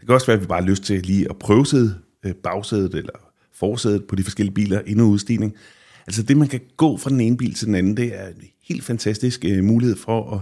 Det 0.00 0.06
kan 0.06 0.14
også 0.14 0.26
være, 0.26 0.34
at 0.34 0.40
vi 0.40 0.46
bare 0.46 0.60
har 0.60 0.68
lyst 0.68 0.82
til 0.82 1.02
lige 1.02 1.26
at 1.30 1.36
prøve 1.36 1.66
sædet, 1.66 1.96
øh, 2.24 2.34
bagsædet 2.34 2.94
eller 2.94 3.12
forsædet 3.54 4.04
på 4.04 4.16
de 4.16 4.24
forskellige 4.24 4.54
biler 4.54 4.80
inden 4.86 5.04
udstigning. 5.04 5.54
Altså 6.06 6.22
det, 6.22 6.36
man 6.36 6.48
kan 6.48 6.60
gå 6.76 6.96
fra 6.96 7.10
den 7.10 7.20
ene 7.20 7.36
bil 7.36 7.54
til 7.54 7.66
den 7.66 7.74
anden, 7.74 7.96
det 7.96 8.20
er 8.20 8.26
en 8.26 8.34
helt 8.68 8.84
fantastisk 8.84 9.44
øh, 9.44 9.64
mulighed 9.64 9.96
for 9.96 10.34
at 10.34 10.40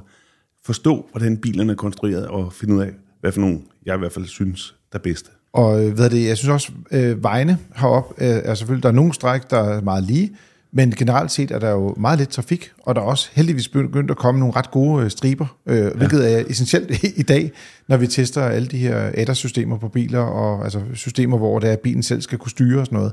forstå, 0.64 1.08
hvordan 1.10 1.36
bilerne 1.36 1.72
er 1.72 1.76
konstrueret, 1.76 2.26
og 2.26 2.52
finde 2.52 2.74
ud 2.74 2.80
af, 2.80 2.90
hvad 3.24 3.32
for 3.32 3.40
nogle, 3.40 3.60
jeg 3.86 3.94
i 3.94 3.98
hvert 3.98 4.12
fald 4.12 4.26
synes, 4.26 4.74
der 4.92 4.98
er 4.98 5.02
bedst. 5.02 5.30
Og 5.52 5.84
øh, 5.84 5.94
hvad 5.94 6.04
er 6.04 6.08
det, 6.08 6.26
jeg 6.26 6.36
synes 6.36 6.50
også, 6.50 6.72
øh, 6.90 7.22
vejene 7.22 7.58
herop 7.76 8.14
øh, 8.18 8.28
er 8.28 8.54
selvfølgelig, 8.54 8.82
der 8.82 8.88
er 8.88 8.92
nogle 8.92 9.14
stræk, 9.14 9.50
der 9.50 9.58
er 9.58 9.80
meget 9.80 10.04
lige, 10.04 10.36
men 10.72 10.90
generelt 10.90 11.30
set 11.30 11.50
er 11.50 11.58
der 11.58 11.70
jo 11.70 11.94
meget 11.98 12.18
lidt 12.18 12.30
trafik, 12.30 12.70
og 12.78 12.94
der 12.94 13.00
er 13.00 13.04
også 13.04 13.28
heldigvis 13.32 13.68
begyndt 13.68 14.10
at 14.10 14.16
komme 14.16 14.40
nogle 14.40 14.56
ret 14.56 14.70
gode 14.70 15.04
øh, 15.04 15.10
striber, 15.10 15.58
øh, 15.66 15.76
ja. 15.76 15.90
hvilket 15.90 16.34
er 16.34 16.44
essentielt 16.48 17.04
i 17.16 17.22
dag, 17.22 17.52
når 17.88 17.96
vi 17.96 18.06
tester 18.06 18.42
alle 18.42 18.68
de 18.68 18.78
her 18.78 19.10
ADAS-systemer 19.14 19.78
på 19.78 19.88
biler, 19.88 20.20
og 20.20 20.64
altså 20.64 20.82
systemer, 20.94 21.38
hvor 21.38 21.58
det 21.58 21.68
er, 21.68 21.72
at 21.72 21.80
bilen 21.80 22.02
selv 22.02 22.22
skal 22.22 22.38
kunne 22.38 22.50
styre 22.50 22.80
og 22.80 22.86
sådan 22.86 22.98
noget. 22.98 23.12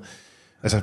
Altså, 0.63 0.81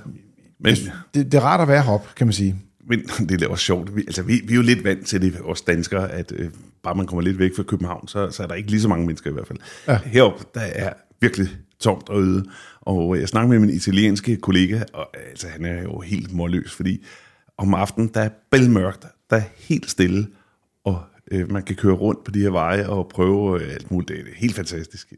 men, 0.61 0.75
det, 1.15 1.33
det 1.33 1.35
er 1.35 1.41
rart 1.41 1.61
at 1.61 1.69
være 1.69 1.83
heroppe, 1.83 2.09
kan 2.17 2.27
man 2.27 2.35
sige. 2.35 2.57
Men 2.89 3.01
det 3.29 3.43
er 3.43 3.49
også 3.49 3.65
sjovt. 3.65 3.97
Vi, 3.97 4.01
altså, 4.01 4.23
vi, 4.23 4.41
vi 4.45 4.53
er 4.53 4.57
jo 4.57 4.63
lidt 4.63 4.85
vant 4.85 5.07
til 5.07 5.23
det, 5.23 5.41
os 5.45 5.63
danskere, 5.63 6.13
at 6.13 6.33
øh, 6.37 6.51
bare 6.83 6.95
man 6.95 7.07
kommer 7.07 7.23
lidt 7.23 7.39
væk 7.39 7.57
fra 7.57 7.63
København, 7.63 8.09
så, 8.09 8.31
så 8.31 8.43
er 8.43 8.47
der 8.47 8.55
ikke 8.55 8.71
lige 8.71 8.81
så 8.81 8.89
mange 8.89 9.07
mennesker 9.07 9.31
i 9.31 9.33
hvert 9.33 9.47
fald. 9.47 9.59
Ja. 9.89 9.99
Heroppe, 10.05 10.45
der 10.55 10.61
er 10.61 10.93
virkelig 11.21 11.49
tomt 11.81 12.09
og 12.09 12.23
øde. 12.23 12.45
Og 12.81 13.21
jeg 13.21 13.29
snakker 13.29 13.49
med 13.49 13.59
min 13.59 13.71
italienske 13.71 14.37
kollega, 14.37 14.81
og 14.93 15.07
altså, 15.31 15.49
han 15.49 15.65
er 15.65 15.83
jo 15.83 16.01
helt 16.01 16.33
målløs, 16.33 16.73
fordi 16.73 17.05
om 17.57 17.75
aftenen, 17.75 18.11
der 18.15 18.21
er 18.21 18.31
bælmørkt, 18.51 19.07
der 19.31 19.37
er 19.37 19.43
helt 19.57 19.91
stille, 19.91 20.27
og 20.85 21.03
øh, 21.33 21.53
man 21.53 21.63
kan 21.63 21.77
køre 21.77 21.95
rundt 21.95 22.25
på 22.25 22.31
de 22.31 22.41
her 22.41 22.51
veje 22.51 22.89
og 22.89 23.09
prøve 23.09 23.63
øh, 23.63 23.75
alt 23.75 23.91
muligt. 23.91 24.09
Det 24.09 24.19
er 24.19 24.37
helt 24.37 24.55
fantastisk. 24.55 25.13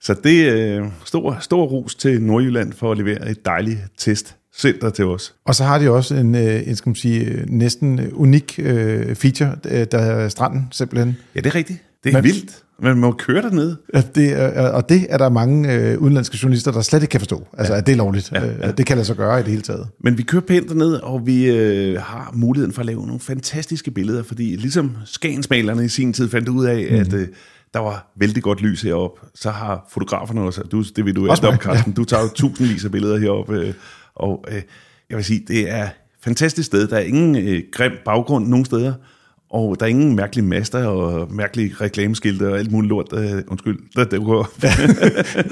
Så 0.00 0.14
det 0.14 0.48
er 0.48 0.82
øh, 0.84 0.90
stor, 1.04 1.38
stor 1.40 1.64
ros 1.64 1.94
til 1.94 2.22
Nordjylland 2.22 2.72
for 2.72 2.92
at 2.92 2.98
levere 2.98 3.30
et 3.30 3.44
dejligt 3.44 3.80
test 3.96 4.36
center 4.58 4.90
til 4.90 5.04
os. 5.04 5.34
Og 5.44 5.54
så 5.54 5.64
har 5.64 5.78
de 5.78 5.90
også 5.90 6.14
en, 6.14 6.34
øh, 6.34 6.68
en 6.68 6.76
skal 6.76 6.90
man 6.90 6.94
sige, 6.94 7.44
næsten 7.46 8.12
unik 8.12 8.60
øh, 8.62 9.14
feature, 9.14 9.84
der 9.84 9.98
er 9.98 10.28
stranden 10.28 10.68
simpelthen. 10.70 11.16
Ja, 11.34 11.40
det 11.40 11.46
er 11.46 11.54
rigtigt. 11.54 11.78
Det 12.04 12.10
er 12.10 12.16
Men, 12.16 12.24
vildt. 12.24 12.64
Man 12.82 12.98
må 12.98 13.12
køre 13.12 13.42
dernede. 13.42 13.76
Ja, 13.94 14.02
det 14.14 14.32
er, 14.32 14.68
og 14.68 14.88
det 14.88 15.06
er 15.10 15.18
der 15.18 15.28
mange 15.28 15.74
øh, 15.74 15.98
udenlandske 15.98 16.38
journalister, 16.42 16.72
der 16.72 16.82
slet 16.82 17.02
ikke 17.02 17.10
kan 17.10 17.20
forstå. 17.20 17.46
Altså, 17.58 17.72
ja. 17.72 17.78
at 17.78 17.86
det 17.86 17.92
er 17.92 17.96
lovligt. 17.96 18.32
Ja, 18.32 18.46
ja. 18.46 18.70
Det 18.70 18.86
kan 18.86 18.96
lade 18.96 19.06
sig 19.06 19.16
gøre 19.16 19.40
i 19.40 19.42
det 19.42 19.50
hele 19.50 19.62
taget. 19.62 19.88
Men 20.00 20.18
vi 20.18 20.22
kører 20.22 20.42
pænt 20.42 20.68
derned, 20.68 20.92
og 20.94 21.26
vi 21.26 21.50
øh, 21.50 22.00
har 22.00 22.30
muligheden 22.34 22.72
for 22.72 22.80
at 22.80 22.86
lave 22.86 23.06
nogle 23.06 23.20
fantastiske 23.20 23.90
billeder, 23.90 24.22
fordi 24.22 24.56
ligesom 24.56 24.96
skagensmalerne 25.04 25.84
i 25.84 25.88
sin 25.88 26.12
tid 26.12 26.30
fandt 26.30 26.48
ud 26.48 26.66
af, 26.66 26.88
mm. 26.90 26.96
at 26.96 27.12
øh, 27.12 27.28
der 27.74 27.80
var 27.80 28.12
vældig 28.16 28.42
godt 28.42 28.62
lys 28.62 28.82
heroppe, 28.82 29.20
så 29.34 29.50
har 29.50 29.88
fotograferne 29.92 30.40
også, 30.40 30.62
du, 30.62 30.84
det 30.96 31.04
vil 31.04 31.16
du 31.16 31.30
også 31.30 31.46
om, 31.46 31.56
Carsten, 31.56 31.92
ja. 31.92 31.96
du 31.96 32.04
tager 32.04 32.22
jo 32.22 32.28
tusindvis 32.28 32.84
af 32.84 32.90
billeder 32.90 33.18
heroppe, 33.18 33.54
øh, 33.54 33.74
og 34.16 34.44
øh, 34.48 34.62
jeg 35.10 35.16
vil 35.16 35.24
sige, 35.24 35.44
det 35.48 35.70
er 35.70 35.84
et 35.84 35.90
fantastisk 36.20 36.66
sted. 36.66 36.88
Der 36.88 36.96
er 36.96 37.00
ingen 37.00 37.36
øh, 37.36 37.62
grim 37.72 37.92
baggrund 38.04 38.48
nogen 38.48 38.64
steder, 38.64 38.92
og 39.54 39.80
der 39.80 39.86
er 39.86 39.90
ingen 39.90 40.16
mærkelige 40.16 40.46
master 40.46 40.86
og 40.86 41.32
mærkelige 41.32 41.74
reklameskilte 41.80 42.48
og 42.48 42.58
alt 42.58 42.72
muligt 42.72 42.88
lort. 42.88 43.12
Uh, 43.12 43.20
undskyld, 43.48 44.06
det 44.10 44.20
går. 44.24 44.52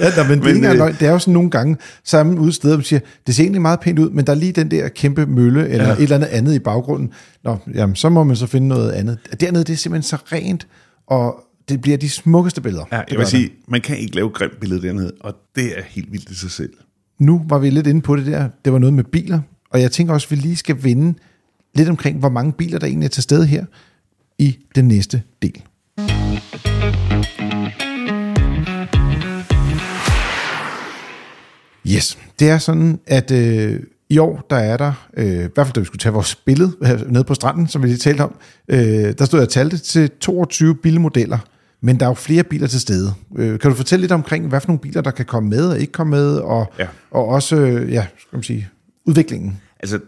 ja, 0.03 0.11
der, 0.11 0.29
men, 0.29 0.39
men 0.39 0.55
det, 0.63 0.79
er 0.81 0.91
det 0.91 1.07
er 1.07 1.11
jo 1.11 1.19
sådan 1.19 1.33
nogle 1.33 1.49
gange, 1.49 1.77
samme 2.03 2.41
ude 2.41 2.51
steder, 2.51 2.75
man 2.75 2.83
siger, 2.83 2.99
det 3.27 3.35
ser 3.35 3.43
egentlig 3.43 3.61
meget 3.61 3.79
pænt 3.79 3.99
ud, 3.99 4.09
men 4.09 4.25
der 4.25 4.31
er 4.31 4.37
lige 4.37 4.51
den 4.51 4.71
der 4.71 4.87
kæmpe 4.87 5.25
mølle, 5.25 5.69
eller 5.69 5.87
ja. 5.87 5.93
et 5.93 6.01
eller 6.01 6.15
andet 6.15 6.27
andet 6.27 6.55
i 6.55 6.59
baggrunden. 6.59 7.11
Nå, 7.43 7.57
jamen, 7.75 7.95
så 7.95 8.09
må 8.09 8.23
man 8.23 8.35
så 8.35 8.47
finde 8.47 8.67
noget 8.67 8.91
andet. 8.91 9.17
Dernede, 9.39 9.63
det 9.63 9.73
er 9.73 9.77
simpelthen 9.77 10.09
så 10.09 10.17
rent, 10.31 10.67
og 11.07 11.39
det 11.69 11.81
bliver 11.81 11.97
de 11.97 12.09
smukkeste 12.09 12.61
billeder. 12.61 12.85
Ja, 12.91 13.01
jeg 13.11 13.17
vil 13.17 13.27
sige, 13.27 13.49
man 13.67 13.81
kan 13.81 13.97
ikke 13.97 14.15
lave 14.15 14.29
grimt 14.29 14.59
billede 14.59 14.81
dernede, 14.81 15.11
og 15.19 15.33
det 15.55 15.65
er 15.65 15.81
helt 15.87 16.11
vildt 16.11 16.29
i 16.29 16.35
sig 16.35 16.51
selv. 16.51 16.73
Nu 17.19 17.41
var 17.49 17.59
vi 17.59 17.69
lidt 17.69 17.87
inde 17.87 18.01
på 18.01 18.15
det 18.15 18.25
der, 18.25 18.49
det 18.65 18.73
var 18.73 18.79
noget 18.79 18.93
med 18.93 19.03
biler, 19.03 19.39
og 19.69 19.81
jeg 19.81 19.91
tænker 19.91 20.13
også, 20.13 20.27
at 20.27 20.31
vi 20.31 20.35
lige 20.35 20.55
skal 20.55 20.83
vende 20.83 21.13
lidt 21.75 21.89
omkring, 21.89 22.19
hvor 22.19 22.29
mange 22.29 22.51
biler 22.51 22.79
der 22.79 22.87
egentlig 22.87 23.05
er 23.05 23.09
til 23.09 23.23
stede 23.23 23.45
her 23.45 23.65
i 24.37 24.57
den 24.75 24.87
næste 24.87 25.21
del. 25.41 25.61
Yes, 31.87 32.17
det 32.39 32.49
er 32.49 32.57
sådan, 32.57 32.99
at 33.07 33.31
øh, 33.31 33.79
i 34.09 34.17
år, 34.17 34.45
der 34.49 34.55
er 34.55 34.77
der, 34.77 35.07
øh, 35.17 35.25
i 35.25 35.47
hvert 35.53 35.67
fald 35.67 35.73
da 35.73 35.79
vi 35.79 35.85
skulle 35.85 35.99
tage 35.99 36.13
vores 36.13 36.35
billede 36.35 36.71
øh, 36.81 37.11
ned 37.11 37.23
på 37.23 37.33
stranden, 37.33 37.67
som 37.67 37.83
vi 37.83 37.87
lige 37.87 37.97
talte 37.97 38.21
om, 38.21 38.35
øh, 38.67 39.13
der 39.17 39.25
stod 39.25 39.39
jeg 39.39 39.49
talte 39.49 39.77
til 39.77 40.09
22 40.09 40.75
bilmodeller, 40.75 41.37
men 41.85 41.99
der 41.99 42.05
er 42.05 42.09
jo 42.09 42.13
flere 42.13 42.43
biler 42.43 42.67
til 42.67 42.81
stede. 42.81 43.13
Øh, 43.35 43.59
kan 43.59 43.71
du 43.71 43.75
fortælle 43.75 44.01
lidt 44.01 44.11
omkring, 44.11 44.47
hvad 44.47 44.61
for 44.61 44.67
nogle 44.67 44.79
biler, 44.79 45.01
der 45.01 45.11
kan 45.11 45.25
komme 45.25 45.49
med 45.49 45.69
og 45.69 45.79
ikke 45.79 45.91
komme 45.91 46.11
med, 46.11 46.37
og, 46.37 46.73
ja. 46.79 46.87
og 47.11 47.27
også, 47.27 47.55
øh, 47.55 47.91
ja, 47.91 48.07
skal 48.17 48.37
man 48.37 48.43
sige, 48.43 48.69
udviklingen? 49.05 49.61
Altså, 49.79 49.99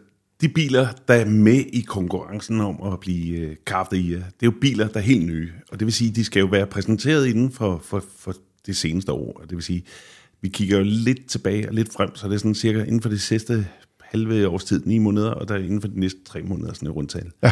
de 0.42 0.50
biler, 0.50 0.88
der 1.08 1.14
er 1.14 1.26
med 1.26 1.64
i 1.74 1.82
konkurrencen 1.88 2.62
om 2.62 2.94
at 2.94 3.00
blive 3.00 3.38
øh, 3.38 3.56
kaffet 3.66 3.98
i, 3.98 4.12
det 4.12 4.22
er 4.22 4.24
jo 4.44 4.54
biler, 4.62 4.88
der 4.88 5.00
er 5.00 5.04
helt 5.04 5.28
nye. 5.28 5.52
Og 5.72 5.80
det 5.80 5.86
vil 5.86 5.94
sige, 5.94 6.12
de 6.12 6.24
skal 6.24 6.40
jo 6.40 6.46
være 6.46 6.66
præsenteret 6.66 7.28
inden 7.28 7.52
for, 7.52 7.82
for, 7.86 8.04
for 8.20 8.34
det 8.66 8.78
seneste 8.78 9.12
år. 9.12 9.40
Og 9.42 9.50
det 9.50 9.56
vil 9.56 9.64
sige, 9.64 9.84
vi 10.42 10.50
kigger 10.50 10.78
jo 10.78 10.84
lidt 10.84 11.26
tilbage 11.28 11.68
og 11.68 11.74
lidt 11.74 11.94
frem, 11.94 12.16
så 12.16 12.28
det 12.28 12.34
er 12.34 12.38
sådan 12.38 12.56
cirka 12.56 12.84
inden 12.84 13.02
for 13.02 13.10
det 13.10 13.22
sidste 13.22 13.68
halve 14.02 14.48
års 14.48 14.64
tid, 14.64 14.82
ni 14.86 14.98
måneder, 14.98 15.30
og 15.30 15.48
der 15.48 15.56
er 15.56 15.60
inden 15.60 15.82
for 15.82 15.88
de 15.88 16.00
næste 16.00 16.20
tre 16.26 16.42
måneder 16.42 16.74
sådan 16.74 16.90
et 16.90 16.96
rundtal. 16.96 17.32
Ja. 17.44 17.52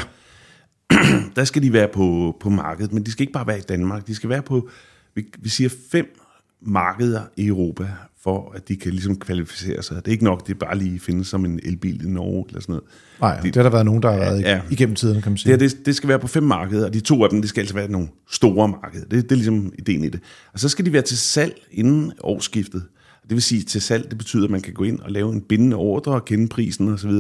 der 1.36 1.43
skal 1.43 1.63
de 1.63 1.73
være 1.73 1.88
på, 1.88 2.38
på 2.39 2.49
markedet, 2.49 2.93
men 2.93 3.03
de 3.03 3.12
skal 3.12 3.23
ikke 3.23 3.34
bare 3.34 3.47
være 3.47 3.58
i 3.58 3.62
Danmark. 3.69 4.08
De 4.08 4.15
skal 4.15 4.29
være 4.29 4.41
på, 4.41 4.69
vi, 5.15 5.25
vi 5.39 5.49
siger 5.49 5.69
fem 5.91 6.19
markeder 6.62 7.21
i 7.38 7.47
Europa, 7.47 7.88
for 8.23 8.51
at 8.56 8.67
de 8.67 8.75
kan 8.75 8.91
ligesom 8.91 9.15
kvalificere 9.15 9.84
sig. 9.84 9.95
Det 9.95 10.08
er 10.08 10.12
ikke 10.12 10.23
nok, 10.23 10.47
det 10.47 10.53
er 10.53 10.58
bare 10.58 10.77
lige 10.77 10.99
findes 10.99 11.27
som 11.27 11.45
en 11.45 11.60
elbil 11.63 12.06
i 12.06 12.10
Norge 12.10 12.45
eller 12.47 12.62
sådan 12.62 12.73
noget. 12.73 12.84
Nej, 13.21 13.36
det, 13.36 13.43
det 13.43 13.56
har 13.56 13.63
der 13.63 13.69
været 13.69 13.86
nogen, 13.86 14.03
der 14.03 14.12
har 14.12 14.19
været 14.19 14.41
ja, 14.41 14.62
igennem 14.69 14.95
tiden, 14.95 15.21
kan 15.21 15.32
man 15.32 15.38
sige. 15.38 15.53
Det, 15.53 15.60
det, 15.60 15.86
det 15.86 15.95
skal 15.95 16.10
være 16.10 16.19
på 16.19 16.27
fem 16.27 16.43
markeder, 16.43 16.86
og 16.86 16.93
de 16.93 16.99
to 16.99 17.23
af 17.23 17.29
dem, 17.29 17.41
det 17.41 17.49
skal 17.49 17.62
altså 17.62 17.75
være 17.75 17.91
nogle 17.91 18.08
store 18.32 18.67
markeder. 18.67 19.06
Det, 19.06 19.23
det 19.23 19.32
er 19.32 19.36
ligesom 19.36 19.73
ideen 19.79 20.03
i 20.03 20.10
det. 20.10 20.19
Og 20.53 20.60
så 20.60 20.69
skal 20.69 20.86
de 20.86 20.93
være 20.93 21.01
til 21.01 21.17
salg 21.17 21.56
inden 21.71 22.12
årsskiftet. 22.19 22.84
Det 23.23 23.32
vil 23.32 23.41
sige, 23.41 23.63
til 23.63 23.82
salg, 23.82 24.10
det 24.10 24.17
betyder, 24.17 24.43
at 24.43 24.49
man 24.51 24.62
kan 24.62 24.73
gå 24.73 24.84
ind 24.84 24.99
og 24.99 25.12
lave 25.12 25.34
en 25.34 25.41
bindende 25.41 25.75
ordre 25.75 26.12
og 26.12 26.25
kende 26.25 26.47
prisen 26.47 26.93
osv., 26.93 27.12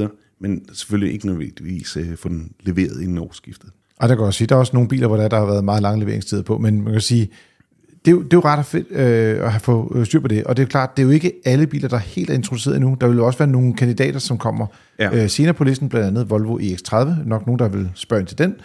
men 0.43 0.61
selvfølgelig 0.73 1.13
ikke 1.13 1.27
nødvendigvis 1.27 1.97
uh, 1.97 2.03
få 2.15 2.29
den 2.29 2.51
leveret 2.59 3.01
inden 3.01 3.17
årsskiftet. 3.17 3.69
Og 3.97 4.09
der 4.09 4.15
kan 4.15 4.25
også 4.25 4.37
sige, 4.37 4.47
der 4.47 4.55
er 4.55 4.59
også 4.59 4.73
nogle 4.73 4.89
biler, 4.89 5.07
hvor 5.07 5.17
der, 5.17 5.27
der 5.27 5.39
har 5.39 5.45
været 5.45 5.63
meget 5.63 5.81
lang 5.81 5.99
leveringstid 5.99 6.43
på, 6.43 6.57
men 6.57 6.81
man 6.81 6.93
kan 6.93 7.01
sige, 7.01 7.29
det 8.05 8.11
er, 8.11 8.15
jo, 8.15 8.21
det 8.21 8.33
er 8.33 8.37
jo 8.37 8.41
ret 8.45 8.65
fedt 8.65 8.91
øh, 8.91 9.45
at 9.45 9.51
have 9.51 9.59
få 9.59 9.93
øh, 9.95 10.05
styr 10.05 10.19
på 10.19 10.27
det. 10.27 10.43
Og 10.43 10.57
det 10.57 10.63
er 10.63 10.67
klart, 10.67 10.97
det 10.97 11.03
er 11.03 11.05
jo 11.05 11.11
ikke 11.11 11.33
alle 11.45 11.67
biler, 11.67 11.87
der 11.87 11.95
er 11.95 12.01
helt 12.01 12.29
er 12.29 12.33
introduceret 12.33 12.75
endnu. 12.75 12.97
Der 13.01 13.07
vil 13.07 13.17
jo 13.17 13.25
også 13.25 13.39
være 13.39 13.47
nogle 13.47 13.73
kandidater, 13.73 14.19
som 14.19 14.37
kommer 14.37 14.67
ja. 14.99 15.15
øh, 15.15 15.29
senere 15.29 15.53
på 15.53 15.63
listen, 15.63 15.89
blandt 15.89 16.07
andet 16.07 16.29
Volvo 16.29 16.57
EX30. 16.57 16.95
Nok 17.25 17.45
nogen, 17.45 17.59
der 17.59 17.67
vil 17.67 17.89
spørge 17.95 18.19
ind 18.19 18.27
til 18.27 18.37
den. 18.37 18.55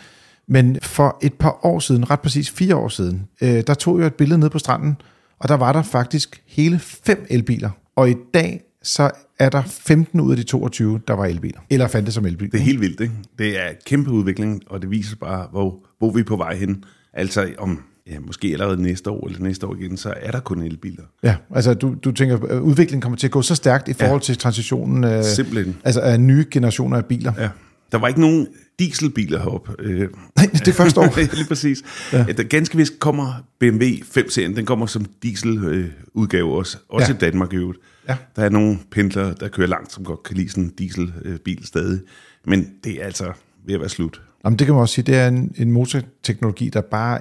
Men 0.49 0.79
for 0.83 1.19
et 1.23 1.35
par 1.35 1.67
år 1.67 1.79
siden, 1.79 2.11
ret 2.11 2.21
præcis 2.21 2.51
fire 2.51 2.77
år 2.77 2.88
siden, 2.88 3.27
øh, 3.43 3.62
der 3.67 3.75
tog 3.75 3.99
jeg 3.99 4.07
et 4.07 4.14
billede 4.14 4.41
ned 4.41 4.51
på 4.51 4.59
stranden, 4.59 4.97
og 5.38 5.49
der 5.49 5.55
var 5.55 5.73
der 5.73 5.83
faktisk 5.83 6.43
hele 6.47 6.79
fem 6.79 7.27
elbiler. 7.31 7.71
Og 7.97 8.11
i 8.11 8.14
dag, 8.35 8.61
så 8.83 9.11
er 9.38 9.48
der 9.48 9.62
15 9.62 10.20
ud 10.20 10.31
af 10.31 10.37
de 10.37 10.42
22, 10.42 11.01
der 11.09 11.14
var 11.14 11.27
elbiler. 11.27 11.61
Eller 11.70 11.88
fandt 11.88 12.07
det 12.07 12.14
som 12.14 12.27
elbiler. 12.27 12.51
Det 12.51 12.61
er 12.61 12.64
helt 12.64 12.81
vildt, 12.81 13.01
ikke? 13.01 13.14
Det 13.38 13.59
er 13.59 13.72
kæmpe 13.87 14.11
udvikling, 14.11 14.62
og 14.66 14.83
det 14.83 14.90
viser 14.90 15.16
bare, 15.16 15.48
hvor, 15.51 15.87
hvor 15.98 16.11
vi 16.11 16.20
er 16.20 16.24
på 16.24 16.37
vej 16.37 16.57
hen. 16.57 16.85
Altså 17.12 17.48
om 17.59 17.83
ja, 18.11 18.18
måske 18.20 18.48
allerede 18.48 18.83
næste 18.83 19.11
år 19.11 19.27
eller 19.27 19.40
næste 19.40 19.66
år 19.66 19.77
igen, 19.81 19.96
så 19.96 20.14
er 20.16 20.31
der 20.31 20.40
kun 20.40 20.62
elbiler. 20.62 21.03
Ja, 21.22 21.37
altså 21.55 21.74
du, 21.74 21.94
du 22.05 22.12
tænker, 22.12 22.37
at 22.37 22.61
udviklingen 22.61 23.01
kommer 23.01 23.16
til 23.16 23.27
at 23.27 23.31
gå 23.31 23.42
så 23.42 23.55
stærkt 23.55 23.88
i 23.88 23.92
forhold 23.92 24.20
ja. 24.20 24.24
til 24.24 24.38
transitionen 24.38 25.05
af, 25.05 25.24
Simpelthen. 25.24 25.77
Altså 25.85 26.01
af 26.01 26.20
nye 26.20 26.46
generationer 26.51 26.96
af 26.96 27.05
biler. 27.05 27.33
Ja. 27.38 27.48
Der 27.92 27.98
var 27.98 28.09
ikke 28.09 28.20
nogen 28.20 28.46
dieselbiler 28.79 29.38
heroppe. 29.38 29.72
Øh, 29.79 30.09
Nej, 30.37 30.46
det 30.64 30.74
første 30.74 31.01
år. 31.01 31.20
Lige 31.37 31.48
præcis. 31.48 31.83
Ja. 32.12 32.24
Der 32.37 32.42
ganske 32.42 32.77
vist 32.77 33.01
kommer 33.01 33.33
BMW 33.59 33.85
5-serien, 33.85 34.57
den 34.57 34.66
kommer 34.66 34.87
som 34.87 35.05
dieseludgave 35.22 36.57
også, 36.57 36.79
også 36.88 37.12
ja. 37.12 37.14
i 37.14 37.18
Danmark 37.18 37.53
i 37.53 37.57
øvrigt. 37.57 37.79
Ja. 38.09 38.16
Der 38.37 38.42
er 38.42 38.49
nogle 38.49 38.79
pendlere, 38.90 39.35
der 39.40 39.49
kører 39.49 39.68
langt, 39.68 39.92
som 39.92 40.05
godt 40.05 40.23
kan 40.23 40.37
lide 40.37 40.49
sådan 40.49 40.64
en 40.64 40.73
dieselbil 40.79 41.66
stadig. 41.66 42.01
Men 42.44 42.66
det 42.85 43.03
er 43.03 43.05
altså 43.05 43.33
ved 43.66 43.75
at 43.75 43.81
være 43.81 43.88
slut. 43.88 44.23
Jamen, 44.44 44.59
det 44.59 44.66
kan 44.66 44.75
man 44.75 44.81
også 44.81 44.94
sige, 44.94 45.05
det 45.05 45.14
er 45.16 45.29
en, 45.29 45.53
en 45.57 45.73
motorteknologi, 45.73 46.68
der 46.68 46.81
bare 46.81 47.21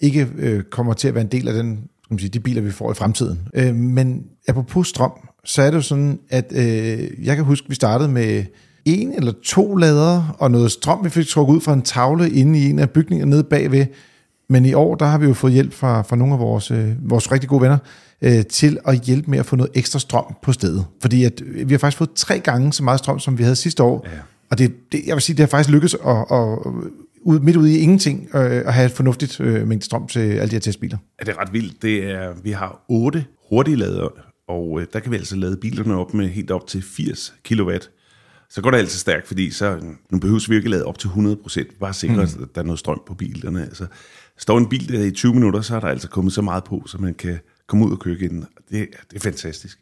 ikke 0.00 0.28
øh, 0.38 0.62
kommer 0.62 0.92
til 0.92 1.08
at 1.08 1.14
være 1.14 1.24
en 1.24 1.30
del 1.30 1.48
af 1.48 1.54
den, 1.54 1.76
skal 2.04 2.14
man 2.14 2.18
sige, 2.18 2.30
de 2.30 2.40
biler, 2.40 2.62
vi 2.62 2.70
får 2.70 2.90
i 2.90 2.94
fremtiden. 2.94 3.48
Øh, 3.54 3.74
men 3.74 4.24
apropos 4.48 4.88
strøm, 4.88 5.12
så 5.44 5.62
er 5.62 5.70
det 5.70 5.76
jo 5.76 5.82
sådan, 5.82 6.18
at 6.30 6.52
øh, 6.56 7.26
jeg 7.26 7.36
kan 7.36 7.44
huske, 7.44 7.64
at 7.64 7.70
vi 7.70 7.74
startede 7.74 8.08
med 8.08 8.44
en 8.84 9.12
eller 9.12 9.32
to 9.44 9.76
ladere 9.76 10.32
og 10.38 10.50
noget 10.50 10.72
strøm, 10.72 11.04
vi 11.04 11.10
fik 11.10 11.26
trukket 11.26 11.54
ud 11.54 11.60
fra 11.60 11.72
en 11.72 11.82
tavle 11.82 12.30
inde 12.30 12.58
i 12.58 12.70
en 12.70 12.78
af 12.78 12.90
bygningerne 12.90 13.30
nede 13.30 13.44
bagved. 13.44 13.86
Men 14.48 14.64
i 14.66 14.74
år, 14.74 14.94
der 14.94 15.06
har 15.06 15.18
vi 15.18 15.26
jo 15.26 15.34
fået 15.34 15.52
hjælp 15.52 15.72
fra, 15.72 16.02
fra 16.02 16.16
nogle 16.16 16.34
af 16.34 16.40
vores, 16.40 16.70
øh, 16.70 17.10
vores 17.10 17.32
rigtig 17.32 17.48
gode 17.48 17.62
venner 17.62 17.78
øh, 18.22 18.46
til 18.46 18.78
at 18.86 19.00
hjælpe 19.00 19.30
med 19.30 19.38
at 19.38 19.46
få 19.46 19.56
noget 19.56 19.72
ekstra 19.74 19.98
strøm 19.98 20.34
på 20.42 20.52
stedet. 20.52 20.86
Fordi 21.00 21.24
at, 21.24 21.42
vi 21.46 21.74
har 21.74 21.78
faktisk 21.78 21.98
fået 21.98 22.10
tre 22.14 22.38
gange 22.38 22.72
så 22.72 22.84
meget 22.84 22.98
strøm, 22.98 23.18
som 23.18 23.38
vi 23.38 23.42
havde 23.42 23.56
sidste 23.56 23.82
år. 23.82 24.06
Ja. 24.12 24.18
Og 24.50 24.58
det, 24.58 24.92
det, 24.92 25.02
jeg 25.06 25.14
vil 25.16 25.22
sige, 25.22 25.36
det 25.36 25.42
har 25.42 25.46
faktisk 25.46 25.70
lykkedes 25.70 25.94
at, 25.94 26.16
at 26.30 26.58
ud, 27.22 27.40
midt 27.40 27.56
ude 27.56 27.74
i 27.74 27.78
ingenting 27.78 28.28
øh, 28.34 28.42
at 28.42 28.74
have 28.74 28.86
et 28.86 28.92
fornuftigt 28.92 29.40
øh, 29.40 29.68
mængde 29.68 29.84
strøm 29.84 30.06
til 30.06 30.20
alle 30.20 30.50
de 30.50 30.54
her 30.54 30.60
testbiler. 30.60 30.98
Ja, 31.20 31.24
det 31.24 31.36
er 31.36 31.40
ret 31.40 31.52
vildt. 31.52 31.82
Det 31.82 32.10
er, 32.10 32.34
vi 32.42 32.50
har 32.50 32.84
otte 32.88 33.24
hurtige 33.48 33.76
lader, 33.76 34.08
og 34.48 34.80
øh, 34.80 34.86
der 34.92 35.00
kan 35.00 35.12
vi 35.12 35.16
altså 35.16 35.36
lade 35.36 35.56
bilerne 35.56 35.96
op 35.96 36.14
med 36.14 36.28
helt 36.28 36.50
op 36.50 36.66
til 36.66 36.82
80 36.82 37.34
kW. 37.44 37.70
Så 38.50 38.62
går 38.62 38.70
det 38.70 38.78
altså 38.78 38.98
stærkt, 38.98 39.26
fordi 39.26 39.50
så, 39.50 39.78
nu 40.10 40.18
behøver 40.18 40.48
vi 40.48 40.56
ikke 40.56 40.68
lade 40.68 40.84
op 40.84 40.98
til 40.98 41.08
100 41.08 41.36
procent. 41.36 41.78
Bare 41.80 41.94
sikre, 41.94 42.14
mm. 42.14 42.20
at 42.20 42.36
der 42.54 42.60
er 42.60 42.64
noget 42.64 42.78
strøm 42.78 43.00
på 43.06 43.14
bilerne. 43.14 43.62
Altså, 43.62 43.86
står 44.38 44.58
en 44.58 44.68
bil 44.68 44.92
der 44.92 45.04
i 45.04 45.10
20 45.10 45.34
minutter, 45.34 45.60
så 45.60 45.76
er 45.76 45.80
der 45.80 45.88
altså 45.88 46.08
kommet 46.08 46.32
så 46.32 46.42
meget 46.42 46.64
på, 46.64 46.82
så 46.86 46.98
man 46.98 47.14
kan 47.14 47.38
komme 47.70 47.86
ud 47.86 47.92
og 47.92 47.98
køre 47.98 48.14
igen. 48.14 48.44
Det, 48.70 48.88
det 49.10 49.16
er 49.16 49.20
fantastisk. 49.20 49.78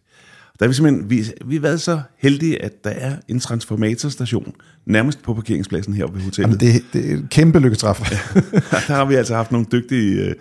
Der 0.58 0.64
er 0.64 0.68
vi 0.68 0.74
simpelthen, 0.74 1.10
vi, 1.10 1.24
vi 1.44 1.54
har 1.54 1.60
været 1.60 1.80
så 1.80 2.00
heldige, 2.18 2.62
at 2.62 2.84
der 2.84 2.90
er 2.90 3.16
en 3.28 3.40
transformatorstation 3.40 4.54
nærmest 4.86 5.22
på 5.22 5.34
parkeringspladsen 5.34 5.94
her 5.94 6.06
ved 6.06 6.20
hotellet. 6.20 6.62
Jamen, 6.62 6.74
det, 6.74 6.84
det 6.92 7.10
er 7.10 7.16
et 7.16 7.26
kæmpe 7.30 7.58
lykketræf. 7.58 7.98
der 8.88 8.94
har 8.94 9.04
vi 9.04 9.14
altså 9.14 9.34
haft 9.34 9.52
nogle 9.52 9.66
dygtige 9.72 10.24
øh, 10.24 10.34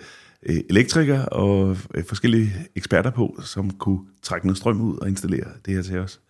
øh, 0.46 0.60
elektrikere 0.70 1.24
og 1.24 1.76
øh, 1.94 2.04
forskellige 2.04 2.52
eksperter 2.76 3.10
på, 3.10 3.40
som 3.44 3.70
kunne 3.70 4.00
trække 4.22 4.46
noget 4.46 4.58
strøm 4.58 4.80
ud 4.80 4.96
og 4.96 5.08
installere 5.08 5.46
det 5.66 5.74
her 5.74 5.82
til 5.82 5.98
os. 5.98 6.20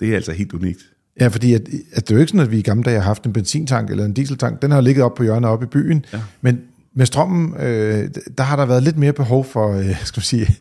Det 0.00 0.10
er 0.10 0.14
altså 0.14 0.32
helt 0.32 0.52
unikt. 0.52 0.80
Ja, 1.20 1.28
fordi 1.28 1.54
at, 1.54 1.60
at 1.92 2.08
det 2.08 2.10
er 2.10 2.14
jo 2.14 2.20
ikke 2.20 2.30
sådan, 2.30 2.46
at 2.46 2.50
vi 2.50 2.58
i 2.58 2.62
gamle 2.62 2.84
dage 2.84 2.96
har 2.96 3.04
haft 3.04 3.24
en 3.24 3.32
benzintank 3.32 3.90
eller 3.90 4.04
en 4.04 4.12
dieseltank. 4.12 4.62
Den 4.62 4.70
har 4.70 4.80
ligget 4.80 5.04
op 5.04 5.14
på 5.14 5.22
hjørnet 5.22 5.50
oppe 5.50 5.66
i 5.66 5.68
byen. 5.68 6.04
Ja. 6.12 6.20
Men 6.40 6.60
med 6.94 7.06
strømmen, 7.06 7.54
øh, 7.60 8.10
der 8.38 8.44
har 8.44 8.56
der 8.56 8.66
været 8.66 8.82
lidt 8.82 8.98
mere 8.98 9.12
behov 9.12 9.44
for, 9.44 9.72
øh, 9.72 9.96
skal 10.04 10.18
man 10.18 10.24
sige, 10.24 10.56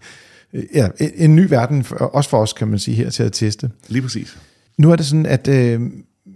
ja, 0.73 0.87
en, 0.99 1.11
en 1.15 1.35
ny 1.35 1.49
verden, 1.49 1.85
også 1.99 2.29
for 2.29 2.37
os, 2.37 2.53
kan 2.53 2.67
man 2.67 2.79
sige, 2.79 2.95
her 2.95 3.09
til 3.09 3.23
at 3.23 3.33
teste. 3.33 3.71
Lige 3.87 4.01
præcis. 4.01 4.37
Nu 4.77 4.91
er 4.91 4.95
det 4.95 5.05
sådan, 5.05 5.25
at 5.25 5.47
øh, 5.47 5.81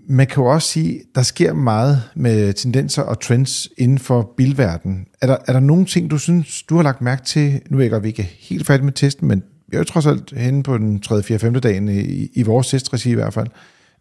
man 0.08 0.28
kan 0.28 0.44
jo 0.44 0.50
også 0.50 0.68
sige, 0.68 1.02
der 1.16 1.22
sker 1.22 1.54
meget 1.54 2.04
med 2.16 2.54
tendenser 2.54 3.02
og 3.02 3.20
trends 3.20 3.70
inden 3.78 4.00
for 4.00 4.34
bilverdenen. 4.38 5.06
Er 5.22 5.28
der, 5.28 5.38
er 5.48 5.54
der 5.54 5.60
nogle 5.60 5.86
ting, 5.86 6.12
du 6.12 6.18
synes, 6.18 6.64
du 6.64 6.76
har 6.76 6.84
lagt 6.84 7.02
mærke 7.02 7.24
til? 7.24 7.62
Nu 7.70 7.78
er 7.78 7.82
jeg 7.82 7.92
godt, 7.92 8.04
vi 8.04 8.08
ikke 8.08 8.22
er 8.22 8.28
helt 8.40 8.68
færdige 8.68 8.86
med 8.86 8.94
testen, 8.94 9.28
men 9.28 9.44
vi 9.68 9.76
er 9.76 9.80
jo 9.80 9.84
trods 9.84 10.06
alt 10.06 10.34
henne 10.38 10.64
på 10.64 10.78
den 10.78 11.00
3., 11.00 11.24
4., 11.24 11.40
5. 11.40 11.54
dagen 11.54 11.90
i, 11.90 12.30
i 12.34 12.44
vores 12.44 12.68
testregi 12.68 13.12
i 13.12 13.14
hvert 13.14 13.34
fald. 13.34 13.48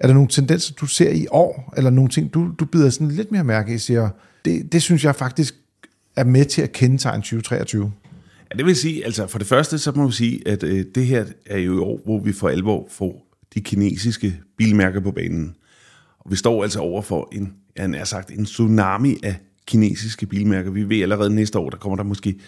Er 0.00 0.06
der 0.06 0.14
nogle 0.14 0.28
tendenser, 0.28 0.74
du 0.74 0.86
ser 0.86 1.10
i 1.10 1.26
år, 1.30 1.74
eller 1.76 1.90
nogle 1.90 2.10
ting, 2.10 2.34
du, 2.34 2.50
du 2.58 2.64
bider 2.64 2.90
sådan 2.90 3.08
lidt 3.08 3.32
mere 3.32 3.44
mærke 3.44 3.74
i, 3.74 3.78
siger, 3.78 4.08
det, 4.44 4.72
det 4.72 4.82
synes 4.82 5.04
jeg 5.04 5.16
faktisk 5.16 5.54
er 6.20 6.24
med 6.24 6.44
til 6.44 6.62
at 6.62 6.72
kendetegne 6.72 7.22
2023? 7.22 7.92
Ja, 8.50 8.56
det 8.58 8.66
vil 8.66 8.76
sige, 8.76 9.04
altså 9.04 9.26
for 9.26 9.38
det 9.38 9.46
første, 9.46 9.78
så 9.78 9.92
må 9.92 10.06
vi 10.06 10.12
sige, 10.12 10.48
at 10.48 10.62
øh, 10.62 10.84
det 10.94 11.06
her 11.06 11.24
er 11.46 11.58
jo 11.58 11.74
i 11.74 11.78
år, 11.78 12.00
hvor 12.04 12.20
vi 12.20 12.32
for 12.32 12.48
alvor 12.48 12.88
får 12.90 13.26
de 13.54 13.60
kinesiske 13.60 14.40
bilmærker 14.58 15.00
på 15.00 15.10
banen. 15.10 15.56
Og 16.18 16.30
vi 16.30 16.36
står 16.36 16.62
altså 16.62 16.80
over 16.80 17.02
for 17.02 17.28
en, 17.32 17.54
ja, 17.76 17.82
han 17.82 17.94
er 17.94 18.04
sagt, 18.04 18.30
en 18.30 18.44
tsunami 18.44 19.16
af 19.22 19.36
kinesiske 19.66 20.26
bilmærker. 20.26 20.70
Vi 20.70 20.88
ved 20.88 21.02
allerede 21.02 21.34
næste 21.34 21.58
år, 21.58 21.70
der 21.70 21.76
kommer 21.76 21.96
der 21.96 22.04
måske 22.04 22.40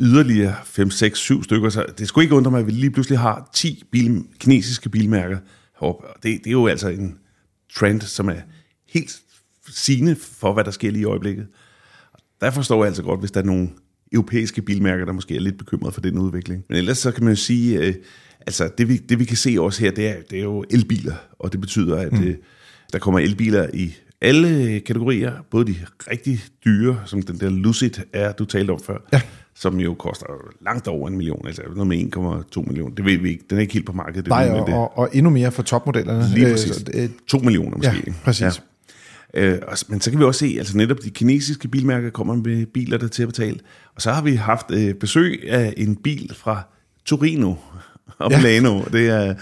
yderligere 0.00 0.54
5, 0.64 0.90
6, 0.90 1.18
7 1.18 1.44
stykker. 1.44 1.68
Så 1.68 1.84
det 1.98 2.08
skulle 2.08 2.24
ikke 2.24 2.34
undre 2.34 2.50
mig, 2.50 2.60
at 2.60 2.66
vi 2.66 2.72
lige 2.72 2.90
pludselig 2.90 3.18
har 3.18 3.50
10 3.54 3.84
bil, 3.92 4.24
kinesiske 4.38 4.88
bilmærker 4.88 5.38
heroppe. 5.80 6.06
Det, 6.22 6.22
det 6.22 6.46
er 6.46 6.50
jo 6.50 6.66
altså 6.66 6.88
en 6.88 7.18
trend, 7.74 8.00
som 8.00 8.28
er 8.28 8.40
helt 8.88 9.20
sigende 9.68 10.16
for, 10.16 10.52
hvad 10.52 10.64
der 10.64 10.70
sker 10.70 10.90
lige 10.90 11.02
i 11.02 11.04
øjeblikket. 11.04 11.46
Der 12.44 12.50
forstår 12.50 12.76
jeg 12.76 12.86
altså 12.86 13.02
godt, 13.02 13.20
hvis 13.20 13.30
der 13.30 13.40
er 13.40 13.44
nogle 13.44 13.68
europæiske 14.12 14.62
bilmærker, 14.62 15.04
der 15.04 15.12
måske 15.12 15.36
er 15.36 15.40
lidt 15.40 15.58
bekymret 15.58 15.94
for 15.94 16.00
den 16.00 16.18
udvikling. 16.18 16.64
Men 16.68 16.78
ellers 16.78 16.98
så 16.98 17.10
kan 17.10 17.24
man 17.24 17.32
jo 17.32 17.36
sige, 17.36 17.78
øh, 17.78 17.94
altså 18.40 18.70
det 18.78 18.88
vi, 18.88 18.96
det 18.96 19.18
vi 19.18 19.24
kan 19.24 19.36
se 19.36 19.56
også 19.58 19.80
her, 19.80 19.90
det 19.90 20.08
er, 20.08 20.14
det 20.30 20.38
er 20.38 20.42
jo 20.42 20.64
elbiler, 20.70 21.14
og 21.38 21.52
det 21.52 21.60
betyder, 21.60 21.96
at 21.96 22.12
mm. 22.12 22.24
øh, 22.24 22.34
der 22.92 22.98
kommer 22.98 23.20
elbiler 23.20 23.66
i 23.74 23.94
alle 24.20 24.80
kategorier, 24.80 25.32
både 25.50 25.66
de 25.66 25.76
rigtig 26.10 26.40
dyre, 26.64 27.02
som 27.04 27.22
den 27.22 27.40
der 27.40 27.50
Lucid 27.50 27.90
er, 28.12 28.32
du 28.32 28.44
talte 28.44 28.70
om 28.70 28.80
før, 28.80 28.98
ja. 29.12 29.20
som 29.54 29.80
jo 29.80 29.94
koster 29.94 30.26
langt 30.64 30.88
over 30.88 31.08
en 31.08 31.16
million, 31.16 31.46
altså 31.46 31.62
noget 31.76 31.86
med 31.86 32.16
1,2 32.56 32.66
millioner. 32.66 32.94
Det 32.94 33.04
ved 33.04 33.18
vi 33.18 33.28
ikke. 33.28 33.44
Den 33.50 33.58
er 33.58 33.62
ikke 33.62 33.74
helt 33.74 33.86
på 33.86 33.92
markedet. 33.92 34.28
Nej, 34.28 34.50
og, 34.50 34.66
det. 34.66 34.74
og, 34.74 34.98
og 34.98 35.08
endnu 35.12 35.30
mere 35.30 35.52
for 35.52 35.62
topmodellerne. 35.62 36.34
Lige 36.34 36.50
præcis. 36.50 36.84
Øh, 36.94 37.08
2 37.26 37.38
millioner 37.38 37.76
måske. 37.76 38.02
Ja, 38.06 38.12
præcis. 38.24 38.42
Ja. 38.42 38.50
Øh, 39.36 39.58
men 39.88 40.00
så 40.00 40.10
kan 40.10 40.20
vi 40.20 40.24
også 40.24 40.38
se, 40.38 40.54
altså 40.58 40.76
netop 40.76 41.02
de 41.04 41.10
kinesiske 41.10 41.68
bilmærker 41.68 42.10
kommer 42.10 42.34
med 42.34 42.66
biler, 42.66 42.98
der 42.98 43.04
er 43.04 43.08
til 43.08 43.22
at 43.22 43.28
betale. 43.28 43.60
Og 43.94 44.02
så 44.02 44.12
har 44.12 44.22
vi 44.22 44.34
haft 44.34 44.70
øh, 44.70 44.94
besøg 44.94 45.44
af 45.48 45.74
en 45.76 45.96
bil 45.96 46.34
fra 46.34 46.62
Torino 47.04 47.54
og 48.18 48.30
ja. 48.30 48.36
Milano. 48.36 48.82
Det 48.92 49.08
er 49.08 49.34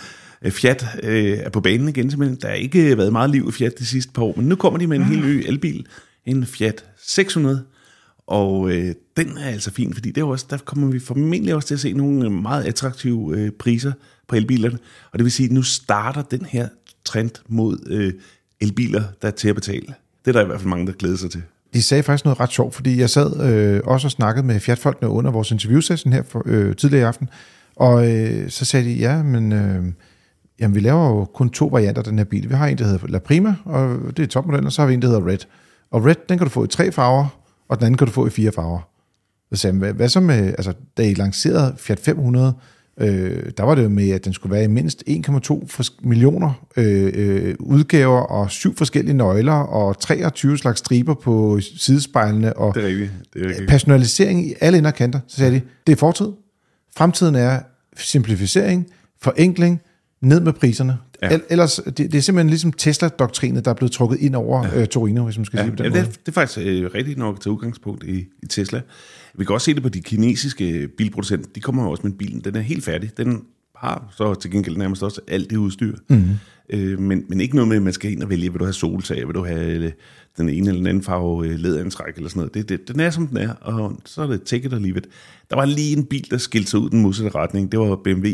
øh, 0.42 0.52
Fiat 0.52 0.86
øh, 1.02 1.38
er 1.38 1.50
på 1.50 1.60
banen 1.60 1.88
igen 1.88 2.10
simpelthen. 2.10 2.38
Der 2.42 2.48
har 2.48 2.54
ikke 2.54 2.98
været 2.98 3.12
meget 3.12 3.30
liv 3.30 3.48
i 3.48 3.52
Fiat 3.52 3.78
de 3.78 3.86
sidste 3.86 4.12
par 4.12 4.22
år, 4.22 4.34
men 4.36 4.46
nu 4.46 4.56
kommer 4.56 4.78
de 4.78 4.86
med 4.86 4.96
en 4.96 5.04
helt 5.04 5.24
ny 5.24 5.44
elbil, 5.46 5.86
en 6.26 6.46
Fiat 6.46 6.84
600. 7.06 7.64
Og 8.26 8.70
øh, 8.70 8.94
den 9.16 9.38
er 9.38 9.48
altså 9.48 9.70
fin, 9.70 9.94
fordi 9.94 10.10
det 10.10 10.20
er 10.20 10.24
også, 10.24 10.46
der 10.50 10.58
kommer 10.58 10.88
vi 10.88 10.98
formentlig 10.98 11.54
også 11.54 11.68
til 11.68 11.74
at 11.74 11.80
se 11.80 11.92
nogle 11.92 12.30
meget 12.30 12.64
attraktive 12.64 13.36
øh, 13.36 13.50
priser 13.50 13.92
på 14.28 14.36
elbilerne. 14.36 14.78
Og 15.12 15.18
det 15.18 15.24
vil 15.24 15.32
sige, 15.32 15.46
at 15.46 15.52
nu 15.52 15.62
starter 15.62 16.22
den 16.22 16.44
her 16.44 16.68
trend 17.04 17.30
mod 17.48 17.78
øh, 17.86 18.12
elbiler, 18.62 19.02
der 19.22 19.28
er 19.28 19.32
til 19.32 19.48
at 19.48 19.54
betale. 19.54 19.86
Det 20.24 20.28
er 20.28 20.32
der 20.32 20.42
i 20.42 20.46
hvert 20.46 20.60
fald 20.60 20.70
mange, 20.70 20.86
der 20.86 20.92
glæder 20.92 21.16
sig 21.16 21.30
til. 21.30 21.42
De 21.74 21.82
sagde 21.82 22.02
faktisk 22.02 22.24
noget 22.24 22.40
ret 22.40 22.52
sjovt, 22.52 22.74
fordi 22.74 23.00
jeg 23.00 23.10
sad 23.10 23.52
øh, 23.52 23.80
også 23.84 24.06
og 24.06 24.10
snakkede 24.10 24.46
med 24.46 24.60
Fiat-folkene 24.60 25.08
under 25.08 25.30
vores 25.30 25.50
interviewsession 25.50 26.12
her 26.12 26.22
for, 26.22 26.42
øh, 26.46 26.76
tidligere 26.76 27.02
i 27.02 27.06
aften, 27.06 27.28
og 27.76 28.10
øh, 28.10 28.50
så 28.50 28.64
sagde 28.64 28.86
de, 28.86 28.92
ja, 28.92 29.22
men 29.22 29.52
øh, 29.52 29.84
jamen, 30.60 30.74
vi 30.74 30.80
laver 30.80 31.08
jo 31.08 31.24
kun 31.24 31.50
to 31.50 31.66
varianter 31.66 32.02
af 32.02 32.04
den 32.04 32.18
her 32.18 32.24
bil. 32.24 32.48
Vi 32.48 32.54
har 32.54 32.66
en, 32.66 32.78
der 32.78 32.84
hedder 32.84 33.06
La 33.06 33.18
Prima, 33.18 33.54
og 33.64 33.98
det 34.16 34.22
er 34.22 34.26
topmodellen, 34.26 34.66
og 34.66 34.72
så 34.72 34.82
har 34.82 34.88
vi 34.88 34.94
en, 34.94 35.02
der 35.02 35.08
hedder 35.08 35.26
Red. 35.26 35.38
Og 35.90 36.04
Red, 36.04 36.14
den 36.28 36.38
kan 36.38 36.46
du 36.46 36.50
få 36.50 36.64
i 36.64 36.68
tre 36.68 36.92
farver, 36.92 37.26
og 37.68 37.78
den 37.78 37.86
anden 37.86 37.98
kan 37.98 38.06
du 38.06 38.12
få 38.12 38.26
i 38.26 38.30
fire 38.30 38.52
farver. 38.52 38.80
Så 39.52 39.60
sagde 39.60 39.78
hvad, 39.78 39.92
hvad 39.92 40.08
så 40.08 40.20
med, 40.20 40.46
altså, 40.46 40.72
da 40.96 41.02
I 41.02 41.14
lancerede 41.14 41.74
Fiat 41.78 42.00
500, 42.00 42.54
Øh, 43.00 43.50
der 43.56 43.62
var 43.62 43.74
det 43.74 43.82
jo 43.82 43.88
med, 43.88 44.10
at 44.10 44.24
den 44.24 44.32
skulle 44.32 44.54
være 44.54 44.64
i 44.64 44.66
mindst 44.66 45.04
1,2 45.08 45.98
millioner 46.02 46.66
øh, 46.76 47.12
øh, 47.14 47.54
udgaver 47.60 48.20
og 48.20 48.50
syv 48.50 48.76
forskellige 48.76 49.14
nøgler 49.14 49.52
og 49.52 50.00
23 50.00 50.58
slags 50.58 50.78
striber 50.78 51.14
på 51.14 51.60
sidespejlene 51.76 52.56
og 52.56 52.74
det 52.74 52.82
er 52.82 52.86
rigtigt. 52.86 53.10
Det 53.34 53.42
er 53.42 53.48
rigtigt. 53.48 53.68
personalisering 53.68 54.46
i 54.46 54.54
alle 54.60 54.78
inderkanter. 54.78 55.20
Så 55.28 55.36
sagde 55.36 55.54
de, 55.54 55.60
det 55.86 55.92
er 55.92 55.96
fortid. 55.96 56.28
Fremtiden 56.96 57.34
er 57.34 57.60
simplificering, 57.96 58.86
forenkling, 59.22 59.80
ned 60.20 60.40
med 60.40 60.52
priserne. 60.52 60.98
Ja. 61.22 61.38
Ellers, 61.50 61.80
det, 61.86 61.98
det 61.98 62.14
er 62.14 62.20
simpelthen 62.20 62.50
ligesom 62.50 62.72
Tesla-doktrinet, 62.72 63.64
der 63.64 63.70
er 63.70 63.74
blevet 63.74 63.92
trukket 63.92 64.20
ind 64.20 64.36
over 64.36 64.66
ja. 64.66 64.80
øh, 64.80 64.86
Torino, 64.86 65.24
hvis 65.24 65.38
man 65.38 65.44
skal 65.44 65.56
ja. 65.56 65.62
sige 65.64 65.70
på 65.70 65.76
den 65.76 65.84
ja, 65.84 65.90
måde. 65.90 66.06
Det, 66.06 66.20
det 66.20 66.28
er 66.28 66.32
faktisk 66.32 66.58
øh, 66.66 66.90
rigtigt 66.94 67.18
nok 67.18 67.40
til 67.40 67.50
udgangspunkt 67.50 68.04
i, 68.04 68.26
i 68.42 68.46
Tesla. 68.46 68.80
Vi 69.34 69.44
kan 69.44 69.54
også 69.54 69.64
se 69.64 69.74
det 69.74 69.82
på 69.82 69.88
de 69.88 70.00
kinesiske 70.00 70.88
bilproducenter. 70.88 71.48
De 71.54 71.60
kommer 71.60 71.84
jo 71.84 71.90
også 71.90 72.06
med 72.06 72.12
bilen. 72.12 72.40
Den 72.40 72.56
er 72.56 72.60
helt 72.60 72.84
færdig. 72.84 73.10
Den 73.16 73.42
har 73.76 74.12
så 74.16 74.34
til 74.34 74.50
gengæld 74.50 74.76
nærmest 74.76 75.02
også 75.02 75.20
alt 75.28 75.50
det 75.50 75.56
udstyr. 75.56 75.96
Mm-hmm. 76.08 76.30
Øh, 76.70 76.98
men, 76.98 77.24
men 77.28 77.40
ikke 77.40 77.54
noget 77.54 77.68
med, 77.68 77.76
at 77.76 77.82
man 77.82 77.92
skal 77.92 78.12
ind 78.12 78.22
og 78.22 78.30
vælge, 78.30 78.52
vil 78.52 78.60
du 78.60 78.64
have 78.64 78.72
soltag, 78.72 79.26
vil 79.26 79.34
du 79.34 79.44
have 79.44 79.84
øh, 79.84 79.92
den 80.36 80.48
ene 80.48 80.68
eller 80.68 80.80
den 80.80 80.86
anden 80.86 81.02
farve 81.02 81.46
øh, 81.46 81.58
læderantræk 81.58 82.16
eller 82.16 82.28
sådan 82.28 82.40
noget. 82.40 82.54
Det, 82.54 82.68
det, 82.68 82.88
den 82.88 83.00
er, 83.00 83.10
som 83.10 83.26
den 83.26 83.36
er, 83.36 83.52
og 83.52 84.00
så 84.04 84.22
er 84.22 84.26
det 84.26 84.42
take 84.42 84.66
it 84.66 84.72
or 84.72 84.78
leave 84.78 84.96
it. 84.96 85.06
Der 85.50 85.56
var 85.56 85.64
lige 85.64 85.96
en 85.96 86.04
bil, 86.04 86.30
der 86.30 86.38
skilte 86.38 86.70
sig 86.70 86.80
ud 86.80 86.90
den 86.90 87.02
modsatte 87.02 87.38
retning. 87.38 87.72
Det 87.72 87.80
var 87.80 87.96
BMW. 87.96 88.28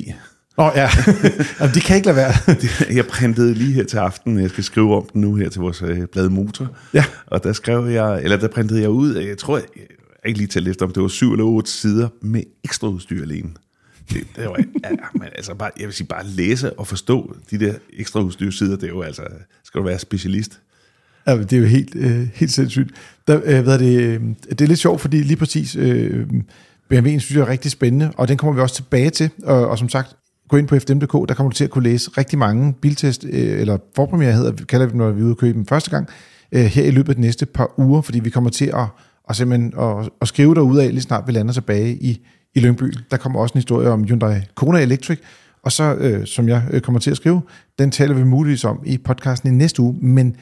Oh, 0.60 0.72
ja, 0.74 0.90
Jamen, 1.60 1.74
de 1.74 1.80
kan 1.80 1.96
ikke 1.96 2.06
lade 2.06 2.16
være. 2.16 2.32
jeg 2.98 3.06
printede 3.06 3.54
lige 3.54 3.72
her 3.72 3.84
til 3.84 3.96
aften, 3.96 4.40
jeg 4.40 4.50
skal 4.50 4.64
skrive 4.64 4.96
om 4.96 5.08
den 5.12 5.20
nu 5.20 5.34
her 5.34 5.48
til 5.48 5.60
vores 5.60 5.82
øh, 5.82 6.06
blad 6.12 6.28
Motor. 6.28 6.68
Ja. 6.94 7.04
Og 7.26 7.44
der 7.44 7.52
skrev 7.52 7.86
jeg, 7.86 8.22
eller 8.22 8.36
der 8.36 8.48
printede 8.48 8.80
jeg 8.80 8.90
ud, 8.90 9.16
jeg 9.16 9.38
tror, 9.38 9.56
jeg, 9.56 9.66
jeg 9.76 9.86
ikke 10.24 10.38
lige 10.38 10.48
tælle 10.48 10.70
efter, 10.70 10.86
om 10.86 10.92
det 10.92 11.02
var 11.02 11.08
syv 11.08 11.32
eller 11.32 11.44
otte 11.44 11.70
sider 11.70 12.08
med 12.22 12.42
ekstra 12.64 12.88
udstyr 12.88 13.22
alene. 13.22 13.50
Det, 14.10 14.26
det 14.36 14.44
var, 14.44 14.56
ja, 14.84 14.90
men 15.12 15.28
altså 15.36 15.54
bare, 15.54 15.70
jeg 15.78 15.86
vil 15.86 15.94
sige, 15.94 16.06
bare 16.06 16.26
læse 16.26 16.78
og 16.78 16.86
forstå 16.86 17.36
de 17.50 17.58
der 17.58 17.74
ekstra 17.92 18.20
udstyrsider, 18.20 18.76
det 18.76 18.84
er 18.84 18.88
jo 18.88 19.02
altså, 19.02 19.22
skal 19.64 19.80
du 19.80 19.86
være 19.86 19.98
specialist. 19.98 20.60
Ja, 21.26 21.36
det 21.36 21.52
er 21.52 21.58
jo 21.58 21.66
helt, 21.66 21.94
øh, 21.94 22.28
helt 22.34 22.52
sindssygt. 22.52 22.90
Der, 23.28 23.40
øh, 23.44 23.62
hvad 23.62 23.74
er 23.74 23.78
det, 23.78 24.00
øh, 24.00 24.20
det 24.50 24.60
er 24.60 24.66
lidt 24.66 24.78
sjovt, 24.78 25.00
fordi 25.00 25.22
lige 25.22 25.36
præcis 25.36 25.76
øh, 25.76 26.26
BMW'en 26.92 27.18
synes 27.18 27.30
jeg 27.34 27.40
er 27.40 27.48
rigtig 27.48 27.70
spændende, 27.70 28.12
og 28.16 28.28
den 28.28 28.36
kommer 28.36 28.54
vi 28.54 28.60
også 28.60 28.74
tilbage 28.74 29.10
til, 29.10 29.30
og, 29.42 29.68
og 29.68 29.78
som 29.78 29.88
sagt, 29.88 30.17
gå 30.48 30.56
ind 30.56 30.68
på 30.68 30.78
fdm.dk, 30.78 31.28
der 31.28 31.34
kommer 31.34 31.50
du 31.50 31.56
til 31.56 31.64
at 31.64 31.70
kunne 31.70 31.84
læse 31.84 32.10
rigtig 32.18 32.38
mange 32.38 32.72
biltest, 32.72 33.24
øh, 33.24 33.60
eller 33.60 33.78
forpremiere 33.96 34.32
hedder, 34.32 34.64
kalder 34.64 34.86
vi 34.86 34.96
når 34.96 35.10
vi 35.10 35.20
er 35.20 35.24
ude 35.24 35.32
og 35.32 35.38
købe 35.38 35.58
dem 35.58 35.66
første 35.66 35.90
gang, 35.90 36.08
øh, 36.52 36.64
her 36.64 36.84
i 36.84 36.90
løbet 36.90 37.08
af 37.08 37.14
de 37.14 37.20
næste 37.20 37.46
par 37.46 37.78
uger, 37.78 38.00
fordi 38.02 38.20
vi 38.20 38.30
kommer 38.30 38.50
til 38.50 38.66
at, 38.74 38.86
at 39.28 39.36
simpelthen 39.36 39.72
at, 39.80 40.10
at 40.20 40.28
skrive 40.28 40.54
derud 40.54 40.78
af, 40.78 40.88
lige 40.90 41.00
snart 41.00 41.26
vi 41.26 41.32
lander 41.32 41.52
tilbage 41.52 41.94
i, 41.94 42.26
i 42.54 42.60
Lyngby. 42.60 42.94
Der 43.10 43.16
kommer 43.16 43.40
også 43.40 43.52
en 43.52 43.58
historie 43.58 43.88
om 43.88 44.04
Hyundai 44.04 44.40
Kona 44.54 44.80
Electric, 44.80 45.18
og 45.62 45.72
så, 45.72 45.94
øh, 45.94 46.26
som 46.26 46.48
jeg 46.48 46.62
øh, 46.70 46.80
kommer 46.80 46.98
til 46.98 47.10
at 47.10 47.16
skrive, 47.16 47.42
den 47.78 47.90
taler 47.90 48.14
vi 48.14 48.24
muligvis 48.24 48.64
om 48.64 48.80
i 48.84 48.98
podcasten 48.98 49.52
i 49.52 49.56
næste 49.56 49.82
uge, 49.82 49.96
men 50.00 50.36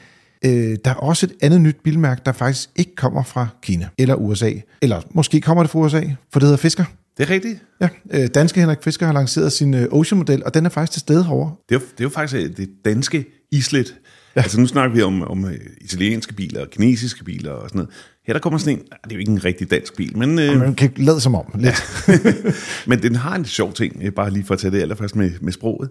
øh, 0.45 0.77
der 0.85 0.91
er 0.91 0.95
også 0.95 1.25
et 1.25 1.33
andet 1.41 1.61
nyt 1.61 1.77
bilmærke, 1.83 2.21
der 2.25 2.31
faktisk 2.31 2.69
ikke 2.75 2.95
kommer 2.95 3.23
fra 3.23 3.47
Kina 3.61 3.87
eller 3.97 4.15
USA, 4.15 4.51
eller 4.81 5.01
måske 5.11 5.41
kommer 5.41 5.63
det 5.63 5.69
fra 5.69 5.79
USA, 5.79 6.01
for 6.33 6.39
det 6.39 6.47
hedder 6.47 6.57
Fisker. 6.57 6.83
Det 7.17 7.29
er 7.29 7.29
rigtigt. 7.29 7.63
Ja, 7.81 7.89
øh, 8.13 8.27
danske 8.27 8.59
Henrik 8.59 8.77
Fisker 8.83 9.05
har 9.05 9.13
lanceret 9.13 9.51
sin 9.51 9.73
øh, 9.73 9.87
Ocean-model, 9.91 10.43
og 10.45 10.53
den 10.53 10.65
er 10.65 10.69
faktisk 10.69 10.91
til 10.91 10.99
stede 10.99 11.23
herovre. 11.23 11.55
Det 11.69 11.75
er, 11.75 11.79
det 11.79 11.99
er 11.99 12.03
jo 12.03 12.09
faktisk 12.09 12.43
øh, 12.43 12.57
det 12.57 12.69
danske 12.85 13.25
islet. 13.51 13.95
Ja. 14.35 14.41
Altså 14.41 14.59
nu 14.59 14.67
snakker 14.67 14.95
vi 14.95 15.01
om, 15.01 15.21
om 15.21 15.45
italienske 15.81 16.33
biler 16.33 16.61
og 16.61 16.69
kinesiske 16.69 17.23
biler 17.23 17.51
og 17.51 17.69
sådan 17.69 17.79
noget. 17.79 17.89
Her 18.27 18.33
der 18.33 18.39
kommer 18.39 18.59
sådan 18.59 18.73
en, 18.73 18.79
det 18.79 19.11
er 19.11 19.15
jo 19.15 19.19
ikke 19.19 19.31
en 19.31 19.45
rigtig 19.45 19.71
dansk 19.71 19.95
bil, 19.95 20.17
men... 20.17 20.39
Øh, 20.39 20.59
man 20.59 20.75
kan 20.75 20.91
lade 20.97 21.21
som 21.21 21.35
om, 21.35 21.45
lidt. 21.59 21.83
men 22.87 23.01
den 23.01 23.15
har 23.15 23.35
en 23.35 23.45
sjov 23.45 23.73
ting, 23.73 24.13
bare 24.15 24.31
lige 24.31 24.45
for 24.45 24.53
at 24.53 24.59
tage 24.59 24.71
det 24.71 24.81
allerførst 24.81 25.15
med, 25.15 25.31
med 25.41 25.53
sproget. 25.53 25.89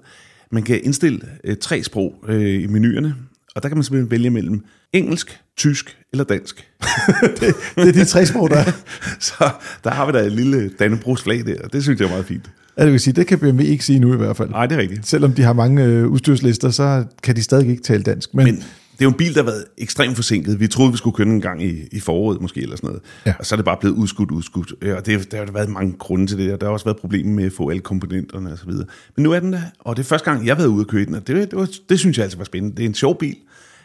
Man 0.53 0.62
kan 0.62 0.81
indstille 0.83 1.20
øh, 1.45 1.57
tre 1.57 1.83
sprog 1.83 2.14
øh, 2.29 2.62
i 2.62 2.66
menuerne, 2.66 3.14
Og 3.57 3.63
der 3.63 3.69
kan 3.69 3.77
man 3.77 3.85
simpelthen 3.85 4.11
vælge 4.11 4.31
mellem 4.31 4.65
engelsk, 4.93 5.41
tysk 5.57 5.99
eller 6.13 6.25
dansk. 6.25 6.57
det, 7.41 7.55
det 7.77 7.89
er 7.89 7.93
de 7.93 8.05
tre 8.05 8.27
sprog, 8.27 8.51
der 8.51 8.57
er. 8.57 8.73
Så 9.21 9.51
der 9.85 9.91
har 9.91 10.07
vi 10.07 10.13
da 10.13 10.19
et 10.19 10.33
lille 10.33 10.71
Dannebrogs 10.79 11.23
flag 11.23 11.47
der, 11.47 11.63
og 11.65 11.73
det 11.73 11.83
synes 11.83 12.01
jeg 12.01 12.07
er 12.07 12.11
meget 12.11 12.25
fint. 12.25 12.51
Ja, 12.79 12.85
det 12.85 12.93
vil 12.93 13.01
sige, 13.01 13.15
det 13.15 13.27
kan 13.27 13.39
BMW 13.39 13.63
ikke 13.63 13.85
sige 13.85 13.99
nu 13.99 14.15
i 14.15 14.17
hvert 14.17 14.37
fald. 14.37 14.51
Nej, 14.51 14.67
det 14.67 14.77
er 14.77 14.81
rigtigt. 14.81 15.07
Selvom 15.07 15.33
de 15.33 15.43
har 15.43 15.53
mange 15.53 15.85
øh, 15.85 16.07
udstyrslister, 16.07 16.71
så 16.71 17.05
kan 17.23 17.37
de 17.37 17.43
stadig 17.43 17.69
ikke 17.69 17.83
tale 17.83 18.03
dansk. 18.03 18.35
Men, 18.35 18.45
Men 18.45 18.65
det 18.99 19.03
er 19.03 19.05
jo 19.05 19.11
en 19.11 19.17
bil, 19.17 19.35
der 19.35 19.43
har 19.43 19.51
været 19.51 19.65
ekstremt 19.79 20.17
forsinket. 20.17 20.61
Vi 20.61 20.69
troede, 20.69 20.93
vi 20.93 20.99
skulle 20.99 21.17
køre 21.17 21.27
en 21.27 21.41
gang 21.41 21.65
i, 21.65 21.89
i 21.93 22.01
foråret 22.01 22.41
måske, 22.41 22.61
eller 22.61 22.77
sådan 22.77 22.87
noget. 22.87 23.03
Ja. 23.27 23.35
Og 23.39 23.47
så 23.47 23.55
er 23.55 23.57
det 23.57 23.65
bare 23.65 23.77
blevet 23.81 23.95
udskudt, 23.95 24.31
udskudt. 24.31 24.75
Ja, 24.83 24.95
Og 24.95 25.07
det, 25.07 25.33
der 25.33 25.39
har 25.45 25.53
været 25.53 25.69
mange 25.69 25.93
grunde 25.99 26.27
til 26.27 26.39
det, 26.39 26.53
og 26.53 26.61
der 26.61 26.67
har 26.67 26.73
også 26.73 26.85
været 26.85 26.97
problemer 26.97 27.35
med 27.35 27.45
at 27.45 27.53
få 27.53 27.71
alle 27.71 27.81
komponenterne 27.83 28.53
og 28.53 28.59
så 28.59 28.67
videre. 28.67 28.87
Men 29.17 29.23
nu 29.23 29.33
er 29.33 29.41
den 29.41 29.53
der, 29.53 29.61
og 29.79 29.97
det 29.97 30.03
er 30.03 30.07
første 30.07 30.31
gang, 30.31 30.47
jeg 30.47 30.55
har 30.55 30.63
været 30.63 30.69
ude 30.69 30.81
at 30.81 30.87
køre 30.87 31.05
den, 31.05 31.15
og 31.15 31.27
det, 31.27 31.51
det, 31.51 31.59
var, 31.59 31.69
det 31.89 31.99
synes 31.99 32.17
jeg 32.17 32.23
altså 32.25 32.39
var 32.39 32.45
spændende. 32.45 32.77
Det 32.77 32.83
er 32.83 32.89
en 32.89 32.95
sjov 32.95 33.19
bil. 33.19 33.37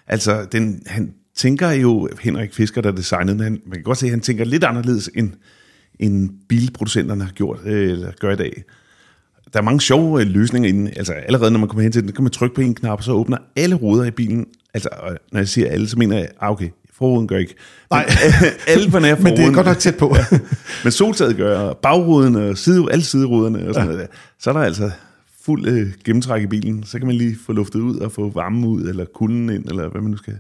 Altså, 0.08 0.48
den, 0.52 0.84
han 0.86 1.14
tænker 1.36 1.70
jo, 1.70 2.10
Henrik 2.22 2.54
Fisker, 2.54 2.82
der 2.82 2.92
designede 2.92 3.34
den, 3.34 3.44
han, 3.44 3.62
man 3.66 3.74
kan 3.74 3.84
godt 3.84 3.98
se, 3.98 4.06
at 4.06 4.12
han 4.12 4.22
tænker 4.22 4.46
lidt 4.46 4.64
anderledes, 4.64 5.10
end, 5.16 5.32
end 6.00 6.30
bilproducenterne 6.50 7.24
har 7.24 7.32
gjort, 7.32 7.60
øh, 7.66 7.92
eller 7.92 8.12
gør 8.20 8.32
i 8.32 8.36
dag 8.36 8.64
der 9.54 9.60
er 9.60 9.64
mange 9.64 9.82
sjove 9.82 10.22
øh, 10.22 10.28
løsninger 10.28 10.70
inde. 10.70 10.92
Altså 10.96 11.14
allerede 11.14 11.52
når 11.52 11.60
man 11.60 11.70
kommer 11.70 11.84
hen 11.84 11.92
til 11.92 12.04
den, 12.04 12.12
kan 12.12 12.24
man 12.24 12.32
trykke 12.32 12.56
på 12.56 12.62
en 12.62 12.76
knap, 12.76 12.98
og 12.98 13.04
så 13.04 13.12
åbner 13.12 13.38
alle 13.56 13.76
ruder 13.76 14.04
i 14.04 14.12
bilen. 14.12 14.46
Altså, 14.74 14.90
når 15.32 15.40
jeg 15.40 15.48
siger 15.48 15.70
alle, 15.70 15.90
så 15.90 15.98
mener 15.98 16.18
jeg, 16.18 16.28
ah, 16.42 16.52
okay, 16.52 16.70
forruden 16.94 17.28
gør 17.28 17.38
ikke. 17.38 17.56
Nej. 17.92 18.06
Men, 18.06 18.50
alle 18.76 18.92
på 18.92 19.00
nær 19.00 19.16
men 19.24 19.38
det 19.38 19.46
er 19.46 19.54
godt 19.54 19.66
nok 19.66 19.80
tæt 19.80 19.98
på. 19.98 20.16
Men 20.84 20.92
soltaget 20.92 21.38
gør, 21.38 21.60
og 21.60 21.78
bagruden 21.78 22.36
og 22.36 22.58
side, 22.58 22.86
alle 22.92 23.04
sideruderne 23.04 23.68
og 23.68 23.74
sådan 23.74 23.88
ja. 23.88 23.94
noget 23.94 24.00
der. 24.00 24.16
Så 24.40 24.50
er 24.50 24.54
der 24.54 24.62
altså 24.62 24.92
fuld 25.42 25.68
øh, 25.68 25.88
gennemtræk 26.06 26.42
i 26.42 26.48
bilen. 26.48 26.84
Så 26.84 26.98
kan 26.98 27.08
man 27.08 27.16
lige 27.16 27.38
få 27.46 27.54
luftet 27.54 27.80
ud 27.80 27.96
og 27.98 28.12
få 28.12 28.30
varmen 28.30 28.66
ud, 28.66 28.82
eller 28.82 29.06
kulden 29.06 29.50
ind, 29.50 29.66
eller 29.66 29.90
hvad 29.90 30.02
man 30.02 30.12
nu 30.12 30.18
skal. 30.18 30.40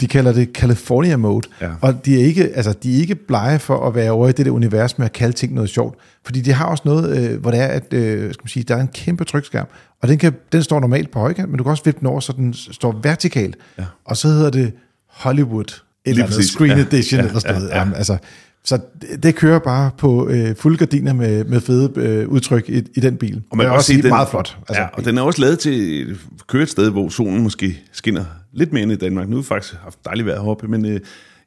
De 0.00 0.06
kalder 0.08 0.32
det 0.32 0.48
California 0.54 1.16
Mode, 1.16 1.48
Ja. 1.60 1.68
og 1.80 2.04
de 2.06 2.20
er, 2.20 2.24
ikke, 2.24 2.44
altså, 2.54 2.72
de 2.82 2.94
er 2.96 3.00
ikke 3.00 3.14
blege 3.14 3.58
for 3.58 3.86
at 3.88 3.94
være 3.94 4.10
over 4.10 4.28
i 4.28 4.32
det 4.32 4.46
der 4.46 4.52
univers 4.52 4.98
med 4.98 5.06
at 5.06 5.12
kalde 5.12 5.32
ting 5.36 5.54
noget 5.54 5.70
sjovt. 5.70 5.98
Fordi 6.24 6.40
de 6.40 6.52
har 6.52 6.64
også 6.66 6.82
noget, 6.86 7.18
øh, 7.30 7.40
hvor 7.40 7.50
det 7.50 7.60
er, 7.60 7.66
at 7.66 7.92
øh, 7.92 8.32
skal 8.34 8.42
man 8.44 8.48
sige, 8.48 8.62
der 8.62 8.76
er 8.76 8.80
en 8.80 8.88
kæmpe 8.88 9.24
trykskærm, 9.24 9.66
og 10.02 10.08
den, 10.08 10.18
kan, 10.18 10.32
den 10.52 10.62
står 10.62 10.80
normalt 10.80 11.10
på 11.10 11.18
højkant, 11.18 11.48
men 11.50 11.58
du 11.58 11.64
kan 11.64 11.70
også 11.70 11.84
vippe 11.84 11.98
den 12.00 12.06
over, 12.08 12.20
så 12.20 12.32
den 12.32 12.54
står 12.54 13.00
vertikalt. 13.02 13.56
Ja. 13.78 13.84
Og 14.04 14.16
så 14.16 14.28
hedder 14.28 14.50
det 14.50 14.72
Hollywood, 15.10 15.80
eller. 16.04 16.26
Screen 16.42 16.70
Ja. 16.78 16.84
Edition, 16.84 17.20
Ja, 17.20 17.26
eller 17.26 17.40
sådan 17.40 17.54
noget. 17.54 17.68
ja. 17.70 17.78
Jamen, 17.78 17.94
altså, 17.94 18.16
så 18.64 18.80
det, 19.00 19.22
det 19.22 19.34
kører 19.34 19.58
bare 19.58 19.90
på 19.98 20.28
øh, 20.28 20.56
fulde 20.56 20.78
gardiner 20.78 21.12
med, 21.12 21.44
med 21.44 21.60
fede 21.60 21.92
øh, 21.96 22.28
udtryk 22.28 22.68
i, 22.68 22.76
i 22.94 23.00
den 23.00 23.16
bil. 23.16 23.42
Og 23.50 23.56
man 23.56 23.66
kan 23.66 23.74
også 23.74 23.86
sige, 23.86 24.02
den, 24.02 24.08
meget 24.08 24.28
flot. 24.28 24.58
Altså, 24.68 24.82
ja, 24.82 24.88
og 24.92 25.04
den 25.04 25.18
er 25.18 25.22
også 25.22 25.40
lavet 25.40 25.58
til 25.58 26.06
at 26.10 26.46
køre 26.46 26.62
et 26.62 26.68
sted, 26.68 26.90
hvor 26.90 27.08
solen 27.08 27.42
måske 27.42 27.80
skinner 27.92 28.24
lidt 28.52 28.72
mere 28.72 28.82
end 28.82 28.92
i 28.92 28.96
Danmark. 28.96 29.28
Nu 29.28 29.36
har 29.36 29.42
vi 29.42 29.46
faktisk 29.46 29.74
haft 29.74 29.98
dejligt 30.04 30.26
vejr 30.26 30.40
heroppe, 30.40 30.68
men 30.68 30.84
øh, 30.84 30.92
jeg 30.92 31.00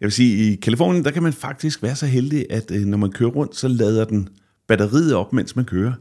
vil 0.07 0.11
sige, 0.11 0.51
i 0.51 0.55
Kalifornien, 0.55 1.05
der 1.05 1.11
kan 1.11 1.23
man 1.23 1.33
faktisk 1.33 1.83
være 1.83 1.95
så 1.95 2.05
heldig, 2.05 2.45
at 2.49 2.71
øh, 2.71 2.85
når 2.85 2.97
man 2.97 3.11
kører 3.11 3.29
rundt, 3.29 3.55
så 3.55 3.67
lader 3.67 4.05
den 4.05 4.29
batteriet 4.67 5.15
op, 5.15 5.33
mens 5.33 5.55
man 5.55 5.65
kører. 5.65 5.93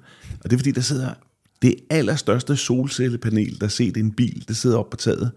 Og 0.44 0.50
det 0.50 0.52
er 0.52 0.58
fordi, 0.58 0.70
der 0.70 0.80
sidder 0.80 1.08
det 1.62 1.74
allerstørste 1.90 2.56
solcellepanel, 2.56 3.60
der 3.60 3.66
er 3.66 3.70
set 3.70 3.96
i 3.96 4.00
en 4.00 4.12
bil, 4.12 4.44
det 4.48 4.56
sidder 4.56 4.78
op 4.78 4.90
på 4.90 4.96
taget. 4.96 5.30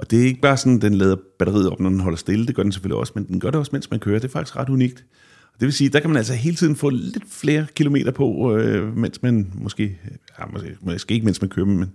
Og 0.00 0.10
det 0.10 0.20
er 0.20 0.24
ikke 0.24 0.40
bare 0.40 0.56
sådan, 0.56 0.78
den 0.80 0.94
lader 0.94 1.16
batteriet 1.38 1.70
op, 1.70 1.80
når 1.80 1.90
den 1.90 2.00
holder 2.00 2.18
stille, 2.18 2.46
det 2.46 2.54
gør 2.54 2.62
den 2.62 2.72
selvfølgelig 2.72 2.96
også, 2.98 3.12
men 3.14 3.24
den 3.24 3.40
gør 3.40 3.50
det 3.50 3.58
også, 3.60 3.70
mens 3.72 3.90
man 3.90 4.00
kører. 4.00 4.18
Det 4.18 4.28
er 4.28 4.32
faktisk 4.32 4.56
ret 4.56 4.68
unikt. 4.68 5.04
Det 5.60 5.66
vil 5.66 5.72
sige, 5.72 5.90
der 5.90 6.00
kan 6.00 6.10
man 6.10 6.16
altså 6.16 6.34
hele 6.34 6.56
tiden 6.56 6.76
få 6.76 6.90
lidt 6.90 7.24
flere 7.30 7.66
kilometer 7.74 8.10
på, 8.10 8.56
øh, 8.56 8.96
mens 8.96 9.22
man 9.22 9.52
måske, 9.54 9.98
ja, 10.38 10.44
måske, 10.52 10.76
måske 10.82 11.14
ikke 11.14 11.24
mens 11.26 11.40
man 11.42 11.48
kører, 11.48 11.66
men 11.66 11.90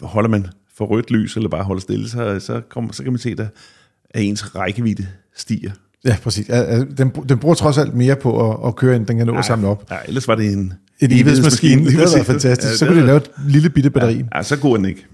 holder 0.00 0.28
man 0.30 0.46
for 0.76 0.84
rødt 0.86 1.10
lys, 1.10 1.36
eller 1.36 1.48
bare 1.48 1.64
holder 1.64 1.80
stille, 1.80 2.08
så, 2.08 2.40
så, 2.40 2.60
kommer, 2.70 2.92
så 2.92 3.02
kan 3.02 3.12
man 3.12 3.18
se, 3.18 3.34
der, 3.34 3.46
at 4.10 4.22
ens 4.22 4.56
rækkevidde 4.56 5.06
stiger. 5.36 5.70
Ja, 6.04 6.16
præcis. 6.22 6.48
Ja, 6.48 6.60
ja, 6.76 6.84
Den, 6.84 7.12
den 7.28 7.38
bruger 7.38 7.54
trods 7.54 7.78
alt 7.78 7.94
mere 7.94 8.16
på 8.16 8.52
at, 8.52 8.68
at 8.68 8.76
køre, 8.76 8.96
end 8.96 9.06
den 9.06 9.16
kan 9.16 9.26
nå 9.26 9.34
at 9.38 9.44
samle 9.44 9.66
op. 9.68 9.84
Ja, 9.90 9.96
ellers 10.08 10.28
var 10.28 10.34
det 10.34 10.52
en... 10.52 10.72
En 11.00 11.12
evighedsmaskine, 11.12 11.84
det 11.86 11.96
været 11.98 12.26
fantastisk. 12.34 12.72
Ja, 12.72 12.76
så 12.76 12.84
det 12.84 12.90
kunne 12.90 13.02
de 13.02 13.06
havde- 13.06 13.24
lave 13.36 13.46
et 13.46 13.52
lille 13.52 13.70
bitte 13.70 13.90
batteri. 13.90 14.24
Ja, 14.34 14.42
så 14.42 14.56
god 14.58 14.76
den 14.78 14.84
ikke. 14.84 15.06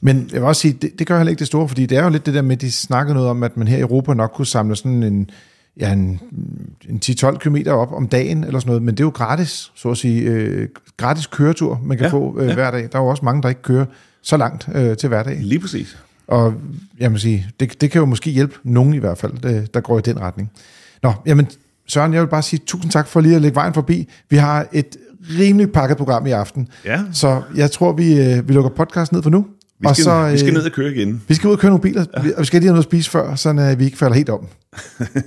Men 0.00 0.28
jeg 0.32 0.40
vil 0.40 0.48
også 0.48 0.60
sige, 0.60 0.78
det, 0.82 0.98
det 0.98 1.06
gør 1.06 1.16
heller 1.16 1.30
ikke 1.30 1.38
det 1.40 1.46
store, 1.46 1.68
fordi 1.68 1.86
det 1.86 1.98
er 1.98 2.02
jo 2.04 2.10
lidt 2.10 2.26
det 2.26 2.34
der 2.34 2.42
med, 2.42 2.56
at 2.56 2.60
de 2.60 2.72
snakker 2.72 3.14
noget 3.14 3.28
om, 3.28 3.42
at 3.42 3.56
man 3.56 3.68
her 3.68 3.76
i 3.76 3.80
Europa 3.80 4.14
nok 4.14 4.30
kunne 4.34 4.46
samle 4.46 4.76
sådan 4.76 5.02
en, 5.02 5.30
ja, 5.80 5.92
en, 5.92 6.20
en 6.88 7.00
10-12 7.04 7.38
km 7.38 7.56
op 7.66 7.92
om 7.92 8.08
dagen, 8.08 8.44
eller 8.44 8.60
sådan 8.60 8.68
noget, 8.68 8.82
men 8.82 8.94
det 8.94 9.00
er 9.00 9.04
jo 9.04 9.10
gratis, 9.14 9.72
så 9.74 9.90
at 9.90 9.96
sige, 9.98 10.22
øh, 10.22 10.68
gratis 10.96 11.26
køretur, 11.26 11.80
man 11.84 11.96
kan 11.96 12.06
Ja, 12.06 12.12
få 12.12 12.36
øh, 12.40 12.48
ja. 12.48 12.54
hver 12.54 12.70
dag. 12.70 12.82
Der 12.92 12.98
er 12.98 13.02
jo 13.02 13.08
også 13.08 13.24
mange, 13.24 13.42
der 13.42 13.48
ikke 13.48 13.62
kører 13.62 13.84
så 14.22 14.36
langt 14.36 14.68
øh, 14.74 14.96
til 14.96 15.08
hverdag. 15.08 15.38
Lige 15.40 15.60
præcis. 15.60 15.98
Og 16.26 16.54
jeg 16.98 17.12
må 17.12 17.18
sige, 17.18 17.46
det, 17.60 17.80
det 17.80 17.90
kan 17.90 17.98
jo 17.98 18.06
måske 18.06 18.30
hjælpe 18.30 18.54
nogen 18.62 18.94
i 18.94 18.98
hvert 18.98 19.18
fald, 19.18 19.32
der, 19.32 19.66
der 19.66 19.80
går 19.80 19.98
i 19.98 20.02
den 20.02 20.20
retning. 20.20 20.50
Nå, 21.02 21.12
jamen 21.26 21.48
Søren, 21.86 22.14
jeg 22.14 22.22
vil 22.22 22.28
bare 22.28 22.42
sige 22.42 22.60
tusind 22.66 22.92
tak 22.92 23.06
for 23.08 23.20
lige 23.20 23.36
at 23.36 23.42
lægge 23.42 23.54
vejen 23.54 23.74
forbi. 23.74 24.08
Vi 24.30 24.36
har 24.36 24.66
et 24.72 24.96
rimelig 25.38 25.72
pakket 25.72 25.96
program 25.96 26.26
i 26.26 26.30
aften. 26.30 26.68
Ja. 26.84 27.00
Så 27.12 27.42
jeg 27.56 27.70
tror, 27.70 27.92
vi, 27.92 28.20
øh, 28.20 28.48
vi 28.48 28.52
lukker 28.52 28.70
podcasten 28.70 29.16
ned 29.16 29.22
for 29.22 29.30
nu. 29.30 29.46
Vi 29.80 29.88
skal, 29.92 30.04
så, 30.04 30.30
vi 30.32 30.38
skal 30.38 30.52
ned 30.52 30.62
og 30.64 30.72
køre 30.72 30.92
igen. 30.92 31.22
vi 31.28 31.34
skal 31.34 31.48
ud 31.48 31.52
og 31.52 31.58
køre 31.58 31.70
nogle 31.70 31.82
biler, 31.82 32.04
ja. 32.16 32.20
og 32.36 32.40
vi 32.40 32.44
skal 32.44 32.60
lige 32.60 32.68
have 32.68 32.72
noget 32.72 32.84
at 32.84 32.90
spise 32.90 33.10
før, 33.10 33.34
så 33.34 33.74
vi 33.78 33.84
ikke 33.84 33.98
falder 33.98 34.16
helt 34.16 34.28
om. 34.28 34.40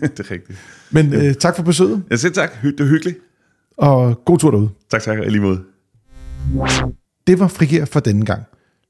det 0.02 0.20
er 0.20 0.32
rigtigt. 0.32 0.60
Men 0.92 1.14
øh, 1.14 1.34
tak 1.34 1.56
for 1.56 1.64
besøget, 1.64 2.04
Jeg 2.10 2.20
siger 2.20 2.32
tak. 2.32 2.52
Det 2.62 2.80
er 2.80 2.86
hyggeligt. 2.86 3.18
og 3.78 4.26
god 4.26 4.40
tur 4.40 4.52
derude. 4.52 4.70
Tak, 4.92 5.02
tak. 5.02 5.20
Og 5.20 5.26
lige 5.26 5.42
måde. 5.42 5.62
Det 7.28 7.40
var 7.40 7.48
Frigir 7.48 7.86
for 7.86 8.00
denne 8.00 8.26
gang. 8.26 8.44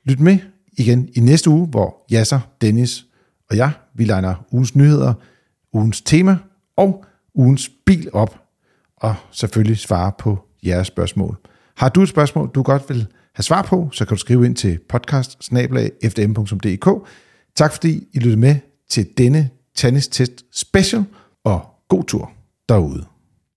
Lyt 0.06 0.20
med 0.20 0.38
igen 0.78 1.10
i 1.14 1.20
næste 1.20 1.50
uge, 1.50 1.68
hvor 1.68 2.06
Jasser, 2.12 2.40
Dennis 2.62 3.06
og 3.50 3.58
jeg, 3.58 3.72
vi 3.96 4.04
legner 4.04 4.46
ugens 4.52 4.76
nyheder, 4.76 5.14
ugens 5.74 6.02
tema 6.02 6.38
og 6.78 7.06
ugens 7.34 7.72
bil 7.86 8.10
op, 8.14 8.40
og 8.98 9.16
selvfølgelig 9.32 9.78
svare 9.78 10.12
på 10.20 10.40
jeres 10.66 10.88
spørgsmål. 10.88 11.38
Har 11.78 11.90
du 11.90 12.02
et 12.02 12.10
spørgsmål, 12.10 12.50
du 12.56 12.64
godt 12.64 12.90
vil 12.90 13.08
have 13.42 13.44
svar 13.44 13.62
på, 13.62 13.90
så 13.92 14.06
kan 14.06 14.16
du 14.16 14.20
skrive 14.20 14.46
ind 14.46 14.56
til 14.56 14.80
podcast 14.90 15.38
Tak 17.56 17.74
fordi 17.74 18.08
I 18.14 18.20
lyttede 18.20 18.38
med 18.38 18.56
til 18.90 19.08
denne 19.18 19.50
Tannis 19.76 20.08
Test 20.08 20.46
Special, 20.54 21.06
og 21.44 21.66
god 21.88 22.04
tur 22.04 22.32
derude. 22.70 23.11